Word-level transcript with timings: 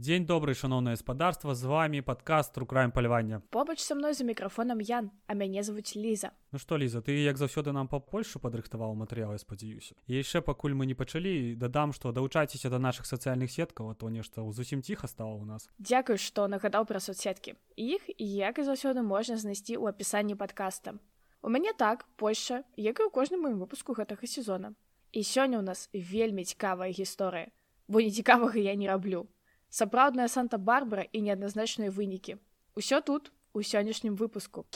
Дзень 0.00 0.24
добрый 0.24 0.54
шаноўнае 0.56 0.96
гаспадарства 0.96 1.54
з 1.54 1.68
вами 1.68 2.00
падкаст 2.00 2.56
рукраем 2.56 2.90
палявання 2.90 3.42
Побач 3.50 3.80
са 3.80 3.94
мной 3.94 4.14
за 4.14 4.24
мікрафонам 4.24 4.80
Ян, 4.80 5.10
а 5.26 5.34
мяне 5.34 5.62
завуць 5.62 5.92
Ліза. 5.96 6.30
Ну 6.52 6.58
што 6.58 6.78
ліза 6.80 7.02
ты 7.04 7.12
як 7.20 7.36
заўсёды 7.36 7.72
нам 7.76 7.84
па 7.84 8.00
Польшу 8.00 8.40
падрыхтаваў 8.40 8.96
матэрыялы 8.96 9.36
спадзяюся 9.36 9.92
і 10.08 10.16
яшчэ 10.16 10.40
пакуль 10.40 10.72
мы 10.72 10.88
не 10.88 10.96
пачалі 10.96 11.52
дадам 11.52 11.92
што 11.92 12.12
далучайцеся 12.16 12.70
да 12.72 12.78
нашых 12.80 13.04
сацыяльных 13.04 13.52
сеткаў 13.52 13.92
а 13.92 13.94
то 13.94 14.08
нешта 14.08 14.40
зусім 14.40 14.80
ціха 14.80 15.04
стала 15.04 15.36
ў 15.36 15.44
нас 15.44 15.68
Дзякуй, 15.76 16.16
што 16.16 16.48
нагадаў 16.48 16.88
пра 16.88 16.96
соцсеткі. 16.96 17.60
Іх, 17.76 18.08
як 18.16 18.56
і 18.56 18.64
заўсёды 18.64 19.04
можна 19.04 19.36
знайсці 19.36 19.76
ў 19.76 19.92
апісанні 19.92 20.32
падкаста. 20.32 20.96
У 21.44 21.52
мяне 21.52 21.76
так, 21.76 22.08
Польша, 22.16 22.64
як 22.80 23.04
і 23.04 23.04
ў 23.04 23.12
кожным 23.12 23.44
маім 23.44 23.60
выпуску 23.60 23.92
гэтага 23.92 24.24
сезона. 24.24 24.72
І 25.12 25.20
сёння 25.20 25.60
ў 25.60 25.64
нас 25.68 25.92
вельмі 25.92 26.48
цікавая 26.48 26.88
гісторыя, 26.88 27.52
бо 27.84 28.00
нецікавага 28.00 28.56
я 28.56 28.72
не 28.72 28.88
раблю. 28.88 29.28
Сапраўдная 29.70 30.26
Санта-Барбара 30.26 31.06
і 31.12 31.22
неадназначныя 31.22 31.94
вынікі. 31.94 32.42
Усё 32.74 32.98
тут 33.00 33.30
у 33.54 33.62
сённяшнім 33.62 34.16
выпуску. 34.18 34.66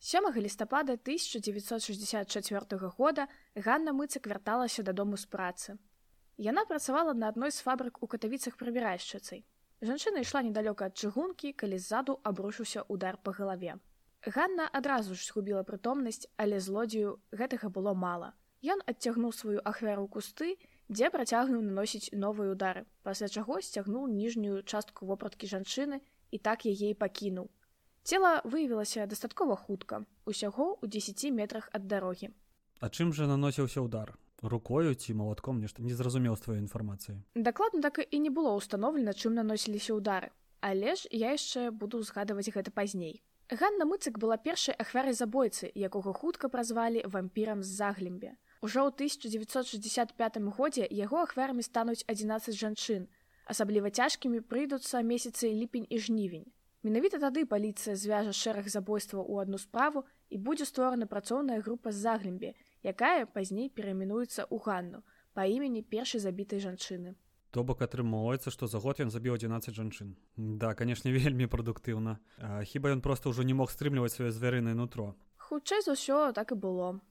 Сёмага 0.00 0.40
лістапада 0.40 0.96
1964 0.96 2.88
года 2.96 3.28
Ганна 3.54 3.92
Мыцак 3.92 4.26
вярталася 4.26 4.82
дадому 4.82 5.16
з 5.20 5.26
працы. 5.26 5.78
Яна 6.40 6.64
працавала 6.64 7.12
на 7.12 7.28
адной 7.28 7.50
з 7.52 7.60
фабрык 7.60 7.98
у 8.00 8.06
катавіцах 8.08 8.54
прыбіральшчыцай. 8.56 9.42
Жанчына 9.84 10.22
ішла 10.24 10.40
недалёка 10.40 10.86
ад 10.88 10.94
чыгункі, 10.96 11.52
калі 11.52 11.76
ззаду 11.76 12.14
абрушыўся 12.24 12.84
удар 12.88 13.18
па 13.20 13.34
галаве. 13.36 13.74
Ганна 14.24 14.68
адразу 14.72 15.12
ж 15.12 15.20
згубіла 15.26 15.60
прытомнасць, 15.68 16.24
але 16.40 16.60
злодзею 16.64 17.20
гэтага 17.28 17.68
было 17.68 17.92
мала. 17.92 18.32
Ён 18.64 18.80
адцягнуў 18.88 19.36
сваю 19.36 19.60
ахвяру 19.68 20.06
кусты, 20.08 20.56
дзе 20.88 21.12
працягнуў 21.12 21.60
наносіць 21.60 22.08
новыя 22.16 22.56
удары, 22.56 22.86
пасля 23.04 23.28
чаго 23.28 23.60
сцягнуў 23.60 24.08
ніжнюю 24.08 24.64
частку 24.64 25.04
вопраткі 25.12 25.44
жанчыны 25.44 26.00
і 26.30 26.40
так 26.40 26.64
яе 26.64 26.96
і 26.96 26.96
пакінуў. 27.04 27.52
Цела 28.02 28.40
выявілася 28.48 29.04
дастаткова 29.04 29.60
хутка, 29.60 30.08
усяго 30.24 30.72
ў 30.80 30.88
10 30.88 31.36
метрах 31.36 31.68
ад 31.76 31.84
дарогі. 31.84 32.32
А 32.80 32.88
чым 32.88 33.12
жа 33.12 33.28
наносіўся 33.28 33.84
удар 33.84 34.16
рукою 34.42 34.94
ці 34.94 35.14
малатком 35.14 35.60
нешта 35.60 35.82
не 35.82 35.94
зразумеў 35.94 36.36
з 36.36 36.44
тваёй 36.46 36.60
інфармацыі 36.64 37.16
Дакладна 37.34 37.80
так 37.80 38.00
і 38.02 38.18
не 38.18 38.30
было 38.30 38.56
ўстаноўлена, 38.56 39.12
чым 39.12 39.34
наносіліся 39.34 39.94
ўдары. 39.94 40.30
Але 40.60 40.94
ж 40.96 41.08
я 41.10 41.32
яшчэ 41.32 41.70
буду 41.70 42.02
згадваць 42.02 42.52
гэта 42.52 42.70
пазней. 42.70 43.22
Ганна 43.50 43.84
Мыцык 43.84 44.18
была 44.22 44.36
першай 44.36 44.74
ахвярай 44.78 45.12
забойцы, 45.12 45.66
якога 45.74 46.12
хутка 46.12 46.48
празвалі 46.48 47.02
вампірам 47.06 47.62
з 47.62 47.74
заглембе. 47.80 48.36
Ужо 48.62 48.86
ў 48.86 48.94
1965 48.94 50.14
годзе 50.54 50.86
яго 50.86 51.24
ахвярамі 51.24 51.64
стануць 51.66 52.04
11 52.06 52.54
жанчын. 52.54 53.08
Асабліва 53.50 53.90
цяжкімі 53.90 54.46
прыйдуцца 54.46 55.02
месяцы 55.02 55.50
ліпень 55.50 55.88
і 55.90 55.98
жнівень. 55.98 56.46
Менавіта 56.86 57.18
тады 57.18 57.42
паліцыя 57.44 57.96
звяжа 57.96 58.32
шэраг 58.32 58.68
забойстваў 58.70 59.26
у 59.26 59.40
адну 59.42 59.58
справу 59.58 60.04
і 60.30 60.38
будзе 60.38 60.64
створана 60.64 61.10
працоўная 61.10 61.58
група 61.60 61.90
з 61.90 62.06
заглембе, 62.06 62.54
якая 62.82 63.26
пазней 63.26 63.68
перайменуецца 63.68 64.46
ў 64.46 64.56
ганну 64.64 65.02
па 65.34 65.46
імені 65.46 65.82
першай 65.82 66.20
забітай 66.20 66.60
жанчыны. 66.60 67.14
То 67.50 67.64
бок 67.66 67.82
атрымоўваецца 67.82 68.50
што 68.54 68.66
за 68.70 68.78
год 68.78 69.00
ён 69.02 69.10
забіў 69.10 69.34
11 69.34 69.74
жанчын 69.74 70.14
да 70.36 70.74
канешне 70.74 71.10
вельмі 71.18 71.50
прадуктыўна 71.50 72.18
хіба 72.62 72.94
ён 72.94 73.02
проста 73.02 73.34
ўжо 73.34 73.42
не 73.42 73.54
мог 73.54 73.70
стрымліваць 73.70 74.14
сваё 74.14 74.30
звярынае 74.30 74.74
нутро 74.78 75.14
Хутчэй 75.50 75.82
за 75.82 75.98
ўсё 75.98 76.30
так 76.30 76.52
і 76.54 76.56
было. 76.62 77.02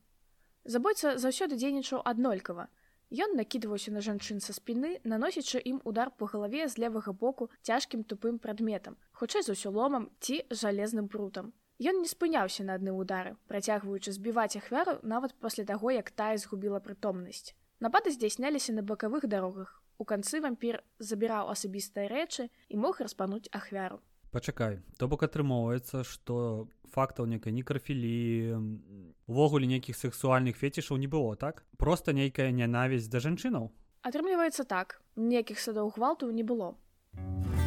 Забойца 0.63 1.19
заўсёды 1.19 1.59
дзейнічаў 1.59 1.99
аднолькава. 2.07 2.71
Ён 3.11 3.35
накідваўся 3.35 3.91
на 3.91 3.99
жанчын 4.05 4.39
са 4.39 4.55
спіны, 4.55 5.01
наносячы 5.03 5.59
ім 5.59 5.81
удар 5.83 6.11
па 6.15 6.29
галаве 6.31 6.69
з 6.71 6.79
левага 6.79 7.11
боку 7.11 7.49
цяжкім 7.67 8.07
тупым 8.07 8.39
прадметам, 8.39 8.95
хутчэй 9.11 9.43
за 9.43 9.57
ўсё 9.59 9.75
ломам 9.75 10.07
ці 10.23 10.39
жалезным 10.61 11.11
прутам. 11.11 11.51
Ён 11.79 12.03
не 12.03 12.09
спыняўся 12.11 12.63
на 12.67 12.75
адным 12.75 12.99
удары, 12.99 13.37
працягваючы 13.47 14.11
збіваць 14.11 14.59
ахвяру 14.59 14.99
нават 15.03 15.31
пасля 15.39 15.63
таго, 15.63 15.91
як 15.95 16.11
тая 16.11 16.35
згубіла 16.35 16.83
прытомнасць. 16.83 17.55
Напады 17.79 18.11
здзяйсняліся 18.11 18.75
на 18.75 18.83
бакавых 18.83 19.27
дарогах. 19.31 19.81
У 19.97 20.03
канцы 20.03 20.43
вампір 20.43 20.83
забіраў 20.99 21.47
асабістыя 21.55 22.11
рэчы 22.11 22.49
і 22.67 22.75
мог 22.75 22.99
распануць 22.99 23.47
ахвяру. 23.51 24.03
пачакай 24.31 24.77
то 25.01 25.07
бок 25.09 25.23
атрымоўваецца 25.25 26.03
што 26.05 26.69
фактаў 26.93 27.25
некай 27.25 27.55
некрафілі 27.55 28.13
увогуле 29.25 29.65
нейкіх 29.71 29.97
сексуальных 29.97 30.59
фетішаў 30.59 31.01
не 31.01 31.09
было 31.09 31.35
так 31.35 31.65
просто 31.77 32.13
нейкая 32.13 32.51
нянавісць 32.53 33.09
да 33.09 33.23
жанчынаў 33.25 33.71
Атрымліваецца 33.99 34.63
так, 34.63 35.01
ніякіх 35.19 35.59
садоў 35.59 35.91
гвалту 35.97 36.31
не 36.31 36.43
было. 36.43 36.75
У 37.19 37.58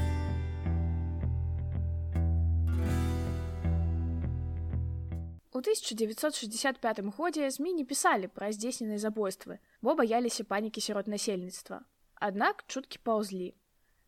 1965 5.62 7.00
годзе 7.17 7.49
ЗМі 7.50 7.73
не 7.78 7.84
пісалі 7.89 8.28
пра 8.28 8.50
здзейсненыя 8.53 8.99
забойствы, 8.99 9.59
бо 9.81 9.95
баяліся 9.95 10.45
панікі 10.45 10.83
сярод 10.83 11.09
насельніцтва. 11.09 11.81
Аднак 12.19 12.65
чуткі 12.67 12.99
паўзлі. 13.06 13.55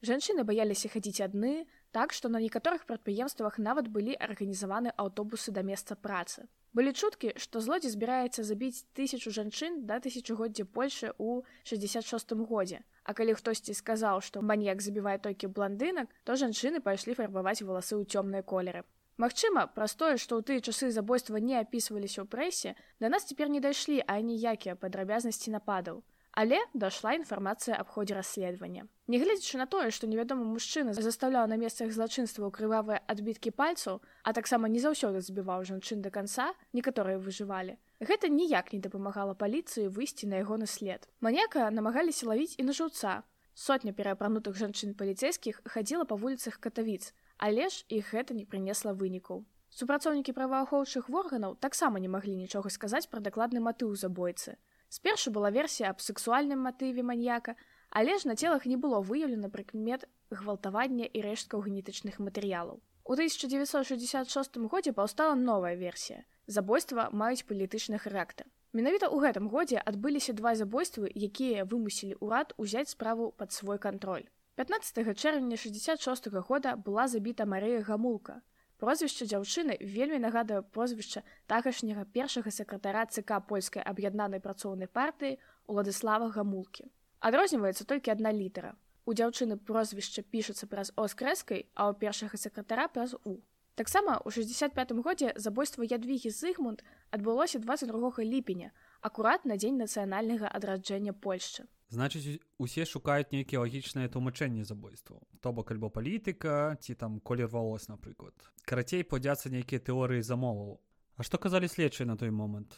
Жанчыны 0.04 0.44
баяліся 0.44 0.90
хадзіць 0.92 1.24
адны, 1.24 1.66
так 1.96 2.12
што 2.12 2.28
на 2.28 2.42
некаторых 2.42 2.84
прадпрыемствах 2.90 3.56
нават 3.58 3.88
былі 3.88 4.18
арганізаваны 4.26 4.92
аўтобусы 4.98 5.54
да 5.54 5.62
месца 5.62 5.96
працы. 5.96 6.44
Былі 6.74 6.92
чуткі, 6.92 7.30
што 7.38 7.62
злодзей 7.62 7.94
збіраецца 7.94 8.42
забіць 8.42 8.82
тысячу 8.98 9.30
жанчын 9.30 9.86
да 9.88 10.00
тысячагоддзя 10.02 10.66
Польшы 10.66 11.14
ў 11.16 11.46
66 11.70 12.34
годзе. 12.50 12.82
А 13.04 13.14
калі 13.14 13.38
хтосьці 13.38 13.78
сказаў, 13.78 14.20
што 14.26 14.42
маньяк 14.42 14.82
забівае 14.82 15.18
толькі 15.22 15.52
бландынак, 15.54 16.10
то 16.24 16.34
жанчыны 16.34 16.82
пайшлі 16.82 17.14
фарбаваць 17.14 17.62
валасы 17.62 17.94
ў 17.94 18.02
цёмныя 18.10 18.42
колеры. 18.42 18.82
Магчыма, 19.16 19.68
праз 19.70 19.94
тое, 19.94 20.16
што 20.18 20.38
ў 20.38 20.42
тыя 20.42 20.58
часы 20.58 20.90
забойства 20.90 21.38
не 21.38 21.54
апісваліся 21.54 22.22
ў 22.22 22.26
прэсе, 22.26 22.74
да 22.98 23.06
нас 23.06 23.28
цяпер 23.30 23.46
не 23.46 23.62
дайшлі 23.62 24.02
аніякія 24.02 24.74
падрабязнасці 24.74 25.54
нападаў. 25.54 26.02
Але 26.34 26.58
дайшла 26.74 27.14
інфармацыя 27.14 27.78
аб 27.78 27.86
ходзе 27.94 28.18
расследавання. 28.18 28.90
Нягледзячы 29.06 29.54
на 29.54 29.66
тое, 29.70 29.94
што 29.94 30.10
невядомы 30.10 30.42
мужчына 30.42 30.90
застаўляў 30.98 31.46
на 31.46 31.54
месцах 31.54 31.94
злачынства 31.94 32.50
крывавыя 32.50 32.98
адбіткі 33.06 33.54
пальцаў, 33.54 34.02
а 34.26 34.34
таксама 34.34 34.66
не 34.66 34.82
заўсёды 34.82 35.22
збіваў 35.22 35.62
жанчын 35.62 36.02
да 36.02 36.10
канца, 36.10 36.50
некаторыя 36.74 37.22
выжывалі. 37.22 37.78
Гэта 38.02 38.26
ніяк 38.26 38.74
не 38.74 38.82
дапамагала 38.82 39.38
паліцыі 39.38 39.94
выйсці 39.94 40.26
на 40.26 40.42
ягоны 40.42 40.66
след. 40.66 41.06
Маняка 41.20 41.70
намагаліся 41.70 42.26
лавіць 42.26 42.58
і 42.58 42.66
на 42.66 42.74
жыўца. 42.74 43.22
Сотня 43.54 43.94
пераапранутых 43.94 44.58
жанчын 44.58 44.98
паліцейскіх 44.98 45.62
хадзіла 45.70 46.02
па 46.02 46.18
вуліцах 46.18 46.58
катавіц, 46.58 47.14
але 47.36 47.68
ж 47.68 47.84
іх 47.88 48.12
гэта 48.14 48.34
не 48.34 48.44
прынесла 48.44 48.92
вынікаў. 48.92 49.44
Супрацоўнікі 49.74 50.32
праваахоўчых 50.32 51.10
органаў 51.10 51.56
таксама 51.58 51.98
не 51.98 52.08
маглі 52.08 52.36
нічога 52.38 52.70
сказаць 52.70 53.08
пра 53.10 53.20
дакладны 53.20 53.60
матыў 53.60 53.94
забойцы. 53.98 54.56
Спершу 54.88 55.32
была 55.34 55.50
версія 55.50 55.90
аб 55.90 56.00
сексуальным 56.00 56.60
матыве 56.62 57.02
маньяка, 57.02 57.56
але 57.90 58.18
ж 58.18 58.28
на 58.30 58.36
целах 58.36 58.66
не 58.66 58.76
было 58.76 59.00
выяўлена 59.00 59.50
прыкмет 59.50 60.06
гвалтавання 60.30 61.06
і 61.10 61.22
рэшткаў 61.26 61.66
генетычных 61.66 62.22
матэрыялаў. 62.22 62.78
У 63.04 63.12
1966 63.12 64.56
годзе 64.70 64.92
паўстала 64.92 65.34
новая 65.34 65.74
версія. 65.74 66.24
Забойства 66.46 67.08
маюць 67.12 67.44
палітычны 67.48 67.98
характар. 67.98 68.46
Менавіта 68.72 69.06
ў 69.06 69.26
гэтым 69.26 69.50
годзе 69.50 69.78
адбыліся 69.78 70.32
два 70.38 70.54
забойствы, 70.58 71.10
якія 71.10 71.66
вымусілі 71.68 72.16
ўрад 72.20 72.54
узяць 72.56 72.90
справу 72.94 73.30
пад 73.38 73.52
свой 73.52 73.78
кантроль. 73.78 74.24
15 74.56 75.14
чэрвеня 75.14 75.56
66 75.56 76.26
-го 76.28 76.40
года 76.40 76.76
была 76.76 77.08
забіта 77.08 77.44
Марыя 77.44 77.82
Гамулка. 77.82 78.42
Прозвішча 78.76 79.24
дзяўчыны 79.24 79.74
вельмі 79.80 80.18
нагадае 80.18 80.62
прозвішча 80.62 81.22
тагашняга 81.46 82.04
першага 82.04 82.50
сакратара 82.50 83.06
ЦК 83.06 83.40
польскай 83.48 83.82
аб'яднанай 83.82 84.40
працоўнай 84.40 84.86
партыі 84.86 85.38
Уладыслава 85.66 86.30
Гамулкі. 86.30 86.84
Адрозніваецца 87.18 87.84
толькі 87.84 88.14
адна 88.14 88.32
літара. 88.32 88.76
У 89.04 89.12
дзяўчыны 89.12 89.56
прозвішча 89.56 90.22
пішацца 90.22 90.66
праз 90.66 90.92
оскрэскай, 90.94 91.66
а 91.74 91.90
ў 91.90 91.98
першага 91.98 92.36
сакратара 92.38 92.86
праз 92.86 93.16
у. 93.24 93.42
Таксама 93.74 94.22
ў 94.22 94.30
65 94.30 94.92
годзе 95.02 95.32
забойства 95.34 95.82
ядвігі 95.82 96.30
Зыгмунд 96.30 96.86
адбылося 97.10 97.58
22 97.58 98.22
ліпеня, 98.22 98.70
акурат 99.00 99.44
на 99.44 99.56
дзень 99.56 99.82
нацыянальнага 99.82 100.46
адраджэння 100.46 101.12
Польшчы. 101.12 101.66
Значыць 101.94 102.42
усе 102.58 102.84
шукаюць 102.84 103.30
нейкія 103.32 103.62
лагічныя 103.62 104.10
тлумачэнні 104.10 104.66
забойстваў 104.66 105.22
то 105.40 105.52
бок 105.52 105.70
альбо 105.70 105.88
палітыка 105.88 106.76
ці 106.82 106.94
там 106.94 107.20
колер 107.20 107.48
валос 107.48 107.88
напрыклад. 107.88 108.34
Карацей 108.66 109.04
плодзяцца 109.04 109.50
нейкія 109.50 109.80
тэорыі 109.80 110.22
замоваў. 110.22 110.80
А 111.16 111.22
што 111.22 111.38
казалі 111.38 111.70
следчыя 111.70 112.06
на 112.10 112.16
той 112.18 112.34
момант? 112.34 112.74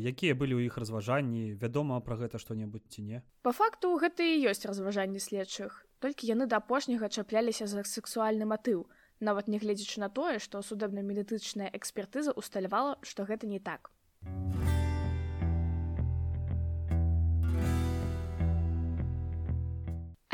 Якія 0.00 0.32
былі 0.32 0.56
ў 0.56 0.72
іх 0.72 0.78
разважанні? 0.80 1.52
Вядома 1.60 2.00
пра 2.00 2.16
гэта 2.16 2.40
што-небудзь 2.40 2.88
ці 2.88 3.02
не? 3.02 3.18
По 3.42 3.52
факту 3.52 3.92
гэта 4.00 4.24
і 4.24 4.48
ёсць 4.48 4.64
разважанні 4.64 5.20
следчых. 5.20 5.84
Толькі 6.00 6.30
яны 6.30 6.46
да 6.48 6.62
апошняга 6.62 7.12
чапляліся 7.12 7.66
за 7.66 7.84
сексуальны 7.84 8.48
матыў 8.48 8.88
нават 9.20 9.48
нягледзячы 9.48 10.00
на 10.00 10.08
тое 10.08 10.38
што 10.38 10.62
судебна-медытычная 10.62 11.70
экспертыза 11.72 12.36
усталявала 12.36 12.98
што 13.02 13.24
гэта 13.24 13.46
не 13.46 13.60
так 13.60 13.90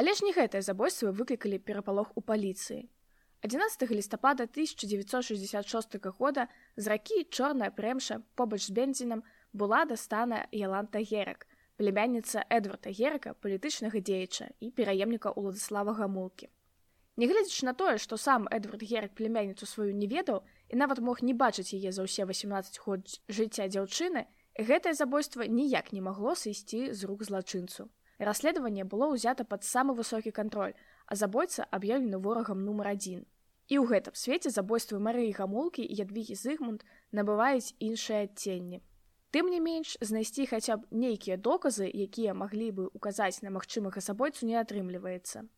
але 0.02 0.14
ж 0.18 0.26
не 0.26 0.32
гэтыя 0.34 0.66
забойствы 0.66 1.12
выклікалі 1.14 1.62
перапалох 1.62 2.08
у 2.18 2.22
паліцыі 2.26 2.80
11 3.46 3.90
лістапада 3.90 4.48
1966 4.50 5.94
года 6.18 6.48
з 6.74 6.90
ракі 6.90 7.22
чорная 7.30 7.70
прэмша 7.70 8.18
побач 8.34 8.66
з 8.66 8.74
бензінам 8.74 9.22
была 9.54 9.84
дастана 9.86 10.42
яланта 10.50 10.98
герак 10.98 11.46
племянніца 11.78 12.42
эдварда 12.50 12.90
герка 12.90 13.36
палітычнага 13.46 14.02
дзеяча 14.02 14.50
і 14.58 14.74
пераемніка 14.74 15.30
уладыслава 15.38 15.94
гамулкі 15.94 16.50
нягледзячы 17.22 17.70
на 17.70 17.78
тое 17.78 17.94
што 18.02 18.18
сам 18.18 18.50
эдвард 18.50 18.82
герак 18.82 19.14
племянніцу 19.14 19.70
сваю 19.70 19.94
не 19.94 20.10
ведаў 20.10 20.42
і 20.66 20.82
нават 20.82 20.98
мог 20.98 21.22
не 21.22 21.38
бачыць 21.46 21.78
яе 21.78 21.94
за 21.94 22.10
ўсе 22.10 22.26
18 22.26 22.82
год 22.82 23.06
жыцця 23.30 23.70
дзяўчыны 23.70 24.26
гэтае 24.58 24.98
забойства 24.98 25.46
ніяк 25.46 25.94
не 25.94 26.02
магло 26.02 26.34
сысці 26.34 26.90
з 26.90 27.06
рук 27.06 27.22
злачынцу 27.22 27.86
расследаванне 28.28 28.84
было 28.84 29.10
ўзята 29.12 29.44
пад 29.44 29.64
самы 29.64 29.94
высокі 29.98 30.30
кантроль 30.30 30.74
а 31.06 31.18
забойца 31.18 31.66
аб'яўлены 31.70 32.18
ворагам 32.18 32.64
нумар 32.64 32.94
адзін 32.94 33.26
і 33.72 33.78
ў 33.80 33.84
гэтым 33.88 34.14
свеце 34.18 34.50
забойствы 34.52 34.98
марыі 35.00 35.32
гамулкі 35.36 35.84
і 35.84 35.96
ядвігі 36.04 36.36
зыгмунд 36.36 36.82
набываюць 37.16 37.72
іншыя 37.78 38.26
адценні. 38.28 38.82
Тым 39.32 39.48
не 39.48 39.60
менш 39.64 39.96
знайсці 40.04 40.44
хаця 40.50 40.76
б 40.76 40.84
нейкія 40.92 41.38
доказы 41.40 41.88
якія 41.88 42.34
маглі 42.36 42.68
бы 42.76 42.88
указаць 42.92 43.40
на 43.40 43.52
магчымага 43.54 44.04
забойцу 44.04 44.44
не 44.44 44.58
атрымліваецца. 44.60 45.48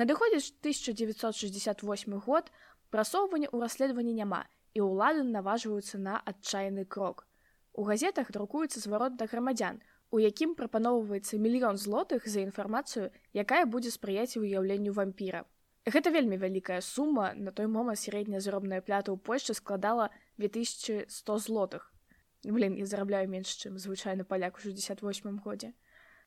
Надыходзіць 0.00 0.54
1968 0.64 2.16
год 2.24 2.48
прасоўвання 2.88 3.52
ў 3.52 3.68
расследаванні 3.68 4.16
няма 4.16 4.46
і 4.72 4.88
ўлады 4.88 5.28
наважваюцца 5.28 6.00
на 6.00 6.16
адчайны 6.24 6.88
крок. 6.88 7.26
У 7.76 7.84
газетах 7.84 8.32
друкуецца 8.32 8.80
зварот 8.80 9.20
да 9.20 9.28
грамадзян 9.28 9.82
у 10.10 10.18
якім 10.22 10.54
прапаноўваецца 10.54 11.38
мільён 11.44 11.76
злотых 11.76 12.26
за 12.26 12.40
інфармацыю 12.46 13.10
якая 13.32 13.64
будзе 13.66 13.94
спрыяць 13.94 14.36
выяўленню 14.40 14.92
вампіра 14.92 15.44
Гэта 15.88 16.10
вельмі 16.12 16.36
вялікая 16.36 16.80
сума 16.84 17.32
на 17.34 17.52
той 17.58 17.66
момант 17.66 18.00
сярэдняя 18.00 18.40
заробная 18.44 18.80
плята 18.84 19.12
ў 19.12 19.16
Польшчы 19.16 19.54
складала 19.56 20.10
2100 20.36 21.36
злотых. 21.44 21.86
Блін 22.44 22.76
я 22.76 22.84
зарабляю 22.84 23.28
менш, 23.32 23.54
чым 23.56 23.78
звычайны 23.80 24.24
паляк 24.24 24.58
у 24.58 24.60
68 24.60 25.38
годзе. 25.40 25.72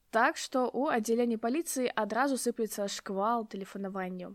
Так 0.10 0.42
што 0.42 0.66
ў 0.66 0.98
аддзяленні 0.98 1.38
паліцыі 1.38 1.94
адразу 1.94 2.42
сыплецца 2.42 2.88
шквал 2.90 3.46
тэлефанаванню. 3.46 4.34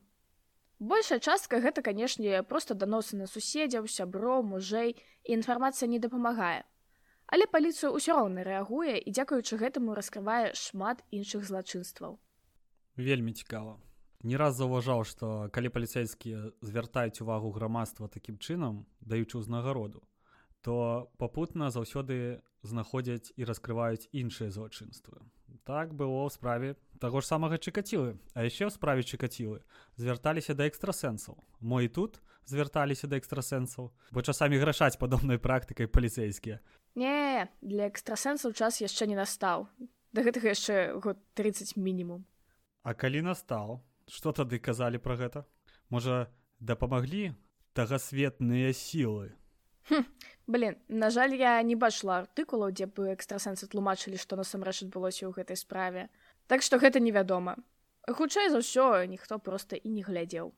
Большая 0.79 1.19
частка 1.19 1.59
гэта, 1.59 1.83
канешне, 1.83 2.43
проста 2.47 2.79
даносы 2.79 3.19
на 3.19 3.27
суседзяў, 3.27 3.91
сябро, 3.91 4.43
мужэй 4.47 4.95
і 4.95 5.33
інфармацыя 5.41 5.91
не 5.91 5.99
дапамагае. 5.99 6.63
Але 7.27 7.47
паліцыю 7.51 7.95
ўсё 7.97 8.15
роўна 8.23 8.47
рэагуе 8.47 9.03
і 9.03 9.11
дзякуючы 9.11 9.59
гэтаму 9.59 9.99
раскрывае 9.99 10.55
шмат 10.55 11.03
іншых 11.11 11.43
злачынстваў. 11.43 12.19
Вельмі 12.97 13.33
цікава. 13.35 13.83
Не 14.23 14.37
раз 14.41 14.57
заўважаў 14.57 15.05
што 15.05 15.51
калі 15.53 15.71
паліцейскія 15.75 16.51
звяртаюць 16.63 17.21
увагу 17.21 17.51
грамадства 17.51 18.09
такім 18.09 18.39
чынам 18.39 18.87
даючы 19.01 19.43
ўзнагароду 19.43 20.07
то 20.67 21.07
папутна 21.19 21.71
заўсёды 21.71 22.43
знаходзяць 22.67 23.31
і 23.39 23.47
раскрываюць 23.47 24.11
іншыя 24.11 24.51
злачынствы. 24.51 25.23
Так 25.63 25.95
было 25.95 26.27
ў 26.27 26.31
справе 26.35 26.75
таго 26.99 27.23
ж 27.23 27.31
самага 27.31 27.59
чакацілы 27.59 28.19
а 28.35 28.43
яшчэ 28.43 28.67
ў 28.67 28.75
справе 28.75 29.07
чакацілы 29.07 29.63
звярталіся 29.95 30.59
да 30.59 30.67
экстрасэнсаў. 30.67 31.39
Мой 31.61 31.87
тут 31.87 32.19
звярталіся 32.51 33.07
да 33.07 33.19
экстрасэнсаў 33.19 33.93
бо 34.11 34.27
часамі 34.27 34.59
грашаць 34.59 34.99
падобнай 34.99 35.39
практыкай 35.39 35.87
паліцейскія 35.87 36.59
не 36.97 37.49
для 37.61 37.87
экстрасэнсаў 37.93 38.57
час 38.57 38.81
яшчэ 38.81 39.07
не 39.07 39.17
настаў. 39.17 39.69
Да 40.17 40.25
гэтага 40.25 40.51
яшчэ 40.51 40.97
год 40.99 41.21
30 41.37 41.77
мінімум. 41.77 42.25
А 42.83 42.95
калі 42.95 43.23
настаў 43.23 43.85
что 44.09 44.33
тады 44.33 44.59
казалі 44.59 44.99
пра 44.99 45.17
гэта? 45.21 45.45
Можа 45.91 46.33
дапамаглі 46.59 47.37
тагасветныя 47.77 48.73
сілы? 48.73 49.37
Блин 50.47 50.81
на 50.89 51.11
жаль 51.11 51.37
я 51.37 51.61
не 51.63 51.77
бачыла 51.77 52.25
артыкулаў 52.25 52.73
дзе 52.73 52.87
бы 52.89 53.13
экстрасэнсы 53.13 53.69
тлумачылі 53.69 54.17
што 54.17 54.41
насамрэч 54.41 54.89
адбылося 54.89 55.29
ў 55.29 55.37
гэтай 55.37 55.59
справе. 55.61 56.09
Так 56.47 56.63
што 56.63 56.81
гэта 56.81 56.99
невядома. 56.99 57.61
Хутчэй 58.09 58.49
за 58.51 58.63
ўсё 58.65 59.05
ніхто 59.05 59.39
проста 59.39 59.77
і 59.77 59.91
не 59.91 60.03
глядзеў 60.07 60.55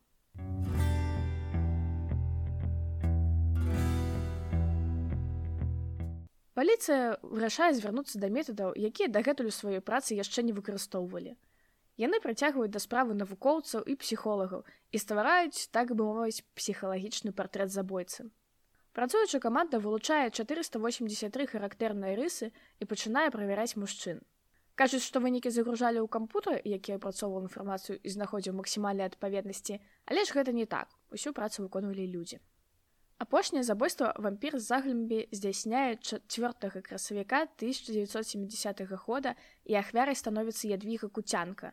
паліцыя 6.59 7.19
вырашае 7.23 7.71
звярнуцца 7.79 8.19
да 8.23 8.33
метадаў 8.39 8.75
якія 8.91 9.09
дагэтуль 9.19 9.53
у 9.53 9.55
сваёй 9.59 9.85
працы 9.93 10.19
яшчэ 10.19 10.43
не 10.49 10.57
выкарыстоўвалі 10.57 11.39
Яны 11.99 12.21
працягваюць 12.23 12.71
да 12.71 12.79
справы 12.79 13.15
навукоўцаў 13.19 13.83
і 13.93 13.95
псіхолагаў 13.99 14.61
і 14.95 14.99
ствараюць 15.03 15.67
так 15.75 15.91
бы 15.99 16.05
мовіць 16.07 16.47
псіхалагічны 16.55 17.33
партрэт 17.41 17.75
забойцы. 17.75 18.31
Працуючы 18.99 19.41
каманда 19.43 19.81
вылучае 19.83 20.31
483 20.31 21.47
характэрныя 21.51 22.15
рысы 22.21 22.53
і 22.79 22.87
пачынае 22.93 23.27
правяраць 23.35 23.75
мужчын. 23.75 24.23
Кажуць, 24.79 25.03
што 25.03 25.19
вынікі 25.19 25.51
загружалі 25.51 25.99
ў 25.99 26.07
кампутар, 26.07 26.63
які 26.63 26.95
апрацоўваў 26.95 27.51
інфармацыю 27.51 27.99
і 27.99 28.15
знаходзіў 28.15 28.55
максімальнай 28.55 29.11
адпаведнасці, 29.11 29.83
але 30.07 30.23
ж 30.23 30.39
гэта 30.39 30.55
не 30.55 30.71
так. 30.71 30.95
Усю 31.11 31.35
працу 31.35 31.67
выконвалі 31.67 32.07
людзі. 32.07 32.39
Апошняе 33.19 33.65
забойства 33.67 34.15
вампір 34.15 34.59
з 34.59 34.63
заглембі 34.71 35.29
здзяйсняе 35.35 35.97
4 35.97 36.83
красавіка 36.87 37.43
1970 37.43 38.83
года 39.07 39.35
і 39.65 39.75
ахвярай 39.75 40.15
становіцца 40.15 40.71
ядвіга 40.71 41.09
куцянка, 41.09 41.73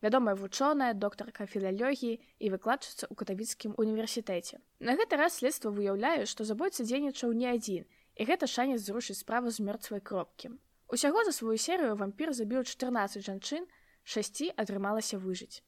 вядомая 0.00 0.32
вучоная 0.34 0.94
доктарка 0.96 1.44
філалёгіі 1.44 2.16
і 2.16 2.46
выкладчыцца 2.48 3.04
ў 3.04 3.14
катавіцкім 3.14 3.76
універсітэце. 3.76 4.56
На 4.80 4.96
гэты 4.96 5.20
раз 5.20 5.36
следства 5.36 5.68
выяўляю, 5.68 6.24
што 6.24 6.48
забойца 6.48 6.80
дзейнічаў 6.88 7.36
не 7.36 7.52
адзін 7.52 7.84
і 8.16 8.24
гэта 8.24 8.48
шанец 8.48 8.80
зрушыць 8.80 9.20
справу 9.20 9.52
з 9.52 9.60
мёртвай 9.60 10.00
кропкі. 10.00 10.56
Усяго 10.88 11.28
за 11.28 11.36
сваю 11.36 11.60
серыю 11.60 12.00
вампір 12.00 12.32
забіў 12.32 12.64
14 12.64 13.20
жанчын, 13.20 13.68
шасці 14.00 14.48
атрымалася 14.56 15.20
выжыць. 15.20 15.60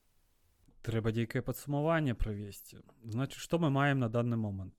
Трэба 0.89 1.13
нейкае 1.13 1.45
падсумаванне 1.45 2.17
правесці. 2.17 2.81
Значыць, 3.05 3.45
што 3.45 3.61
мы 3.61 3.69
маем 3.69 4.01
на 4.01 4.09
данный 4.09 4.41
момант. 4.41 4.73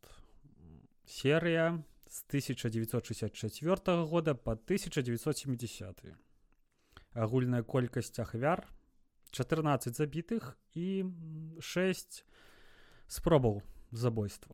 Серыя 1.10 1.84
з 2.06 2.24
1964 2.28 4.04
года 4.06 4.36
по 4.36 4.52
1970. 4.52 6.04
Агульная 7.14 7.64
колькасць 7.64 8.20
ахвяр 8.20 8.68
14 9.32 9.96
забітых 9.98 10.54
і 10.78 11.10
6 11.60 12.26
спробаў 13.08 13.64
забойства. 13.92 14.54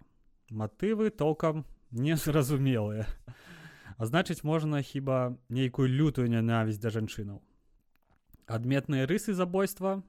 Матывы 0.50 1.12
толкам 1.12 1.66
незразумелыя. 1.92 3.06
А 3.98 4.06
значыць, 4.06 4.44
можна 4.44 4.82
хіба 4.82 5.36
нейкую 5.50 5.92
лютую 5.92 6.32
нянавісць 6.32 6.80
да 6.80 6.88
жанчынаў. 6.88 7.44
Адметныя 8.48 9.08
рысы 9.08 9.34
забойства 9.34 10.04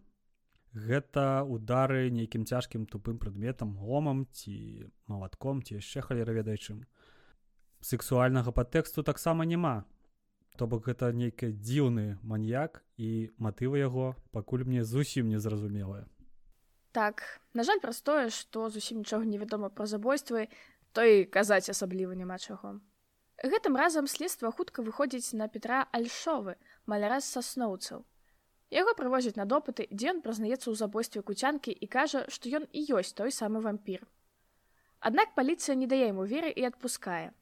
гэта 0.73 1.45
удары 1.45 2.11
нейкім 2.11 2.47
цяжкім 2.47 2.87
тупым 2.87 3.19
прадметам 3.19 3.77
гомам 3.77 4.27
ці 4.33 4.91
малатком 5.07 5.63
ці 5.63 5.79
яшчэ 5.79 6.03
халера 6.03 6.33
ведаючым. 6.33 6.87
Сексуальнага 7.81 8.53
падтэксту 8.53 9.03
таксама 9.03 9.45
няма. 9.45 9.85
То 10.57 10.67
бок 10.67 10.89
гэта 10.89 11.13
нейкі 11.13 11.53
дзіўны 11.53 12.19
маньяк 12.23 12.83
і 12.97 13.31
матывы 13.37 13.79
яго 13.79 14.17
пакуль 14.33 14.65
мне 14.65 14.85
зусім 14.85 15.29
незразумелая 15.29 16.07
так 16.97 17.21
на 17.53 17.63
жаль 17.69 17.81
праз 17.85 18.01
тое 18.01 18.33
што 18.33 18.71
зусім 18.73 19.05
нічога 19.05 19.29
невядома 19.29 19.69
пра 19.69 19.85
забойствы 19.91 20.49
то 20.97 21.05
і 21.05 21.29
казаць 21.29 21.69
асабліва 21.69 22.17
няма 22.17 22.39
чаго. 22.41 22.81
Гэтым 23.45 23.77
разам 23.77 24.09
следства 24.09 24.49
хутка 24.49 24.81
выходзіць 24.87 25.37
на 25.37 25.49
петра 25.57 25.85
альшовы 25.99 26.57
маляра 26.89 27.19
з 27.21 27.29
сасноўцаў 27.37 28.07
яго 28.75 28.95
прывозяць 28.99 29.37
на 29.39 29.47
допыты 29.47 29.87
дзе 29.91 30.13
ён 30.13 30.21
прызнаецца 30.27 30.67
ў 30.71 30.75
забойстве 30.83 31.23
куцянкі 31.23 31.73
і 31.73 31.87
кажа 31.87 32.27
што 32.29 32.53
ён 32.59 32.69
і 32.73 32.85
ёсць 33.01 33.17
той 33.21 33.35
самы 33.39 33.63
вампір 33.67 34.07
аднак 35.11 35.35
паліцыя 35.35 35.77
не 35.83 35.87
дае 35.87 36.07
яму 36.09 36.25
веры 36.25 36.51
і 36.51 36.67
адпускае 36.71 37.35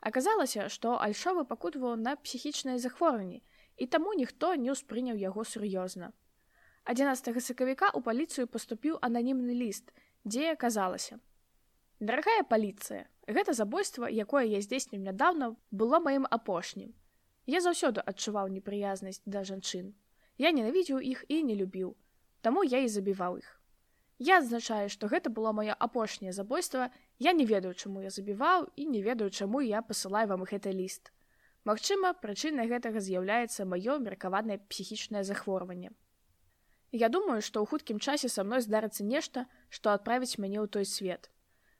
Аказалася, 0.00 0.68
што 0.72 0.96
альшовы 0.96 1.44
пакутваў 1.44 1.96
на 2.00 2.14
псіхічнае 2.16 2.78
захворванні, 2.80 3.42
і 3.76 3.86
таму 3.86 4.14
ніхто 4.16 4.54
не 4.56 4.72
ўспрыняў 4.72 5.20
яго 5.20 5.44
сур'ёзна. 5.44 6.08
11 6.88 7.36
сакавіка 7.44 7.92
ў 7.92 8.00
паліцыю 8.06 8.46
паступіў 8.48 8.96
ананімны 9.08 9.52
ліст, 9.52 9.92
дзе 10.24 10.56
аказалася: 10.56 11.20
Дарагая 12.00 12.48
паліцыя, 12.48 13.04
Гэта 13.30 13.52
забойства, 13.54 14.08
якое 14.10 14.42
я 14.50 14.60
здзейсню 14.60 14.98
нядаўна, 14.98 15.54
было 15.70 16.00
маім 16.02 16.26
апошнім. 16.36 16.90
Я 17.46 17.60
заўсёды 17.62 18.02
адчуваў 18.02 18.48
непрыязнасць 18.50 19.22
да 19.24 19.44
жанчын. 19.46 19.92
Я 20.40 20.52
ненавідзеў 20.56 21.04
іх 21.04 21.24
і 21.28 21.42
не 21.44 21.54
любіў, 21.54 21.96
таму 22.40 22.64
я 22.64 22.78
і 22.80 22.88
забіваў 22.88 23.40
іх. 23.44 23.48
Я 24.20 24.36
адзначаю, 24.40 24.88
што 24.92 25.08
гэта 25.12 25.32
было 25.36 25.52
маё 25.56 25.74
апошняе 25.86 26.32
забойства. 26.36 26.88
Я 27.18 27.32
не 27.32 27.44
ведаю, 27.44 27.72
чаму 27.74 28.00
я 28.04 28.10
забіваў 28.14 28.68
і 28.76 28.86
не 28.92 29.02
ведаю, 29.04 29.30
чаму 29.30 29.60
я 29.64 29.80
пасылаю 29.80 30.28
вам 30.32 30.44
гэты 30.48 30.72
ліст. 30.76 31.12
Магчыма, 31.68 32.12
прычынай 32.24 32.68
гэтага 32.72 33.00
з'яўляецца 33.04 33.68
маё 33.68 33.98
меркаванае 34.00 34.56
псіхічнае 34.72 35.24
захворванне. 35.24 35.92
Я 36.92 37.12
думаю, 37.12 37.44
што 37.44 37.60
ў 37.60 37.68
хуткім 37.68 38.00
часе 38.00 38.32
са 38.32 38.44
мной 38.44 38.64
здарыцца 38.64 39.04
нешта, 39.04 39.44
што 39.68 39.92
адправіць 39.92 40.40
мяне 40.40 40.60
ў 40.64 40.72
той 40.72 40.88
свет. 40.88 41.28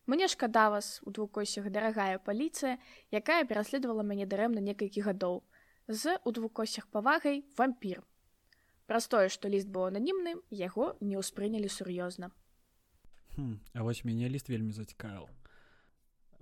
Мне 0.05 0.29
шкада 0.29 0.69
вас 0.69 1.00
у 1.09 1.11
двукосях 1.17 1.73
дарагая 1.73 2.21
паліцыя, 2.21 2.76
якая 3.09 3.45
пераследавала 3.45 4.05
мяне 4.05 4.29
дарэмна 4.29 4.61
некалькі 4.61 5.00
гадоў. 5.09 5.40
З 5.88 6.21
у 6.25 6.33
двукосях 6.37 6.93
павагай 6.93 7.45
вампір. 7.57 8.05
Праз 8.90 9.06
тое, 9.06 9.28
што 9.30 9.47
ліст 9.47 9.68
быў 9.70 9.85
ананімным, 9.87 10.40
яго 10.50 10.99
не 10.99 11.14
ўспрынялі 11.14 11.68
сур'ёзна. 11.70 12.35
Хм, 13.37 13.62
а 13.70 13.87
вось 13.87 14.02
мяне 14.02 14.26
ліст 14.26 14.50
вельмі 14.50 14.75
зацікавіў. 14.75 15.28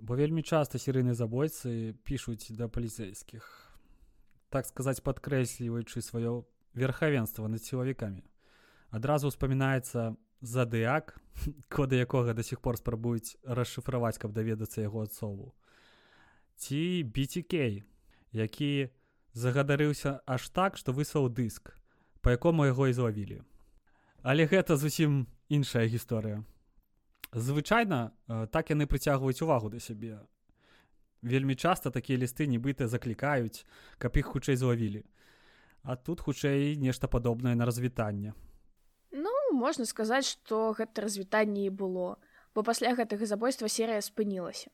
Бо 0.01 0.17
вельмі 0.17 0.41
часта 0.41 0.81
серыйныя 0.81 1.13
забойцы 1.13 1.93
пішуць 2.09 2.49
да 2.57 2.65
паліцэйскіх. 2.65 3.45
Так 4.49 4.65
сказаць, 4.65 5.05
падкрэсліваючы 5.05 6.01
сваё 6.01 6.41
верхавенства 6.73 7.45
над 7.45 7.61
сілавікамі. 7.61 8.25
Адразу 8.89 9.29
ўспамінаецца 9.29 10.17
задыяк, 10.41 11.21
коды 11.69 12.01
якога 12.01 12.33
да 12.33 12.41
сих 12.41 12.65
пор 12.65 12.81
спрабуюць 12.81 13.37
расшыфраваць, 13.45 14.17
каб 14.17 14.33
даведацца 14.33 14.81
яго 14.81 15.05
адсову. 15.05 15.53
Ці 16.57 17.05
BTK, 17.13 17.85
які 18.33 18.89
загадарыўся 19.37 20.25
аж 20.25 20.49
так, 20.49 20.81
што 20.81 20.97
высаў 20.97 21.29
дыск 21.29 21.77
по 22.21 22.31
якому 22.31 22.65
яго 22.65 22.87
і 22.87 22.93
злавілі. 22.93 23.41
Але 24.23 24.45
гэта 24.45 24.77
зусім 24.77 25.27
іншая 25.49 25.87
гісторыя. 25.87 26.43
Звычайна 27.31 28.11
так 28.51 28.69
яны 28.69 28.85
прыцягваюць 28.85 29.41
увагу 29.41 29.69
да 29.69 29.79
сябе. 29.79 30.19
Вельмі 31.21 31.55
часта 31.55 31.91
такія 31.91 32.19
лісты 32.19 32.47
нібыта 32.47 32.87
заклікаюць 32.87 33.65
каб 33.97 34.17
іх 34.17 34.25
хутчэй 34.33 34.55
злавілі. 34.55 35.03
А 35.83 35.95
тут 35.95 36.21
хутчэй 36.21 36.75
нешта 36.75 37.07
падобнае 37.07 37.55
на 37.55 37.65
развітанне. 37.65 38.33
Ну 39.11 39.31
можна 39.53 39.85
сказаць 39.85 40.27
што 40.27 40.75
гэта 40.75 41.07
развітанне 41.07 41.67
і 41.67 41.69
было 41.69 42.17
бо 42.55 42.63
пасля 42.63 42.95
гэтага 42.95 43.25
забойства 43.25 43.69
серыя 43.69 44.01
спынілася 44.01 44.71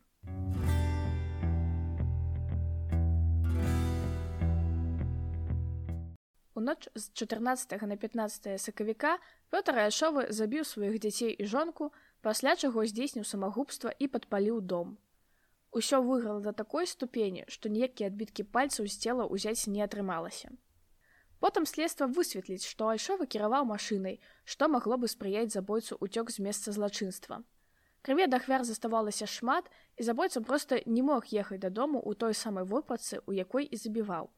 ноч 6.65 6.89
з 6.95 7.13
14 7.13 7.81
на 7.81 7.95
15 7.95 8.61
сакавіка 8.61 9.19
Пётр 9.53 9.77
Яшовы 9.77 10.25
забіў 10.33 10.65
сваіх 10.65 10.97
дзяцей 10.99 11.31
і 11.37 11.45
жонку, 11.45 11.93
пасля 12.25 12.55
чаго 12.57 12.85
здзейсніў 12.89 13.23
самагубства 13.23 13.93
і 13.99 14.09
падпаліў 14.09 14.61
дом. 14.61 14.97
Усё 15.71 16.01
выйграла 16.01 16.41
да 16.41 16.51
такой 16.51 16.87
ступені, 16.87 17.45
што 17.47 17.69
ніякія 17.69 18.09
адбіткі 18.09 18.49
пальцаў 18.49 18.89
з 18.89 18.97
цела 18.97 19.29
ўзяць 19.29 19.69
не 19.69 19.85
атрымалася. 19.85 20.49
Потым 21.43 21.65
следства 21.69 22.07
высветліць, 22.07 22.65
што 22.65 22.87
Альшова 22.89 23.27
кіраваў 23.29 23.67
машынай, 23.69 24.19
што 24.45 24.67
магло 24.67 24.97
бы 24.97 25.07
спрыяць 25.11 25.53
забойцу 25.53 25.99
ўцёк 26.01 26.31
з 26.31 26.41
месца 26.47 26.71
злачынства. 26.71 27.43
Крыве 28.01 28.25
дахвяр 28.31 28.63
заставалася 28.63 29.27
шмат, 29.27 29.69
і 29.97 30.07
забойца 30.07 30.41
проста 30.41 30.79
не 30.85 31.03
мог 31.05 31.29
ехаць 31.29 31.61
дадому 31.61 32.01
ў 32.01 32.17
той 32.17 32.33
самай 32.33 32.65
вопратцы, 32.65 33.21
у 33.29 33.35
якой 33.35 33.65
і 33.65 33.77
забіваў. 33.77 34.31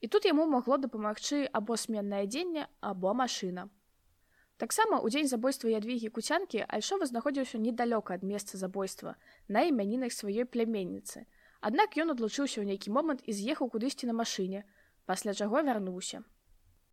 І 0.00 0.08
тут 0.08 0.24
яму 0.24 0.46
магло 0.46 0.78
дапамагчы 0.78 1.48
або 1.50 1.76
сменнае 1.76 2.22
адзенне 2.22 2.70
або 2.80 3.14
машына. 3.18 3.66
Таксама 4.58 4.98
ў 5.02 5.10
дзень 5.10 5.30
забойства 5.30 5.70
ядвігі 5.70 6.10
куцянкі 6.14 6.62
Альшова 6.66 7.06
знаходзіўся 7.06 7.58
недалёка 7.58 8.14
ад 8.18 8.22
месца 8.22 8.58
забойства 8.58 9.14
на 9.46 9.66
імянінах 9.66 10.14
сваёй 10.14 10.46
пляменніцы. 10.46 11.26
Аднак 11.62 11.98
ён 11.98 12.14
адлучыўся 12.14 12.62
ў 12.62 12.66
нейкі 12.70 12.94
момант 12.94 13.26
і 13.26 13.34
з'ехаў 13.34 13.70
кудысьці 13.74 14.06
на 14.10 14.14
машыне, 14.14 14.62
пасля 15.06 15.34
чаго 15.34 15.62
вярнуўся. 15.62 16.22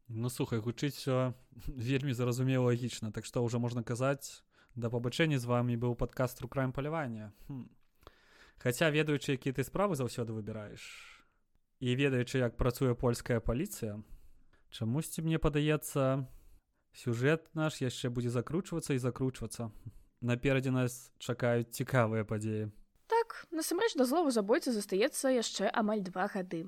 Ну 0.10 0.30
слухай 0.30 0.62
гучыць 0.62 0.98
все 0.98 1.34
вельмі 1.90 2.14
зразумела 2.14 2.74
лагічна, 2.74 3.14
так 3.14 3.26
што 3.26 3.46
ўжо 3.46 3.62
можна 3.62 3.86
казаць, 3.86 4.42
да 4.74 4.90
пабачэння 4.90 5.38
з 5.38 5.46
вами 5.46 5.78
быў 5.78 5.94
падкаст 5.94 6.42
у 6.42 6.50
краем 6.50 6.74
палявання. 6.74 7.34
Хм. 7.50 7.70
Хаця 8.58 8.90
ведаючы, 8.90 9.38
які 9.38 9.54
ты 9.54 9.62
справы 9.62 9.94
заўсёды 9.94 10.34
выбіраеш 10.34 11.15
і 11.80 11.96
ведаючы 11.96 12.40
як 12.40 12.58
працуе 12.58 12.96
польская 12.96 13.40
паліцыя 13.40 14.02
чамусьці 14.76 15.24
мне 15.24 15.40
падаецца 15.40 16.28
сюжэт 16.96 17.48
наш 17.56 17.80
яшчэ 17.84 18.12
будзе 18.12 18.32
закручвацца 18.32 18.96
і 18.96 19.04
закручвацца. 19.04 19.72
Наперадзе 20.22 20.72
нас 20.72 21.12
чакаюць 21.20 21.72
цікавыя 21.72 22.28
падзеі. 22.28 22.72
Так 23.08 23.46
насамрэч 23.52 23.96
да 24.00 24.08
злову 24.10 24.32
забойцы 24.36 24.72
застаецца 24.76 25.32
яшчэ 25.36 25.72
амаль 25.72 26.04
два 26.04 26.28
гады. 26.32 26.66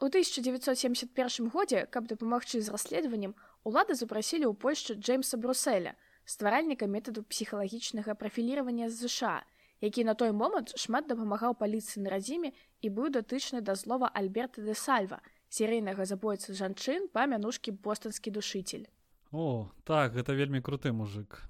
У 0.00 0.08
1971 0.08 1.48
годзе 1.52 1.86
каб 1.86 2.06
дапамагчы 2.06 2.60
з 2.60 2.72
расследаваннем 2.74 3.34
улады 3.64 3.94
запрасілі 3.94 4.46
ў 4.46 4.54
польшчы 4.54 4.94
джеймса 4.94 5.36
бруселя 5.36 5.94
стваральніка 6.24 6.86
метаду 6.86 7.22
псіхалагічнага 7.26 8.14
прафіліравання 8.14 8.90
з 8.90 9.06
ЗША 9.06 9.42
які 9.80 10.04
на 10.04 10.14
той 10.14 10.32
момант 10.32 10.72
шмат 10.76 11.08
дапамагаў 11.10 11.56
паліцыі 11.60 12.04
на 12.04 12.14
радзіме 12.14 12.52
і 12.82 12.88
быў 12.88 13.10
датычны 13.14 13.60
да 13.60 13.76
слова 13.76 14.10
альберта 14.14 14.62
де 14.62 14.74
сальва 14.74 15.20
серыйнага 15.48 16.04
забойцы 16.04 16.54
жанчын 16.54 17.08
па 17.12 17.26
мянушкі 17.26 17.76
бостанскі 17.84 18.30
душитель 18.30 18.84
о 19.32 19.70
так 19.84 20.12
гэта 20.18 20.36
вельмі 20.36 20.60
круты 20.60 20.92
мужик 20.92 21.42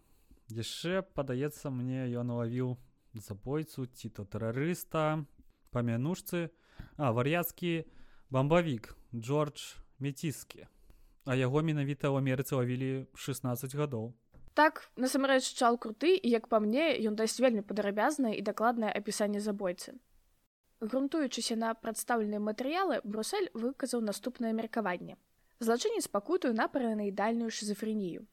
яшчэ 0.49 1.03
падаецца 1.15 1.71
мне 1.75 2.07
ён 2.15 2.37
улавіў 2.37 2.79
забойцу 3.15 3.87
ці 3.87 4.09
то 4.09 4.25
тэрарыста 4.25 5.27
па 5.71 5.83
мянушцы. 5.83 6.51
А 6.97 7.13
вар'яцкі 7.13 7.85
бамбавік 8.31 8.97
джордж 9.15 9.77
меціскі 9.99 10.65
а 11.29 11.37
яго 11.37 11.61
менавіта 11.61 12.09
ў 12.09 12.25
амерыцы 12.25 12.57
лавілі 12.57 13.07
16 13.15 13.77
гадоў 13.77 14.13
Так, 14.55 14.91
насамрэч 14.97 15.55
чал 15.55 15.79
круты 15.79 16.17
і 16.19 16.29
як 16.29 16.49
па 16.49 16.59
мне 16.61 16.99
ён 17.07 17.15
дасць 17.15 17.39
вельмі 17.39 17.63
падрабязнае 17.63 18.35
і 18.37 18.43
дакладнае 18.43 18.91
апісанне 18.91 19.41
забойцы. 19.41 19.95
Грунтуючыся 20.81 21.57
на 21.57 21.75
прадстаўленыя 21.75 22.41
матэрыялы 22.41 23.01
Брусель 23.05 23.51
выказаў 23.55 24.01
наступнае 24.01 24.53
меркаванне. 24.53 25.17
Злачынец 25.61 26.09
пакутую 26.09 26.55
на 26.55 26.69
паранаідальную 26.69 27.51
шизофренію. 27.51 28.27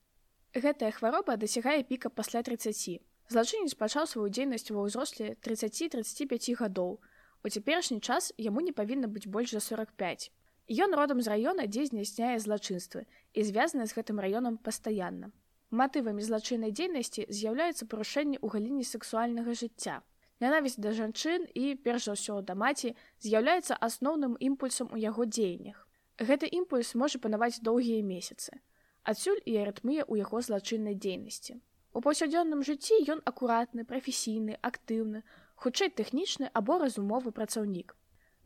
Гэтая 0.56 0.92
хвароба 0.96 1.36
дасягае 1.38 1.84
піка 1.84 2.10
пасля 2.10 2.42
30. 2.42 3.04
Злачынец 3.30 3.76
пачаў 3.76 4.08
сваю 4.08 4.32
дзейнасць 4.32 4.72
ва 4.72 4.88
ўзросле 4.88 5.36
30-35 5.44 6.56
гадоў. 6.56 6.98
У 7.44 7.50
цяперашні 7.50 8.00
час 8.00 8.32
яму 8.38 8.64
не 8.64 8.72
павінна 8.72 9.12
быць 9.12 9.28
больш 9.28 9.52
за 9.52 9.60
45. 9.60 10.32
Ён 10.72 10.96
родам 10.96 11.22
з 11.22 11.28
раёна, 11.28 11.68
дзе 11.68 11.86
знясняе 11.92 12.40
злачынствы 12.40 13.06
і 13.34 13.44
звязаны 13.44 13.86
з 13.92 13.96
гэтым 14.00 14.24
раёнам 14.24 14.58
пастаянна. 14.58 15.36
Матывамі 15.72 16.24
злачыннай 16.24 16.72
дзейнасці 16.72 17.28
з'яўляюцца 17.28 17.86
парушэнні 17.92 18.40
ў 18.40 18.48
галіне 18.56 18.84
сексуальнага 18.88 19.52
жыцця. 19.52 20.00
Нянавісць 20.40 20.80
да 20.80 20.94
жанчын 20.96 21.44
і 21.60 21.76
перш 21.84 22.08
за 22.08 22.16
ўсё 22.16 22.40
да 22.48 22.56
маці 22.56 22.96
з'яўляецца 23.26 23.76
асноўным 23.76 24.38
імпульсам 24.40 24.88
у 24.96 24.98
яго 25.02 25.28
дзеяннях. 25.28 25.84
Гэты 26.24 26.48
імпульс 26.48 26.96
можа 26.96 27.20
панаваць 27.20 27.60
доўгія 27.60 28.00
месяцы. 28.00 28.64
Адсюль 29.04 29.44
і 29.44 29.60
арытмія 29.64 30.08
ў 30.08 30.24
яго 30.24 30.40
злачыннай 30.40 30.96
дзейнасці. 30.96 31.60
У 31.92 32.00
паўсядзённым 32.00 32.64
жыцці 32.64 33.04
ён 33.12 33.20
акуратны, 33.28 33.84
прафесійны, 33.84 34.56
актыўны, 34.64 35.24
хутчэй 35.60 35.92
тэхнічны 36.00 36.48
або 36.54 36.80
разумовы 36.80 37.36
працаўнік. 37.36 37.96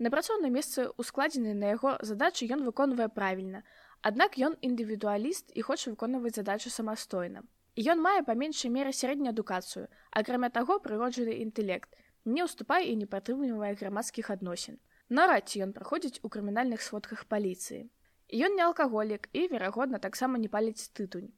На 0.02 0.10
працоўным 0.10 0.58
месцы 0.58 0.90
ускладзены 0.98 1.54
на 1.54 1.76
яго 1.78 1.98
задачы 2.02 2.50
ён 2.50 2.66
выконвае 2.66 3.10
правільна, 3.14 3.62
Аднак 4.02 4.38
ён 4.42 4.58
індывідуаліст 4.66 5.52
і 5.54 5.62
хоча 5.62 5.92
выконваць 5.92 6.34
задачу 6.34 6.70
самастойна. 6.74 7.44
Ён 7.78 8.02
мае 8.02 8.22
па 8.28 8.34
меншай 8.34 8.72
меры 8.74 8.94
сярэднюю 8.98 9.30
адукацыю, 9.30 9.88
акрамя 10.10 10.50
таго 10.50 10.80
прыроджаны 10.86 11.36
інтэлект, 11.44 11.94
не 12.26 12.42
ўступае 12.48 12.82
і 12.90 12.96
не 13.02 13.08
падтрымлівае 13.12 13.76
грамадскіх 13.78 14.32
адносін. 14.34 14.82
Нарадці 15.10 15.62
ён 15.68 15.74
праходзіць 15.78 16.20
у 16.26 16.34
крымінальных 16.34 16.82
сводках 16.82 17.26
паліцыі. 17.30 17.86
Ён 18.32 18.58
не 18.58 18.66
алкаголік 18.66 19.30
і, 19.34 19.46
верагодна, 19.54 20.00
таксама 20.00 20.42
не 20.42 20.50
паліць 20.50 20.90
тытунь. 20.98 21.30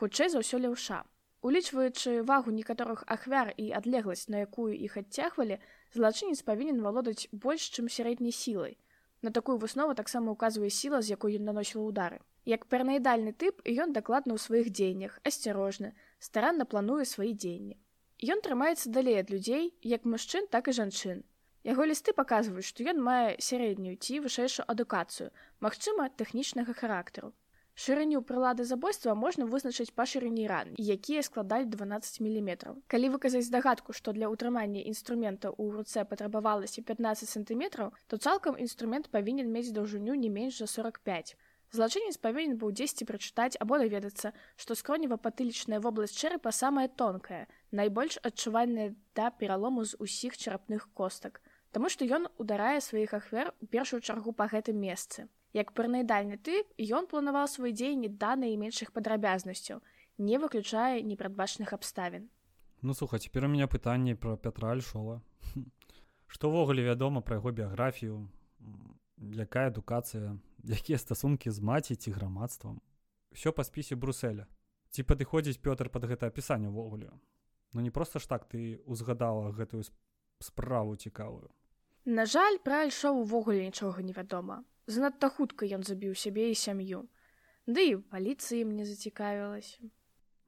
Хутчэй 0.00 0.32
за 0.32 0.40
ўсё 0.40 0.62
леўша. 0.64 1.04
Улічваючы 1.44 2.22
вагу 2.24 2.50
некаторых 2.50 3.04
ахвяр 3.06 3.52
і 3.60 3.70
адлегласць, 3.76 4.32
на 4.32 4.40
якую 4.48 4.72
іх 4.72 4.96
адцягвалі, 4.96 5.60
злачынец 5.92 6.40
павінен 6.42 6.80
валодаць 6.80 7.28
больш, 7.30 7.68
чым 7.76 7.92
сярэдняй 7.92 8.32
сілай, 8.32 8.78
На 9.26 9.32
такую 9.32 9.58
выснову 9.58 9.94
таксама 9.98 10.30
ўказвае 10.30 10.68
сіла, 10.70 10.98
з 11.02 11.10
якой 11.10 11.34
ён 11.36 11.48
наносіла 11.50 11.82
ўдары. 11.90 12.18
Як 12.46 12.66
паранаідальны 12.70 13.32
тып 13.34 13.58
ён 13.66 13.90
дакладна 13.96 14.36
ў 14.36 14.38
сваіх 14.38 14.68
дзеяннях, 14.70 15.16
асцярожны, 15.26 15.90
старанна 16.22 16.62
плануе 16.62 17.02
свае 17.12 17.32
дзеянні. 17.34 17.74
Ён 18.22 18.38
трымаецца 18.46 18.92
далей 18.94 19.18
ад 19.18 19.32
людзей, 19.34 19.74
як 19.82 20.06
мужчын, 20.06 20.46
так 20.46 20.70
і 20.70 20.76
жанчын. 20.78 21.24
Яго 21.66 21.90
лісты 21.90 22.14
паказваюць, 22.14 22.70
што 22.70 22.86
ён 22.86 23.02
мае 23.02 23.34
сярэднюю 23.42 23.98
ці 23.98 24.22
вышэйшую 24.22 24.70
адукацыю, 24.70 25.34
магчыма, 25.58 26.06
тэхнічнага 26.22 26.78
характару. 26.78 27.34
Шырыню 27.84 28.22
прылады 28.28 28.64
забойства 28.64 29.12
можна 29.22 29.46
вызначыць 29.52 29.92
па 29.96 30.04
шырыні 30.08 30.46
ран, 30.48 30.68
якія 30.80 31.22
складалі 31.26 31.68
12 31.72 32.20
мм. 32.24 32.72
Калі 32.88 33.10
выказаць 33.14 33.44
здагадку, 33.44 33.92
што 33.92 34.14
для 34.16 34.30
ўтрымання 34.32 34.80
інструмента 34.92 35.52
ў 35.52 35.76
руцэ 35.76 36.06
патрабавалася 36.08 36.80
15 36.80 37.28
сантиметраў, 37.28 37.92
то 38.08 38.16
цалкам 38.16 38.56
інструмент 38.56 39.10
павінен 39.12 39.52
мець 39.52 39.76
даўжыню 39.76 40.16
не 40.16 40.32
менш 40.32 40.62
за 40.64 40.70
45. 40.72 41.36
Злачынец 41.76 42.16
павінен 42.16 42.56
быў 42.56 42.72
дзесьці 42.72 43.04
прачытаць 43.04 43.60
або 43.60 43.76
даведацца, 43.82 44.32
што 44.56 44.72
скронева-патылічная 44.72 45.82
вобласць 45.84 46.16
чэрапа 46.16 46.56
самая 46.56 46.88
тонкая, 46.88 47.44
найбольш 47.72 48.16
адчувальная 48.22 48.94
да 49.12 49.28
пералому 49.28 49.84
з 49.84 50.00
усіх 50.00 50.40
чарапных 50.40 50.88
костак, 50.96 51.42
Таму 51.76 51.90
што 51.92 52.06
ён 52.08 52.24
ударае 52.40 52.80
сваіх 52.80 53.12
ахвер 53.12 53.52
у 53.60 53.66
першую 53.66 54.00
чаргу 54.00 54.32
па 54.32 54.46
гэтым 54.48 54.78
месцы. 54.80 55.26
Як 55.56 55.72
паранаідальны 55.72 56.36
тып, 56.36 56.68
ён 56.76 57.06
планаваў 57.08 57.46
свае 57.48 57.72
дзеянні 57.72 58.10
да 58.22 58.34
найменшых 58.36 58.92
падрабязнасцяў, 58.92 59.80
не 60.18 60.36
выключае 60.36 61.00
непрадбачных 61.00 61.72
абставін. 61.72 62.28
Ну 62.82 62.92
слухай, 62.92 63.20
цяпер 63.20 63.46
у 63.46 63.48
меня 63.48 63.66
пытанне 63.66 64.16
пра 64.16 64.36
Пятра 64.36 64.72
Альшова. 64.76 65.22
Што 66.26 66.48
ўвогуле 66.52 66.84
вядома 66.84 67.24
пра 67.24 67.40
яго 67.40 67.56
біяграфію, 67.56 68.28
якая 69.16 69.72
адукацыя, 69.72 70.36
якія 70.60 70.98
стасункі 70.98 71.50
з 71.50 71.64
маці 71.64 71.96
ці 71.96 72.12
грамадствам. 72.12 72.84
Усё 73.32 73.56
па 73.56 73.64
спісе 73.64 73.96
Бруселя. 73.96 74.44
Ці 74.92 75.08
падыходзіць 75.08 75.56
Пётр 75.64 75.88
пад 75.88 76.04
гэта 76.04 76.28
апісанне 76.28 76.68
ўвогуле. 76.68 77.08
Ну 77.72 77.80
не 77.80 77.90
проста 77.90 78.20
ж 78.20 78.28
так 78.28 78.44
ты 78.44 78.84
узгадала 78.84 79.56
гэтую 79.56 79.88
справу 80.40 80.96
цікавую. 80.96 81.48
На 82.04 82.28
жаль, 82.28 82.60
пра 82.60 82.84
альшоў 82.84 83.24
увогуле 83.24 83.64
нічога 83.64 84.04
не 84.04 84.12
вядома. 84.12 84.64
Занадта 84.86 85.28
хутка 85.28 85.66
ён 85.66 85.82
забіў 85.82 86.14
сябе 86.14 86.50
і 86.50 86.54
сям'ю. 86.54 87.06
Ды 87.66 87.82
і 87.90 87.94
паліцыі 88.06 88.62
мне 88.70 88.86
зацікавілася. 88.86 89.82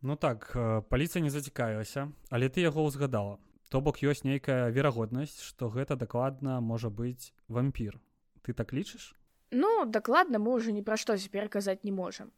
Ну 0.03 0.15
так, 0.15 0.55
паліцыя 0.89 1.23
не 1.23 1.31
зацікавілася, 1.35 2.13
але 2.31 2.47
ты 2.47 2.63
яго 2.63 2.87
ўзгадала. 2.87 3.43
То 3.69 3.83
бок 3.83 3.99
ёсць 3.99 4.23
нейкая 4.23 4.71
верагоднасць, 4.71 5.43
што 5.43 5.67
гэта 5.69 5.99
дакладна 5.99 6.61
можа 6.63 6.89
быць 6.89 7.35
вампір. 7.49 7.99
Ты 8.47 8.55
так 8.55 8.73
лічыш? 8.73 9.19
Ну, 9.51 9.85
дакладна 9.85 10.39
мы 10.39 10.55
ўжо 10.55 10.71
ні 10.71 10.87
пра 10.87 10.97
што 10.97 11.19
цяпер 11.19 11.51
казаць 11.51 11.83
не 11.83 11.91
можам. 11.91 12.31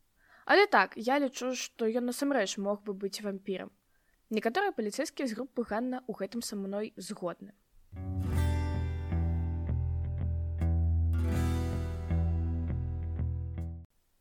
Але 0.49 0.67
так, 0.67 0.97
я 0.97 1.21
лічу, 1.21 1.53
што 1.55 1.85
ён 1.85 2.09
насамрэч 2.09 2.57
мог 2.57 2.81
бы 2.81 2.97
быць 2.97 3.21
вампірам. 3.21 3.71
Некаторыя 4.31 4.73
паліцэйскія 4.73 5.29
з 5.29 5.37
групы 5.37 5.69
Ганна 5.69 6.01
ў 6.09 6.17
гэтым 6.17 6.41
са 6.41 6.57
мной 6.57 6.95
згодны. 6.97 7.53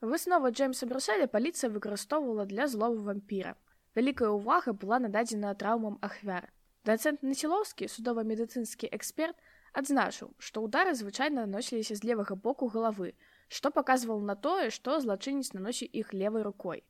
Выснова 0.10 0.50
Джеймса 0.50 0.88
Бруселя 0.90 1.28
паліцыя 1.30 1.70
выкарыстоўвала 1.70 2.46
для 2.50 2.66
злову 2.68 3.04
вампіра. 3.08 3.52
Вялікая 3.94 4.30
ўвага 4.34 4.74
была 4.74 4.98
нададзена 5.04 5.52
траўмам 5.54 6.00
ахвяр. 6.02 6.48
Дацэнт 6.90 7.22
Насілоўскі, 7.22 7.86
судова-медыцынскі 7.86 8.90
эксперт, 8.98 9.38
адзначыў, 9.78 10.34
што 10.40 10.66
ўдары 10.66 10.96
звычайна 10.98 11.46
наносіліся 11.46 12.00
з 12.00 12.10
левага 12.10 12.34
боку 12.34 12.72
галавы, 12.74 13.14
што 13.54 13.70
паказвала 13.70 14.26
на 14.32 14.34
тое, 14.34 14.74
што 14.74 14.98
злачынец 14.98 15.54
наносіць 15.54 15.94
іх 15.94 16.10
левай 16.18 16.42
рукой. 16.42 16.82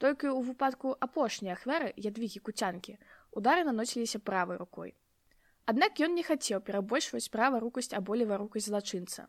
Толькі 0.00 0.32
ў 0.32 0.40
выпадку 0.48 0.96
апошняй 1.04 1.52
ахвяры 1.52 1.92
ядвігі 2.00 2.40
куцянкі 2.48 2.96
удары 3.36 3.68
наносіліся 3.68 4.24
правай 4.24 4.56
рукой. 4.56 4.96
Аднак 5.68 6.00
ён 6.00 6.16
не 6.16 6.24
хацеў 6.24 6.64
перабольшваць 6.64 7.28
права 7.28 7.60
рукасць 7.60 7.92
або 7.92 8.16
леварукасць 8.16 8.72
злачынца. 8.72 9.28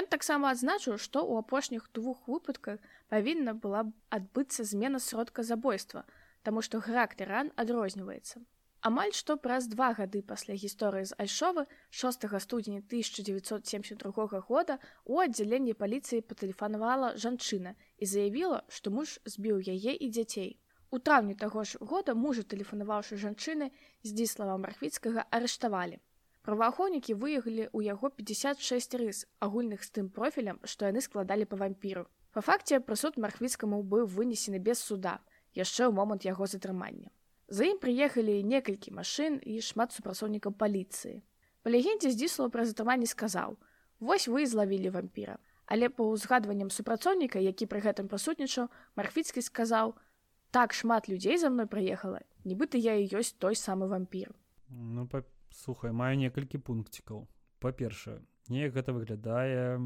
Ён 0.00 0.06
таксама 0.12 0.50
адзначыў, 0.54 0.96
што 0.98 1.22
ў 1.22 1.44
апошніх 1.44 1.84
двух 1.96 2.26
выпадках 2.30 2.80
павінна 3.12 3.54
была 3.66 3.82
адбыцца 4.16 4.64
змена 4.70 4.98
сродка 4.98 5.44
забойства, 5.50 6.02
таму 6.42 6.62
што 6.66 6.80
характер 6.86 7.30
ран 7.34 7.52
адрозніваецца. 7.64 8.42
Амаль 8.88 9.12
што 9.16 9.36
праз 9.44 9.66
два 9.74 9.86
гады 9.98 10.20
пасля 10.30 10.54
гісторыі 10.62 11.06
з 11.10 11.16
Альшовы 11.24 11.62
6 12.00 12.26
студзеня 12.46 12.80
1972 12.84 14.40
года 14.48 14.76
у 15.04 15.20
аддзяленні 15.24 15.76
паліцыі 15.84 16.26
патэлефанавала 16.32 17.14
жанчына 17.16 17.72
і 17.96 18.04
заявіла, 18.14 18.58
што 18.68 18.92
муж 18.96 19.14
збіў 19.36 19.62
яе 19.76 19.94
і 19.94 20.10
дзяцей. 20.10 20.50
У 20.90 20.98
траўні 20.98 21.38
таго 21.44 21.64
ж 21.64 21.80
года 21.80 22.18
мужа 22.26 22.42
тэлефанаваўшы 22.42 23.16
жанчыны 23.22 23.70
з 24.02 24.10
дзіслава 24.18 24.58
мархвіцкага 24.66 25.24
арыштавалі. 25.30 26.02
Праваахоўнікі 26.44 27.14
выехалі 27.16 27.64
ў 27.72 27.88
яго 27.88 28.12
56 28.12 28.96
рыс 29.00 29.24
агульных 29.40 29.80
з 29.84 29.90
тым 29.96 30.08
профілем, 30.12 30.60
што 30.64 30.84
яны 30.90 31.00
складалі 31.00 31.48
па 31.48 31.56
вампіру. 31.56 32.04
Па 32.36 32.44
факце 32.44 32.80
прысуд 32.84 33.16
мархвіцкаму 33.16 33.80
быў 33.80 34.04
вынесены 34.04 34.60
без 34.60 34.82
суда 34.82 35.20
яшчэ 35.56 35.88
ў 35.88 35.92
момант 35.96 36.26
яго 36.28 36.44
затрымання. 36.50 37.08
За 37.48 37.64
ім 37.64 37.78
прыехалі 37.80 38.42
некалькі 38.44 38.92
машын 38.92 39.40
і 39.40 39.60
шмат 39.64 39.96
супрацоўнікаў 39.96 40.52
паліцыі. 40.60 41.22
Па 41.64 41.72
легендзе 41.72 42.12
здзіслаў 42.12 42.52
пра 42.52 42.68
затрыманне 42.68 43.08
сказаў: 43.08 43.56
«Вось 44.04 44.28
вы 44.28 44.44
злавілі 44.44 44.92
вампіра. 44.92 45.38
Але 45.64 45.88
па 45.88 46.04
ўзгадванням 46.04 46.68
супрацоўніка, 46.68 47.40
які 47.40 47.64
пры 47.64 47.80
гэтым 47.80 48.08
прысутнічаў, 48.12 48.68
Марфіцкі 49.00 49.40
сказаў: 49.40 49.96
«Так 50.56 50.76
шмат 50.76 51.08
людзей 51.08 51.40
за 51.40 51.48
мной 51.48 51.66
прыехала, 51.66 52.20
нібыта 52.44 52.76
я 52.76 53.00
і 53.00 53.08
ёсць 53.08 53.32
той 53.32 53.56
самы 53.56 53.88
вампір. 53.88 54.34
Ну 54.68 55.08
па... 55.08 55.24
слухай, 55.54 55.92
маю 55.92 56.18
некалькі 56.18 56.58
пункцікаў. 56.58 57.24
Па-першае, 57.62 58.20
неяк 58.52 58.74
гэта 58.74 58.92
выглядае 58.92 59.78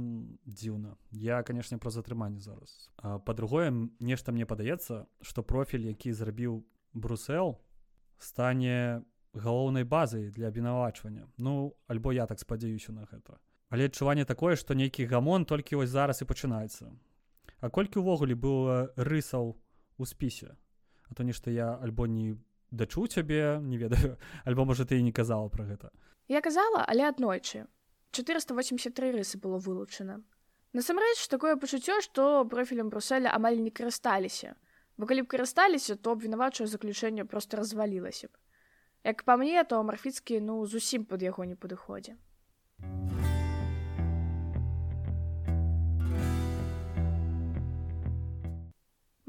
дзіўна. 0.48 0.96
Я, 1.12 1.44
канешне, 1.44 1.78
пра 1.78 1.92
затрыманне 1.94 2.40
зараз. 2.40 2.90
Па-другое, 2.98 3.70
нешта 4.00 4.32
мне 4.32 4.48
падаецца, 4.48 5.06
што 5.22 5.46
профіль, 5.46 5.86
які 5.92 6.16
зрабіў 6.16 6.64
брусел 6.94 7.60
стане 8.18 9.02
галоўнай 9.34 9.84
базай 9.84 10.30
для 10.30 10.48
абвінавачвання 10.48 11.28
ну 11.36 11.74
альбо 11.86 12.12
я 12.12 12.26
так 12.26 12.40
спадзяюся 12.40 12.92
на 12.92 13.04
гэта 13.04 13.38
але 13.68 13.86
адчуванне 13.86 14.24
такое 14.24 14.56
што 14.56 14.74
нейкі 14.74 15.06
гамон 15.06 15.44
толькі 15.44 15.76
вось 15.76 15.90
зараз 15.90 16.22
і 16.22 16.24
пачынаецца 16.24 16.90
а 17.60 17.70
колькі 17.70 18.00
ўвогуле 18.00 18.34
было 18.34 18.90
рысаў 18.96 19.54
у 19.98 20.04
спісе 20.04 20.56
а 21.08 21.14
то 21.14 21.22
нешта 21.22 21.50
я 21.50 21.76
альбо 21.76 22.06
не 22.06 22.34
дачу 22.70 23.06
цябе 23.06 23.58
не 23.62 23.76
ведаю 23.76 24.18
альбо 24.44 24.64
можа 24.64 24.84
ты 24.84 24.98
і 24.98 25.02
не 25.02 25.12
казала 25.12 25.48
пра 25.48 25.64
гэта. 25.64 25.90
Я 26.28 26.40
казала 26.40 26.84
але 26.86 27.08
аднойчы. 27.08 27.66
483 28.12 29.12
рысы 29.12 29.38
было 29.38 29.58
вылучана. 29.58 30.22
Насамрэч 30.72 31.28
такое 31.28 31.56
пачуццё 31.56 32.00
што 32.00 32.44
профілем 32.44 32.88
бруселя 32.88 33.32
амаль 33.34 33.60
не 33.60 33.70
карысталіся. 33.70 34.54
Бо 34.96 35.06
калі 35.06 35.22
б 35.22 35.26
карысталіся 35.26 35.96
то 35.96 36.12
абвінавачае 36.12 36.66
заключэнне 36.66 37.24
просто 37.24 37.56
развалілася 37.56 38.28
б. 38.28 38.30
Як 39.04 39.22
па 39.24 39.36
мне 39.36 39.64
то 39.64 39.82
марфіцкі 39.82 40.40
ну 40.40 40.66
зусім 40.66 41.04
пад 41.04 41.22
яго 41.22 41.44
не 41.44 41.56
падыходзе 41.56 42.16